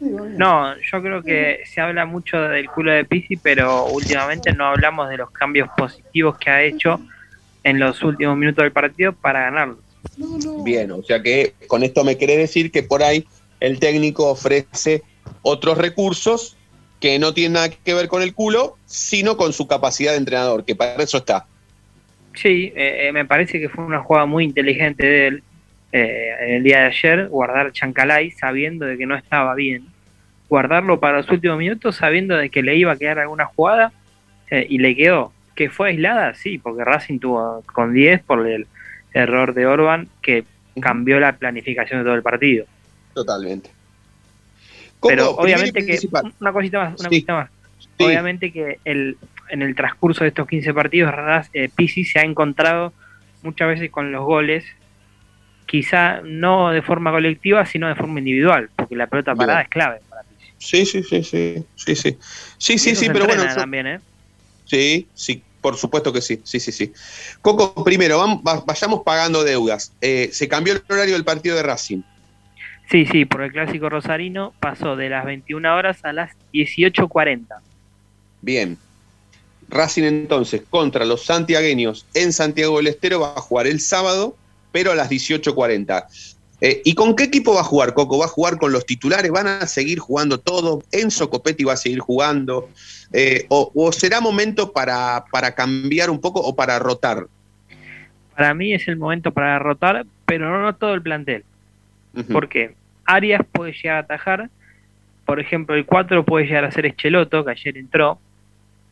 No, 0.00 0.74
yo 0.78 1.02
creo 1.02 1.22
que 1.22 1.60
se 1.66 1.80
habla 1.80 2.06
mucho 2.06 2.40
del 2.40 2.68
culo 2.70 2.92
de 2.92 3.04
Pizzi, 3.04 3.36
pero 3.36 3.86
últimamente 3.86 4.52
no 4.52 4.66
hablamos 4.66 5.08
de 5.10 5.18
los 5.18 5.30
cambios 5.30 5.68
positivos 5.76 6.38
que 6.38 6.50
ha 6.50 6.62
hecho 6.62 7.00
en 7.62 7.78
los 7.78 8.02
últimos 8.02 8.36
minutos 8.36 8.62
del 8.62 8.72
partido 8.72 9.12
para 9.12 9.42
ganarlo. 9.42 9.85
Bien, 10.64 10.90
o 10.92 11.02
sea 11.02 11.22
que 11.22 11.54
con 11.66 11.82
esto 11.82 12.04
me 12.04 12.16
quiere 12.16 12.36
decir 12.36 12.70
que 12.70 12.82
por 12.82 13.02
ahí 13.02 13.26
el 13.60 13.78
técnico 13.78 14.28
ofrece 14.28 15.02
otros 15.42 15.78
recursos 15.78 16.56
que 17.00 17.18
no 17.18 17.34
tienen 17.34 17.54
nada 17.54 17.70
que 17.70 17.94
ver 17.94 18.08
con 18.08 18.22
el 18.22 18.34
culo, 18.34 18.76
sino 18.86 19.36
con 19.36 19.52
su 19.52 19.66
capacidad 19.66 20.12
de 20.12 20.18
entrenador, 20.18 20.64
que 20.64 20.74
para 20.74 21.02
eso 21.02 21.18
está. 21.18 21.46
Sí, 22.34 22.72
eh, 22.76 23.08
eh, 23.08 23.12
me 23.12 23.24
parece 23.24 23.60
que 23.60 23.68
fue 23.68 23.84
una 23.84 24.00
jugada 24.00 24.26
muy 24.26 24.44
inteligente 24.44 25.06
de 25.06 25.26
él 25.26 25.42
eh, 25.92 26.30
en 26.40 26.54
el 26.56 26.62
día 26.62 26.80
de 26.80 26.86
ayer, 26.86 27.28
guardar 27.28 27.72
Chancalay 27.72 28.30
sabiendo 28.30 28.84
de 28.86 28.98
que 28.98 29.06
no 29.06 29.16
estaba 29.16 29.54
bien, 29.54 29.86
guardarlo 30.48 31.00
para 31.00 31.18
los 31.18 31.30
últimos 31.30 31.58
minutos 31.58 31.96
sabiendo 31.96 32.36
de 32.36 32.50
que 32.50 32.62
le 32.62 32.76
iba 32.76 32.92
a 32.92 32.96
quedar 32.96 33.18
alguna 33.18 33.46
jugada 33.46 33.92
y 34.50 34.78
le 34.78 34.94
quedó. 34.94 35.32
¿Que 35.56 35.70
fue 35.70 35.88
aislada? 35.88 36.34
Sí, 36.34 36.58
porque 36.58 36.84
Racing 36.84 37.18
tuvo 37.18 37.64
con 37.72 37.92
10 37.92 38.22
por 38.22 38.46
el 38.46 38.66
error 39.16 39.54
de 39.54 39.66
Orban 39.66 40.08
que 40.22 40.44
cambió 40.80 41.18
la 41.18 41.36
planificación 41.36 42.00
de 42.00 42.04
todo 42.04 42.14
el 42.14 42.22
partido. 42.22 42.66
Totalmente. 43.14 43.70
Pero 45.06 45.30
obviamente 45.30 45.84
que. 45.84 45.98
Una 46.40 46.52
cosita 46.52 46.78
más, 46.80 47.00
una 47.00 47.08
cosita 47.08 47.34
más. 47.34 47.50
Obviamente 47.98 48.52
que 48.52 48.78
el, 48.84 49.16
en 49.48 49.62
el 49.62 49.74
transcurso 49.74 50.24
de 50.24 50.28
estos 50.28 50.46
15 50.46 50.74
partidos, 50.74 51.14
eh, 51.54 51.70
Pisi 51.74 52.04
se 52.04 52.18
ha 52.18 52.22
encontrado 52.22 52.92
muchas 53.42 53.68
veces 53.68 53.90
con 53.90 54.12
los 54.12 54.24
goles, 54.24 54.64
quizá 55.64 56.20
no 56.22 56.70
de 56.70 56.82
forma 56.82 57.10
colectiva, 57.10 57.64
sino 57.64 57.88
de 57.88 57.94
forma 57.94 58.18
individual, 58.18 58.68
porque 58.76 58.96
la 58.96 59.06
pelota 59.06 59.34
parada 59.34 59.60
Bien. 59.60 59.64
es 59.64 59.70
clave 59.70 60.00
para 60.10 60.22
Pisi. 60.24 60.52
Sí, 60.58 60.84
sí, 60.84 61.02
sí, 61.02 61.22
sí, 61.22 61.64
sí, 61.74 61.96
sí. 61.96 62.18
Sí, 62.58 62.78
sí, 62.78 62.94
sí, 62.94 63.08
pero 63.10 63.26
bueno. 63.26 63.44
También, 63.54 63.86
¿eh? 63.86 64.00
Sí, 64.66 65.06
sí, 65.14 65.42
por 65.66 65.76
supuesto 65.76 66.12
que 66.12 66.22
sí, 66.22 66.40
sí, 66.44 66.60
sí, 66.60 66.70
sí. 66.70 66.92
Coco, 67.42 67.82
primero, 67.82 68.18
vamos, 68.18 68.40
vayamos 68.64 69.02
pagando 69.04 69.42
deudas. 69.42 69.90
Eh, 70.00 70.30
se 70.32 70.46
cambió 70.46 70.74
el 70.74 70.82
horario 70.88 71.14
del 71.14 71.24
partido 71.24 71.56
de 71.56 71.64
Racing. 71.64 72.02
Sí, 72.88 73.04
sí, 73.06 73.24
por 73.24 73.42
el 73.42 73.50
clásico 73.50 73.88
rosarino 73.88 74.54
pasó 74.60 74.94
de 74.94 75.08
las 75.08 75.24
21 75.24 75.74
horas 75.74 76.04
a 76.04 76.12
las 76.12 76.30
18.40. 76.52 77.48
Bien. 78.42 78.78
Racing 79.68 80.04
entonces 80.04 80.62
contra 80.70 81.04
los 81.04 81.24
santiagueños 81.24 82.06
en 82.14 82.32
Santiago 82.32 82.76
del 82.76 82.86
Estero 82.86 83.18
va 83.18 83.34
a 83.36 83.40
jugar 83.40 83.66
el 83.66 83.80
sábado, 83.80 84.36
pero 84.70 84.92
a 84.92 84.94
las 84.94 85.10
18.40. 85.10 86.35
Eh, 86.60 86.80
¿Y 86.84 86.94
con 86.94 87.14
qué 87.14 87.24
equipo 87.24 87.54
va 87.54 87.60
a 87.60 87.64
jugar, 87.64 87.92
Coco? 87.92 88.18
¿Va 88.18 88.24
a 88.24 88.28
jugar 88.28 88.56
con 88.56 88.72
los 88.72 88.86
titulares? 88.86 89.30
¿Van 89.30 89.46
a 89.46 89.66
seguir 89.66 89.98
jugando 89.98 90.38
todos? 90.38 90.84
¿Enzo 90.90 91.28
Copetti 91.28 91.64
va 91.64 91.74
a 91.74 91.76
seguir 91.76 92.00
jugando? 92.00 92.70
Eh, 93.12 93.46
o, 93.48 93.92
será 93.92 94.20
momento 94.20 94.72
para, 94.72 95.24
para 95.30 95.54
cambiar 95.54 96.08
un 96.08 96.20
poco 96.20 96.40
o 96.40 96.56
para 96.56 96.78
rotar? 96.78 97.26
Para 98.34 98.54
mí 98.54 98.72
es 98.72 98.88
el 98.88 98.96
momento 98.96 99.32
para 99.32 99.58
rotar, 99.58 100.06
pero 100.24 100.60
no, 100.60 100.74
todo 100.74 100.94
el 100.94 101.02
plantel. 101.02 101.44
Porque 102.32 102.74
Arias 103.04 103.42
puede 103.52 103.72
llegar 103.72 103.96
a 103.96 104.00
atajar, 104.00 104.50
por 105.26 105.40
ejemplo, 105.40 105.74
el 105.74 105.84
4 105.84 106.24
puede 106.24 106.46
llegar 106.46 106.64
a 106.64 106.70
ser 106.70 106.86
Echeloto, 106.86 107.44
que 107.44 107.50
ayer 107.50 107.76
entró, 107.76 108.18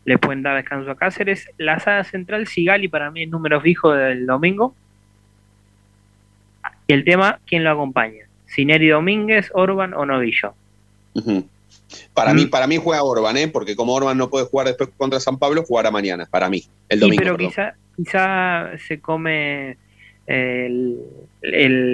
le 0.05 0.19
pueden 0.19 0.43
dar 0.43 0.57
descanso 0.57 0.91
a 0.91 0.97
Cáceres. 0.97 1.49
La 1.57 1.79
sala 1.79 2.03
central, 2.05 2.49
Sigali, 2.49 2.89
para 2.89 3.11
mí 3.13 3.23
es 3.23 3.31
número 3.31 3.61
fijo 3.61 3.93
del 3.93 4.27
domingo. 4.27 4.75
Y 6.87 6.93
el 6.93 7.05
tema, 7.05 7.41
¿quién 7.47 7.65
lo 7.65 7.71
acompaña? 7.71 8.27
Sineri 8.47 8.89
Domínguez, 8.89 9.51
Orban 9.55 9.95
o 9.95 10.05
Novillo. 10.05 10.55
Para 12.13 12.35
mí, 12.35 12.47
mm. 12.47 12.51
para 12.51 12.67
mí 12.67 12.77
juega 12.77 13.03
Orban, 13.03 13.37
¿eh? 13.37 13.49
porque 13.49 13.77
como 13.77 13.95
Orban 13.95 14.19
no 14.19 14.31
puede 14.31 14.47
jugar 14.47 14.67
después 14.67 14.91
contra 14.97 15.21
San 15.21 15.39
Pablo, 15.39 15.65
jugará 15.65 15.91
mañana, 15.91 16.27
para 16.31 16.49
mí, 16.49 16.65
el 16.89 17.01
domingo. 17.01 17.23
Sí, 17.23 17.25
pero 17.25 17.37
quizá, 17.37 17.75
quizá 17.97 18.71
se 18.87 19.01
come 19.01 19.77
el, 20.27 20.99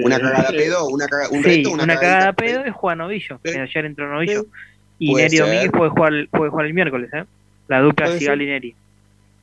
una 0.03 0.19
cagada 0.19 0.49
pedo, 0.51 0.87
una 0.87 1.05
un 1.31 1.43
sí, 1.43 1.65
una, 1.65 1.97
cagada 1.97 2.33
pedo 2.33 2.63
es 2.63 2.73
jugar 2.73 2.97
Novillo, 2.97 3.39
que 3.43 3.59
ayer 3.59 3.85
entró 3.85 4.11
Novillo. 4.11 4.45
Y 4.99 5.13
Neri 5.15 5.37
Domínguez 5.37 5.71
puede 5.71 5.89
jugar, 5.89 6.13
puede 6.29 6.51
jugar 6.51 6.65
el 6.67 6.73
miércoles, 6.73 7.09
¿eh? 7.13 7.25
La 7.67 7.81
dupla 7.81 8.17
Sigal 8.17 8.41
y 8.41 8.45
Neri. 8.45 8.75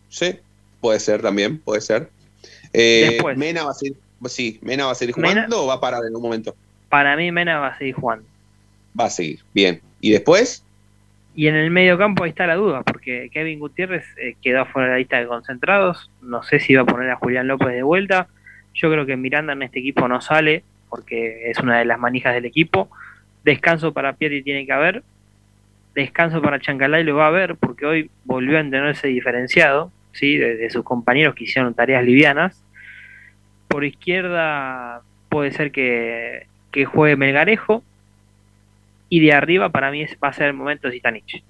Sí, 0.09 0.37
puede 0.81 1.01
ser 1.01 1.21
también, 1.21 1.59
puede 1.59 1.81
ser. 1.81 2.09
Eh, 2.73 3.19
Mena 3.37 3.65
va 3.65 3.73
a 3.73 3.75
seguir, 3.75 3.97
sí, 4.27 4.59
Mena 4.63 4.87
va 4.87 4.93
a 4.93 4.95
seguir 4.95 5.15
jugando 5.15 5.65
o 5.65 5.67
va 5.67 5.75
a 5.75 5.81
parar 5.81 6.03
en 6.09 6.15
un 6.15 6.23
momento. 6.23 6.55
Para 6.89 7.17
mí 7.17 7.31
Mena 7.31 7.59
va 7.59 7.69
a 7.69 7.79
seguir 7.79 7.95
jugando. 7.95 8.27
Va 8.99 9.05
a 9.05 9.11
seguir, 9.11 9.41
bien. 9.55 9.81
¿Y 10.01 10.13
después? 10.13 10.65
Y 11.35 11.47
en 11.47 11.55
el 11.55 11.71
medio 11.71 11.97
campo 11.99 12.25
ahí 12.25 12.31
está 12.31 12.47
la 12.47 12.57
duda, 12.57 12.83
porque 12.83 13.31
Kevin 13.33 13.61
Gutiérrez 13.61 14.05
eh, 14.17 14.35
quedó 14.43 14.67
fuera 14.67 14.89
de 14.89 14.95
la 14.95 14.99
lista 14.99 15.21
de 15.21 15.27
concentrados. 15.29 16.11
No 16.21 16.43
sé 16.43 16.59
si 16.59 16.75
va 16.75 16.83
a 16.83 16.87
poner 16.87 17.11
a 17.11 17.17
Julián 17.17 17.47
López 17.47 17.69
de 17.69 17.85
vuelta. 17.85 18.27
Yo 18.75 18.91
creo 18.91 19.07
que 19.07 19.17
Miranda 19.17 19.53
en 19.53 19.63
este 19.63 19.79
equipo 19.79 20.09
no 20.09 20.21
sale, 20.21 20.65
porque 20.89 21.49
es 21.51 21.59
una 21.61 21.79
de 21.79 21.85
las 21.85 21.99
manijas 21.99 22.35
del 22.35 22.45
equipo. 22.45 22.91
Descanso 23.45 23.93
para 23.93 24.15
Pieri 24.15 24.43
tiene 24.43 24.67
que 24.67 24.73
haber. 24.73 25.05
Descanso 25.95 26.43
para 26.43 26.61
Chancalay 26.61 27.05
lo 27.05 27.17
va 27.17 27.27
a 27.27 27.29
haber, 27.29 27.57
porque 27.57 27.87
hoy 27.87 28.11
volvió 28.25 28.57
a 28.57 28.61
entenderse 28.61 29.09
diferenciado, 29.09 29.93
¿sí? 30.13 30.37
de, 30.37 30.69
sus 30.71 30.83
compañeros 30.83 31.35
que 31.35 31.45
hicieron 31.45 31.75
tareas 31.75 32.05
livianas. 32.05 32.63
Por 33.69 33.85
izquierda 33.85 35.03
puede 35.29 35.53
ser 35.53 35.71
que, 35.71 36.47
que 36.73 36.85
juegue 36.85 37.17
Melgarejo, 37.17 37.83
y 39.09 39.21
de 39.21 39.33
arriba 39.33 39.71
para 39.71 39.91
mí 39.91 40.05
va 40.23 40.29
a 40.29 40.33
ser 40.33 40.49
el 40.49 40.55
momento 40.55 40.89
de 40.89 40.95
Zitanich. 40.95 41.43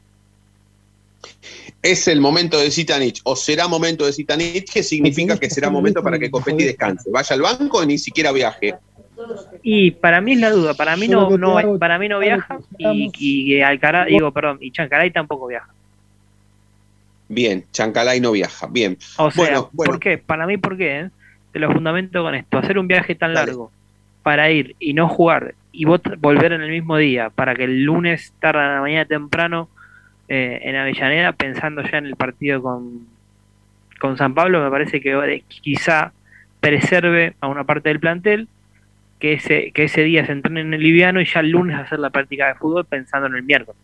Es 1.82 2.08
el 2.08 2.20
momento 2.20 2.58
de 2.58 2.70
Zitanich, 2.70 3.20
o 3.24 3.36
será 3.36 3.68
momento 3.68 4.06
de 4.06 4.12
Zitanich, 4.12 4.72
que 4.72 4.82
significa 4.82 5.36
que 5.36 5.50
será 5.50 5.70
momento 5.70 6.02
para 6.02 6.18
que 6.18 6.30
Copetti 6.30 6.64
descanse. 6.64 7.10
Vaya 7.10 7.34
al 7.34 7.42
banco 7.42 7.82
y 7.82 7.86
ni 7.86 7.98
siquiera 7.98 8.32
viaje. 8.32 8.74
Y 9.62 9.90
para 9.92 10.20
mí 10.20 10.34
es 10.34 10.40
la 10.40 10.50
duda, 10.50 10.74
para 10.74 10.96
mí 10.96 11.08
no, 11.08 11.36
no 11.36 11.78
para 11.78 11.98
mí 11.98 12.08
no 12.08 12.20
viaja 12.20 12.60
y, 12.78 13.10
y 13.18 13.60
Alcaraz, 13.60 14.06
digo, 14.06 14.32
perdón, 14.32 14.58
y 14.60 14.70
Chancalay 14.70 15.10
tampoco 15.10 15.48
viaja. 15.48 15.72
Bien, 17.28 17.64
Chancalay 17.72 18.20
no 18.20 18.32
viaja, 18.32 18.68
bien. 18.68 18.96
O 19.16 19.30
sea, 19.30 19.62
¿por 19.62 19.98
qué? 19.98 20.18
Para 20.18 20.46
mí, 20.46 20.56
¿por 20.56 20.76
qué? 20.76 21.00
Eh? 21.00 21.10
Te 21.58 21.62
lo 21.62 21.72
fundamento 21.72 22.22
con 22.22 22.36
esto, 22.36 22.56
hacer 22.56 22.78
un 22.78 22.86
viaje 22.86 23.16
tan 23.16 23.34
largo 23.34 23.72
para 24.22 24.48
ir 24.48 24.76
y 24.78 24.94
no 24.94 25.08
jugar 25.08 25.56
y 25.72 25.86
volver 25.86 26.52
en 26.52 26.62
el 26.62 26.70
mismo 26.70 26.96
día 26.96 27.30
para 27.30 27.56
que 27.56 27.64
el 27.64 27.82
lunes 27.82 28.32
tarde 28.38 28.60
en 28.60 28.74
la 28.76 28.80
mañana 28.80 29.04
temprano 29.06 29.68
eh, 30.28 30.60
en 30.62 30.76
Avellaneda 30.76 31.32
pensando 31.32 31.82
ya 31.82 31.98
en 31.98 32.06
el 32.06 32.14
partido 32.14 32.62
con, 32.62 33.08
con 33.98 34.16
San 34.16 34.34
Pablo 34.34 34.62
me 34.62 34.70
parece 34.70 35.00
que 35.00 35.42
quizá 35.48 36.12
preserve 36.60 37.34
a 37.40 37.48
una 37.48 37.64
parte 37.64 37.88
del 37.88 37.98
plantel 37.98 38.46
que 39.18 39.32
ese, 39.32 39.72
que 39.72 39.82
ese 39.82 40.04
día 40.04 40.24
se 40.26 40.30
entrene 40.30 40.60
en 40.60 40.74
el 40.74 40.80
liviano 40.80 41.20
y 41.20 41.24
ya 41.24 41.40
el 41.40 41.50
lunes 41.50 41.76
hacer 41.76 41.98
la 41.98 42.10
práctica 42.10 42.46
de 42.46 42.54
fútbol 42.54 42.84
pensando 42.84 43.26
en 43.26 43.34
el 43.34 43.42
miércoles. 43.42 43.80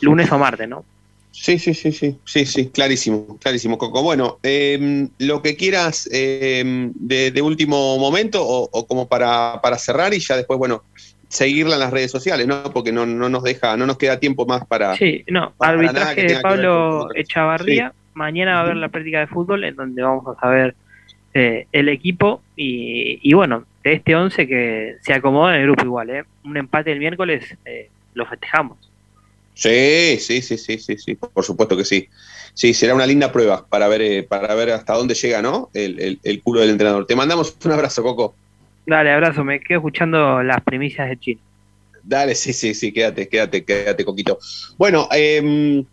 Lunes 0.00 0.32
o 0.32 0.38
martes, 0.38 0.66
¿no? 0.66 0.86
Sí, 1.34 1.58
sí, 1.58 1.74
sí, 1.74 1.90
sí, 1.90 2.16
sí, 2.24 2.46
sí, 2.46 2.70
clarísimo, 2.70 3.36
clarísimo, 3.40 3.76
Coco. 3.76 4.04
Bueno, 4.04 4.38
em, 4.44 5.08
lo 5.18 5.42
que 5.42 5.56
quieras 5.56 6.08
em, 6.12 6.92
de, 6.94 7.42
último 7.42 7.98
momento 7.98 8.40
o, 8.46 8.86
como 8.86 9.08
para, 9.08 9.60
para, 9.60 9.76
cerrar 9.76 10.14
y 10.14 10.20
ya 10.20 10.36
después, 10.36 10.60
bueno, 10.60 10.84
seguirla 11.28 11.74
en 11.74 11.80
las 11.80 11.92
redes 11.92 12.12
sociales, 12.12 12.46
¿no? 12.46 12.62
Porque 12.72 12.92
no, 12.92 13.04
no 13.04 13.28
nos 13.28 13.42
deja, 13.42 13.76
no 13.76 13.84
nos 13.84 13.98
queda 13.98 14.20
tiempo 14.20 14.46
más 14.46 14.64
para. 14.64 14.94
Sí, 14.94 15.24
no, 15.26 15.52
arbitraje 15.58 16.22
de 16.22 16.40
Pablo 16.40 17.08
Echavarría. 17.16 17.92
Mañana 18.14 18.54
va 18.54 18.60
a 18.60 18.62
haber 18.62 18.76
la 18.76 18.88
práctica 18.88 19.18
de 19.18 19.26
fútbol 19.26 19.64
en 19.64 19.74
donde 19.74 20.02
vamos 20.02 20.24
a 20.28 20.40
saber 20.40 20.76
eh, 21.34 21.66
el 21.72 21.88
equipo 21.88 22.42
y, 22.54 23.18
y, 23.28 23.34
bueno, 23.34 23.64
de 23.82 23.94
este 23.94 24.14
11 24.14 24.46
que 24.46 24.96
se 25.00 25.12
acomoda 25.12 25.56
en 25.56 25.62
el 25.62 25.66
grupo 25.66 25.84
igual, 25.84 26.10
¿eh? 26.10 26.24
Un 26.44 26.56
empate 26.56 26.92
el 26.92 27.00
miércoles 27.00 27.58
eh, 27.64 27.90
lo 28.14 28.24
festejamos. 28.24 28.93
Sí, 29.54 30.18
sí, 30.18 30.42
sí, 30.42 30.58
sí, 30.58 30.78
sí, 30.78 30.98
sí, 30.98 31.14
por 31.14 31.44
supuesto 31.44 31.76
que 31.76 31.84
sí. 31.84 32.08
Sí, 32.52 32.74
será 32.74 32.94
una 32.94 33.06
linda 33.06 33.32
prueba 33.32 33.66
para 33.66 33.88
ver, 33.88 34.02
eh, 34.02 34.22
para 34.22 34.54
ver 34.54 34.70
hasta 34.70 34.94
dónde 34.94 35.14
llega, 35.14 35.42
¿no? 35.42 35.70
El, 35.74 36.20
el, 36.22 36.42
culo 36.42 36.60
del 36.60 36.70
entrenador. 36.70 37.06
Te 37.06 37.16
mandamos 37.16 37.56
un 37.64 37.72
abrazo, 37.72 38.02
Coco. 38.02 38.34
Dale, 38.86 39.12
abrazo, 39.12 39.42
me 39.42 39.60
quedo 39.60 39.78
escuchando 39.78 40.42
las 40.42 40.60
primicias 40.62 41.08
de 41.08 41.18
Chile. 41.18 41.40
Dale, 42.02 42.34
sí, 42.34 42.52
sí, 42.52 42.74
sí, 42.74 42.92
quédate, 42.92 43.28
quédate, 43.28 43.64
quédate, 43.64 44.04
Coquito. 44.04 44.38
Bueno, 44.76 45.08
em, 45.10 45.84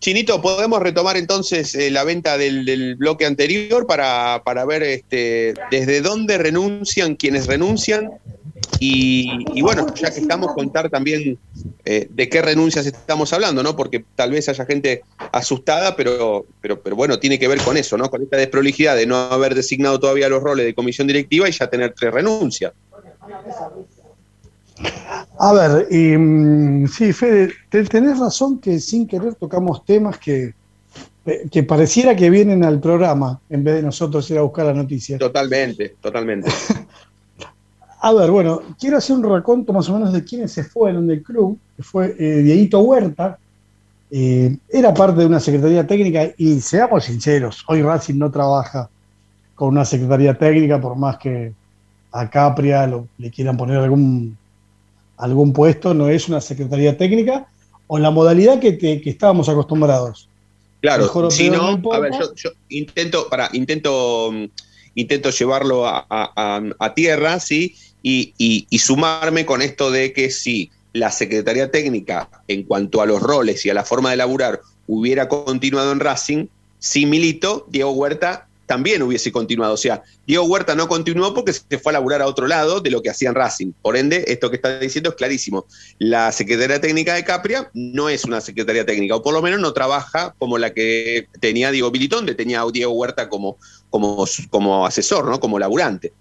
Chinito, 0.00 0.40
podemos 0.42 0.80
retomar 0.80 1.16
entonces 1.16 1.74
eh, 1.74 1.90
la 1.90 2.04
venta 2.04 2.36
del, 2.36 2.96
bloque 2.96 3.26
anterior 3.26 3.86
para, 3.86 4.40
ver 4.66 4.82
este, 4.82 5.54
desde 5.70 6.00
dónde 6.00 6.38
renuncian 6.38 7.16
quienes 7.16 7.46
renuncian 7.46 8.10
y, 8.78 9.62
bueno, 9.62 9.86
ya 9.94 10.10
que 10.10 10.20
estamos, 10.20 10.52
contar 10.52 10.90
también 10.90 11.38
eh, 11.84 12.08
de 12.10 12.28
qué 12.28 12.42
renuncias 12.42 12.84
estamos 12.84 13.32
hablando, 13.32 13.62
¿no? 13.62 13.74
Porque 13.74 14.04
tal 14.14 14.32
vez 14.32 14.48
haya 14.48 14.66
gente 14.66 15.02
asustada, 15.32 15.96
pero, 15.96 16.44
pero, 16.60 16.80
pero 16.80 16.94
bueno, 16.94 17.18
tiene 17.18 17.38
que 17.38 17.48
ver 17.48 17.60
con 17.62 17.76
eso, 17.76 17.96
¿no? 17.96 18.10
Con 18.10 18.22
esta 18.22 18.36
desprolijidad 18.36 18.96
de 18.96 19.06
no 19.06 19.16
haber 19.16 19.54
designado 19.54 19.98
todavía 19.98 20.28
los 20.28 20.42
roles 20.42 20.66
de 20.66 20.74
comisión 20.74 21.06
directiva 21.06 21.48
y 21.48 21.52
ya 21.52 21.68
tener 21.68 21.94
tres 21.94 22.12
renuncias. 22.12 22.72
A 25.38 25.52
ver, 25.52 25.86
mm, 25.90 26.86
sí, 26.86 27.12
Fede, 27.12 27.52
tenés 27.70 28.18
razón 28.18 28.58
que 28.58 28.80
sin 28.80 29.06
querer 29.06 29.34
tocamos 29.34 29.84
temas 29.84 30.18
que, 30.18 30.54
eh, 31.26 31.48
que 31.50 31.62
pareciera 31.62 32.16
que 32.16 32.30
vienen 32.30 32.64
al 32.64 32.80
programa 32.80 33.40
en 33.50 33.62
vez 33.62 33.76
de 33.76 33.82
nosotros 33.82 34.30
ir 34.30 34.38
a 34.38 34.42
buscar 34.42 34.66
la 34.66 34.74
noticia. 34.74 35.18
Totalmente, 35.18 35.96
totalmente. 36.00 36.50
a 38.00 38.12
ver, 38.14 38.30
bueno, 38.30 38.62
quiero 38.78 38.96
hacer 38.96 39.16
un 39.16 39.24
raconto 39.24 39.72
más 39.72 39.88
o 39.88 39.94
menos 39.94 40.12
de 40.12 40.24
quiénes 40.24 40.52
se 40.52 40.64
fueron 40.64 41.06
del 41.06 41.22
club, 41.22 41.58
que 41.76 41.82
fue 41.82 42.14
eh, 42.18 42.42
Dieguito 42.42 42.80
Huerta, 42.80 43.38
eh, 44.10 44.56
era 44.68 44.94
parte 44.94 45.20
de 45.20 45.26
una 45.26 45.40
secretaría 45.40 45.86
técnica 45.86 46.32
y 46.38 46.60
seamos 46.60 47.04
sinceros, 47.04 47.64
hoy 47.66 47.82
Racing 47.82 48.18
no 48.18 48.30
trabaja 48.30 48.88
con 49.54 49.70
una 49.70 49.84
secretaría 49.84 50.38
técnica 50.38 50.80
por 50.80 50.96
más 50.96 51.18
que 51.18 51.52
a 52.12 52.30
Capria 52.30 52.86
le 53.18 53.30
quieran 53.30 53.56
poner 53.56 53.78
algún 53.78 54.38
algún 55.16 55.52
puesto, 55.52 55.94
no 55.94 56.08
es 56.08 56.28
una 56.28 56.40
secretaría 56.40 56.96
técnica, 56.96 57.48
o 57.86 57.98
la 57.98 58.10
modalidad 58.10 58.58
que, 58.60 58.78
que 58.78 59.02
estábamos 59.04 59.48
acostumbrados. 59.48 60.28
Claro, 60.80 61.30
si 61.30 61.50
no, 61.50 61.80
a 61.92 61.98
ver, 61.98 62.12
yo, 62.36 62.50
intento, 62.68 63.28
para, 63.28 63.48
intento, 63.52 64.30
intento 64.94 65.30
llevarlo 65.30 65.84
a, 65.86 66.92
tierra, 66.94 67.40
¿sí? 67.40 67.74
Y, 68.02 68.34
y, 68.38 68.78
sumarme 68.78 69.44
con 69.44 69.62
esto 69.62 69.90
de 69.90 70.12
que 70.12 70.30
si 70.30 70.70
la 70.92 71.10
Secretaría 71.10 71.70
Técnica, 71.70 72.28
en 72.46 72.62
cuanto 72.62 73.02
a 73.02 73.06
los 73.06 73.20
roles 73.20 73.66
y 73.66 73.70
a 73.70 73.74
la 73.74 73.84
forma 73.84 74.10
de 74.10 74.18
laburar, 74.18 74.60
hubiera 74.86 75.28
continuado 75.28 75.90
en 75.90 75.98
Racing, 75.98 76.46
si 76.78 77.04
Milito, 77.04 77.66
Diego 77.68 77.90
Huerta 77.90 78.45
también 78.66 79.02
hubiese 79.02 79.32
continuado. 79.32 79.74
O 79.74 79.78
sea, 79.78 80.02
Diego 80.26 80.44
Huerta 80.44 80.74
no 80.74 80.88
continuó 80.88 81.32
porque 81.32 81.52
se 81.52 81.78
fue 81.78 81.92
a 81.92 81.94
laburar 81.94 82.22
a 82.22 82.26
otro 82.26 82.46
lado 82.46 82.80
de 82.80 82.90
lo 82.90 83.00
que 83.00 83.10
hacían 83.10 83.34
Racing. 83.34 83.72
Por 83.80 83.96
ende, 83.96 84.24
esto 84.26 84.50
que 84.50 84.56
está 84.56 84.78
diciendo 84.78 85.10
es 85.10 85.16
clarísimo. 85.16 85.66
La 85.98 86.32
Secretaría 86.32 86.80
Técnica 86.80 87.14
de 87.14 87.24
Capria 87.24 87.70
no 87.72 88.08
es 88.08 88.24
una 88.24 88.40
Secretaría 88.40 88.84
Técnica, 88.84 89.16
o 89.16 89.22
por 89.22 89.32
lo 89.32 89.42
menos 89.42 89.60
no 89.60 89.72
trabaja 89.72 90.34
como 90.38 90.58
la 90.58 90.74
que 90.74 91.28
tenía 91.40 91.70
Diego 91.70 91.90
Militón, 91.90 92.20
donde 92.20 92.34
tenía 92.34 92.60
a 92.60 92.70
Diego 92.70 92.92
Huerta 92.92 93.28
como, 93.28 93.56
como, 93.90 94.24
como 94.50 94.86
asesor, 94.86 95.26
¿no? 95.26 95.40
como 95.40 95.58
laburante. 95.58 96.12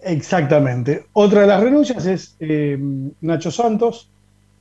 Exactamente. 0.00 1.06
Otra 1.14 1.42
de 1.42 1.46
las 1.46 1.62
renuncias 1.62 2.06
es 2.06 2.36
eh, 2.40 2.78
Nacho 3.20 3.50
Santos. 3.50 4.10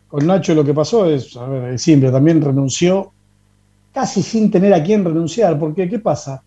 Con 0.07 0.25
Nacho 0.25 0.53
lo 0.53 0.63
que 0.63 0.73
pasó 0.73 1.09
es, 1.09 1.35
a 1.35 1.45
ver, 1.47 1.73
es 1.73 1.81
simple, 1.81 2.11
también 2.11 2.41
renunció 2.41 3.11
casi 3.93 4.23
sin 4.23 4.49
tener 4.49 4.73
a 4.73 4.83
quién 4.83 5.05
renunciar, 5.05 5.57
porque 5.59 5.87
¿qué 5.87 5.99
pasa? 5.99 6.43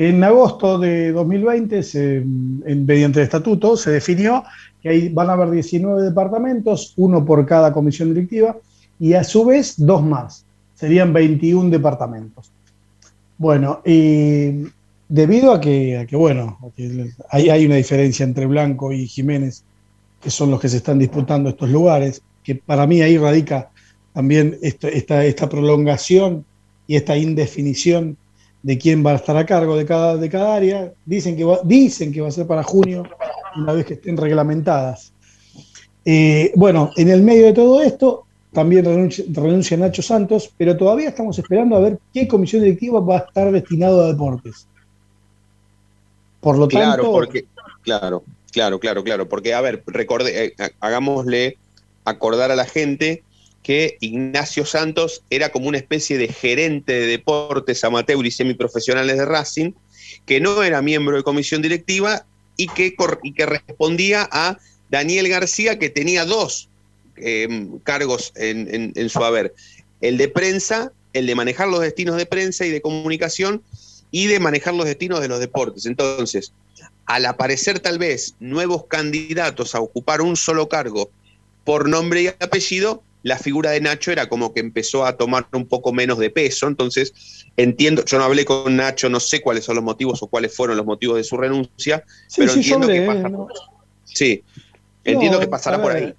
En 0.00 0.22
agosto 0.22 0.78
de 0.78 1.10
2020, 1.10 2.22
mediante 2.86 3.18
el 3.18 3.24
estatuto, 3.24 3.76
se 3.76 3.90
definió 3.90 4.44
que 4.80 4.90
ahí 4.90 5.08
van 5.08 5.28
a 5.28 5.32
haber 5.32 5.50
19 5.50 6.02
departamentos, 6.02 6.94
uno 6.98 7.24
por 7.24 7.44
cada 7.44 7.72
comisión 7.72 8.14
directiva, 8.14 8.56
y 9.00 9.14
a 9.14 9.24
su 9.24 9.44
vez 9.44 9.74
dos 9.76 10.04
más. 10.04 10.44
Serían 10.76 11.12
21 11.12 11.70
departamentos. 11.70 12.52
Bueno, 13.38 13.82
y 13.84 14.68
debido 15.08 15.52
a 15.52 15.60
que, 15.60 16.06
bueno, 16.12 16.60
hay, 17.30 17.66
una 17.66 17.74
diferencia 17.74 18.22
entre 18.22 18.46
Blanco 18.46 18.92
y 18.92 19.08
Jiménez, 19.08 19.64
que 20.20 20.30
son 20.30 20.52
los 20.52 20.60
que 20.60 20.68
se 20.68 20.76
están 20.76 21.00
disputando 21.00 21.48
estos 21.48 21.70
lugares, 21.70 22.22
que 22.44 22.54
para 22.54 22.86
mí 22.86 23.02
ahí 23.02 23.18
radica 23.18 23.70
también 24.12 24.58
esta, 24.62 25.24
esta 25.24 25.48
prolongación 25.48 26.44
y 26.86 26.94
esta 26.94 27.16
indefinición 27.16 28.16
de 28.62 28.78
quién 28.78 29.04
va 29.04 29.12
a 29.12 29.16
estar 29.16 29.36
a 29.36 29.46
cargo 29.46 29.76
de 29.76 29.86
cada, 29.86 30.16
de 30.16 30.28
cada 30.28 30.54
área. 30.54 30.92
Dicen 31.04 31.36
que, 31.36 31.44
va, 31.44 31.60
dicen 31.64 32.12
que 32.12 32.20
va 32.20 32.28
a 32.28 32.32
ser 32.32 32.46
para 32.46 32.62
junio, 32.62 33.04
una 33.56 33.72
vez 33.72 33.86
que 33.86 33.94
estén 33.94 34.16
reglamentadas. 34.16 35.12
Eh, 36.04 36.52
bueno, 36.54 36.90
en 36.96 37.08
el 37.08 37.22
medio 37.22 37.46
de 37.46 37.52
todo 37.52 37.82
esto, 37.82 38.24
también 38.52 38.84
renuncia, 38.84 39.76
Nacho 39.76 40.02
Santos, 40.02 40.50
pero 40.56 40.76
todavía 40.76 41.10
estamos 41.10 41.38
esperando 41.38 41.76
a 41.76 41.80
ver 41.80 41.98
qué 42.12 42.26
comisión 42.26 42.62
directiva 42.62 43.00
va 43.00 43.16
a 43.16 43.20
estar 43.20 43.52
destinado 43.52 44.02
a 44.02 44.08
deportes. 44.08 44.66
Por 46.40 46.56
lo 46.56 46.66
claro, 46.68 47.02
tanto. 47.02 47.12
Porque, 47.12 47.44
claro, 47.82 48.22
claro, 48.52 48.80
claro, 48.80 49.04
claro. 49.04 49.28
Porque, 49.28 49.54
a 49.54 49.60
ver, 49.60 49.82
recorde, 49.86 50.46
eh, 50.46 50.54
hagámosle 50.80 51.58
acordar 52.04 52.50
a 52.50 52.56
la 52.56 52.64
gente 52.64 53.22
que 53.68 53.98
Ignacio 54.00 54.64
Santos 54.64 55.22
era 55.28 55.52
como 55.52 55.68
una 55.68 55.76
especie 55.76 56.16
de 56.16 56.28
gerente 56.28 56.90
de 56.90 57.06
deportes 57.06 57.84
amateur 57.84 58.24
y 58.24 58.30
semiprofesionales 58.30 59.18
de 59.18 59.26
Racing, 59.26 59.72
que 60.24 60.40
no 60.40 60.62
era 60.62 60.80
miembro 60.80 61.18
de 61.18 61.22
comisión 61.22 61.60
directiva 61.60 62.24
y 62.56 62.68
que, 62.68 62.96
respondía 63.44 64.26
a 64.32 64.56
Daniel 64.88 65.28
García, 65.28 65.78
que 65.78 65.90
tenía 65.90 66.24
dos 66.24 66.70
em, 67.16 67.78
cargos 67.80 68.32
en, 68.36 68.94
en 68.96 69.08
su 69.10 69.22
haber, 69.22 69.54
el 70.00 70.16
de 70.16 70.28
prensa, 70.28 70.90
el 71.12 71.26
de 71.26 71.34
manejar 71.34 71.68
los 71.68 71.80
destinos 71.80 72.16
de 72.16 72.24
prensa 72.24 72.64
y 72.64 72.70
de 72.70 72.80
comunicación 72.80 73.62
y 74.10 74.28
de 74.28 74.40
manejar 74.40 74.72
los 74.72 74.86
destinos 74.86 75.20
de 75.20 75.28
los 75.28 75.40
deportes. 75.40 75.84
Entonces, 75.84 76.54
al 77.04 77.26
aparecer 77.26 77.80
tal 77.80 77.98
vez 77.98 78.34
nuevos 78.40 78.86
candidatos 78.86 79.74
a 79.74 79.80
ocupar 79.80 80.22
un 80.22 80.36
solo 80.36 80.70
cargo 80.70 81.10
por 81.64 81.86
nombre 81.86 82.22
y 82.22 82.28
apellido, 82.28 83.02
la 83.28 83.38
figura 83.38 83.70
de 83.70 83.80
Nacho 83.80 84.10
era 84.10 84.28
como 84.28 84.52
que 84.52 84.60
empezó 84.60 85.04
a 85.04 85.16
tomar 85.16 85.46
un 85.52 85.66
poco 85.66 85.92
menos 85.92 86.18
de 86.18 86.30
peso. 86.30 86.66
Entonces, 86.66 87.46
entiendo, 87.56 88.04
yo 88.04 88.18
no 88.18 88.24
hablé 88.24 88.44
con 88.44 88.74
Nacho, 88.74 89.08
no 89.08 89.20
sé 89.20 89.40
cuáles 89.40 89.64
son 89.64 89.76
los 89.76 89.84
motivos 89.84 90.22
o 90.22 90.26
cuáles 90.26 90.56
fueron 90.56 90.76
los 90.76 90.86
motivos 90.86 91.16
de 91.18 91.24
su 91.24 91.36
renuncia, 91.36 92.02
pero 92.36 92.52
entiendo 92.52 92.88
que 92.88 93.06
pasa 93.06 93.30
Sí, 94.04 94.42
entiendo 95.04 95.38
que 95.38 95.46
pasará 95.46 95.80
por 95.80 95.92
ahí. 95.92 96.14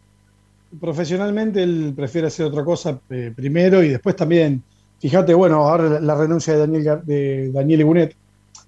Profesionalmente 0.79 1.63
él 1.63 1.93
prefiere 1.95 2.27
hacer 2.27 2.45
otra 2.45 2.63
cosa 2.63 2.99
eh, 3.09 3.33
primero 3.35 3.83
y 3.83 3.89
después 3.89 4.15
también, 4.15 4.61
fíjate, 4.99 5.33
bueno, 5.33 5.67
ahora 5.67 5.99
la, 5.99 6.15
renuncia 6.15 6.53
de 6.53 6.59
Daniel, 6.59 7.01
de 7.03 7.51
Daniel 7.51 7.79
Igunet, 7.81 8.15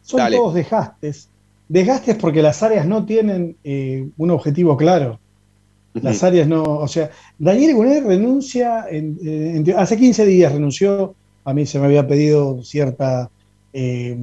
son 0.01 0.31
todos 0.31 0.55
desgastes. 0.55 1.29
Desgastes 1.69 2.15
porque 2.15 2.41
las 2.41 2.63
áreas 2.63 2.87
no 2.87 3.05
tienen 3.05 3.55
eh, 3.63 4.09
un 4.17 4.31
objetivo 4.31 4.75
claro. 4.75 5.19
Las 5.93 6.23
áreas 6.23 6.47
no, 6.47 6.63
o 6.63 6.87
sea, 6.87 7.09
Daniel 7.37 7.71
Igunet 7.71 8.05
renuncia, 8.05 8.85
en, 8.89 9.65
hace 9.75 9.97
15 9.97 10.25
días 10.25 10.53
renunció, 10.53 11.15
a 11.43 11.53
mí 11.53 11.65
se 11.65 11.79
me 11.79 11.85
había 11.85 12.07
pedido 12.07 12.63
cierta, 12.63 13.29
eh, 13.73 14.17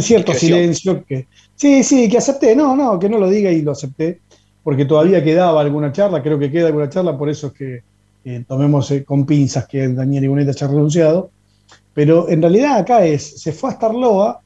cierto 0.00 0.34
silencio, 0.34 1.04
que 1.04 1.28
sí, 1.54 1.84
sí, 1.84 2.08
que 2.08 2.18
acepté, 2.18 2.56
no, 2.56 2.74
no, 2.74 2.98
que 2.98 3.08
no 3.08 3.18
lo 3.18 3.30
diga 3.30 3.52
y 3.52 3.62
lo 3.62 3.72
acepté, 3.72 4.20
porque 4.64 4.84
todavía 4.84 5.22
quedaba 5.22 5.60
alguna 5.60 5.92
charla, 5.92 6.22
creo 6.22 6.40
que 6.40 6.50
queda 6.50 6.68
alguna 6.68 6.88
charla, 6.88 7.16
por 7.16 7.30
eso 7.30 7.48
es 7.48 7.52
que 7.52 7.82
eh, 8.24 8.44
tomemos 8.46 8.90
eh, 8.90 9.04
con 9.04 9.24
pinzas 9.24 9.68
que 9.68 9.86
Daniel 9.88 10.24
Igunet 10.24 10.48
haya 10.48 10.66
renunciado, 10.66 11.30
pero 11.94 12.28
en 12.28 12.42
realidad 12.42 12.78
acá 12.78 13.06
es, 13.06 13.40
se 13.40 13.52
fue 13.52 13.70
a 13.70 13.74
Starloa 13.74 14.40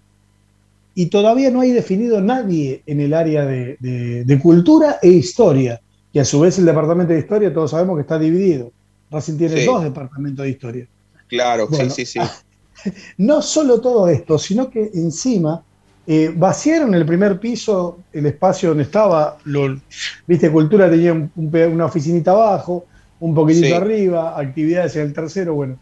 y 0.95 1.07
todavía 1.07 1.51
no 1.51 1.63
hay 1.63 1.71
definido 1.71 2.21
nadie 2.21 2.83
en 2.85 3.01
el 3.01 3.15
área 3.15 3.47
de 3.47 4.41
cultura 4.43 4.99
e 5.01 5.09
historia 5.09 5.81
y 6.13 6.19
a 6.19 6.25
su 6.25 6.41
vez 6.41 6.59
el 6.59 6.67
departamento 6.67 7.13
de 7.13 7.21
historia, 7.21 7.53
todos 7.53 7.71
sabemos 7.71 7.97
que 7.97 8.03
está 8.03 8.19
dividido. 8.19 8.73
Racing 9.11 9.37
tiene 9.37 9.65
dos 9.65 9.83
departamentos 9.83 10.45
de 10.45 10.51
historia. 10.51 10.89
Claro, 11.29 11.69
sí, 11.71 11.91
sí, 11.91 12.07
sí. 12.07 12.21
No 13.19 13.43
solo 13.43 13.81
todo 13.81 14.09
esto, 14.09 14.39
sino 14.39 14.71
que 14.71 14.91
encima 14.95 15.63
eh, 16.07 16.33
vaciaron 16.35 16.95
el 16.95 17.05
primer 17.05 17.39
piso, 17.39 17.99
el 18.13 18.27
espacio 18.27 18.71
donde 18.71 18.85
estaba, 18.85 19.37
lo, 19.45 19.79
viste, 20.27 20.51
Cultura 20.51 20.91
tenía 20.91 21.13
una 21.37 21.85
oficinita 21.85 22.31
abajo, 22.31 22.87
un 23.21 23.35
poquitito 23.35 23.77
arriba, 23.77 24.39
actividades 24.39 24.97
en 24.97 25.03
el 25.03 25.13
tercero, 25.13 25.55
bueno. 25.55 25.79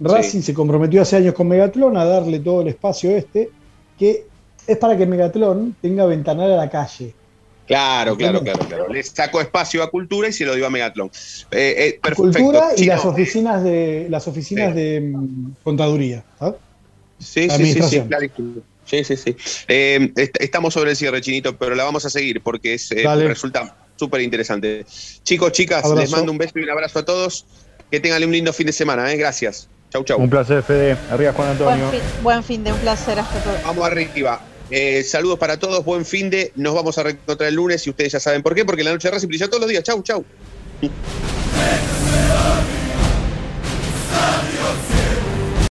Racing 0.00 0.40
se 0.40 0.54
comprometió 0.54 1.02
hace 1.02 1.16
años 1.16 1.34
con 1.34 1.46
Megatlón 1.46 1.96
a 1.98 2.06
darle 2.06 2.40
todo 2.40 2.62
el 2.62 2.68
espacio 2.68 3.10
este, 3.10 3.50
que 3.98 4.24
es 4.66 4.78
para 4.78 4.96
que 4.96 5.06
Megatlón 5.06 5.76
tenga 5.80 6.06
ventanal 6.06 6.52
a 6.52 6.56
la 6.56 6.70
calle. 6.70 7.14
Claro, 7.70 8.16
claro, 8.16 8.42
claro, 8.42 8.58
claro. 8.66 8.88
Le 8.88 9.00
sacó 9.04 9.40
espacio 9.40 9.84
a 9.84 9.90
Cultura 9.92 10.26
y 10.26 10.32
se 10.32 10.44
lo 10.44 10.56
dio 10.56 10.66
a 10.66 10.70
Megatlón. 10.70 11.08
Eh, 11.52 12.00
eh 12.02 12.14
Cultura 12.16 12.70
y 12.76 12.84
las 12.86 13.04
oficinas 13.04 13.62
de 13.62 14.08
las 14.10 14.26
oficinas 14.26 14.74
de 14.74 15.00
mm, 15.00 15.52
contaduría. 15.62 16.24
Sí, 17.20 17.48
sí, 17.48 17.72
sí, 17.72 17.82
sí, 17.82 18.02
Sí, 18.86 19.04
sí, 19.04 19.16
sí. 19.16 19.36
Eh, 19.68 20.12
estamos 20.40 20.74
sobre 20.74 20.90
el 20.90 20.96
cierre, 20.96 21.20
Chinito, 21.20 21.56
pero 21.56 21.76
la 21.76 21.84
vamos 21.84 22.04
a 22.04 22.10
seguir 22.10 22.40
porque 22.40 22.74
es, 22.74 22.90
eh, 22.90 23.04
resulta 23.28 23.76
súper 23.94 24.22
interesante. 24.22 24.84
Chicos, 25.22 25.52
chicas, 25.52 25.88
les 25.96 26.10
mando 26.10 26.32
un 26.32 26.38
beso 26.38 26.58
y 26.58 26.64
un 26.64 26.70
abrazo 26.70 26.98
a 26.98 27.04
todos. 27.04 27.46
Que 27.88 28.00
tengan 28.00 28.24
un 28.24 28.32
lindo 28.32 28.52
fin 28.52 28.66
de 28.66 28.72
semana. 28.72 29.12
¿eh? 29.12 29.16
Gracias. 29.16 29.68
Chau, 29.90 30.02
chau. 30.02 30.18
Un 30.18 30.28
placer, 30.28 30.64
Fede. 30.64 30.96
Arriba, 31.08 31.32
Juan 31.34 31.50
Antonio. 31.50 31.86
Buen 31.86 32.00
fin, 32.00 32.10
buen 32.22 32.42
fin 32.42 32.64
de 32.64 32.72
un 32.72 32.78
placer 32.80 33.20
hasta 33.20 33.38
todo. 33.44 33.54
Vamos 33.64 33.86
arriba. 33.86 34.40
Eh, 34.70 35.02
saludos 35.02 35.38
para 35.38 35.58
todos, 35.58 35.84
buen 35.84 36.04
fin 36.04 36.30
de. 36.30 36.52
Nos 36.56 36.74
vamos 36.74 36.96
a 36.98 37.02
reencontrar 37.02 37.48
el 37.48 37.56
lunes 37.56 37.86
y 37.86 37.90
ustedes 37.90 38.12
ya 38.12 38.20
saben 38.20 38.42
por 38.42 38.54
qué, 38.54 38.64
porque 38.64 38.84
la 38.84 38.92
noche 38.92 39.08
de 39.08 39.12
Racing 39.12 39.28
brilla 39.28 39.48
todos 39.48 39.60
los 39.60 39.70
días. 39.70 39.82
Chau, 39.82 40.02
chau. 40.02 40.24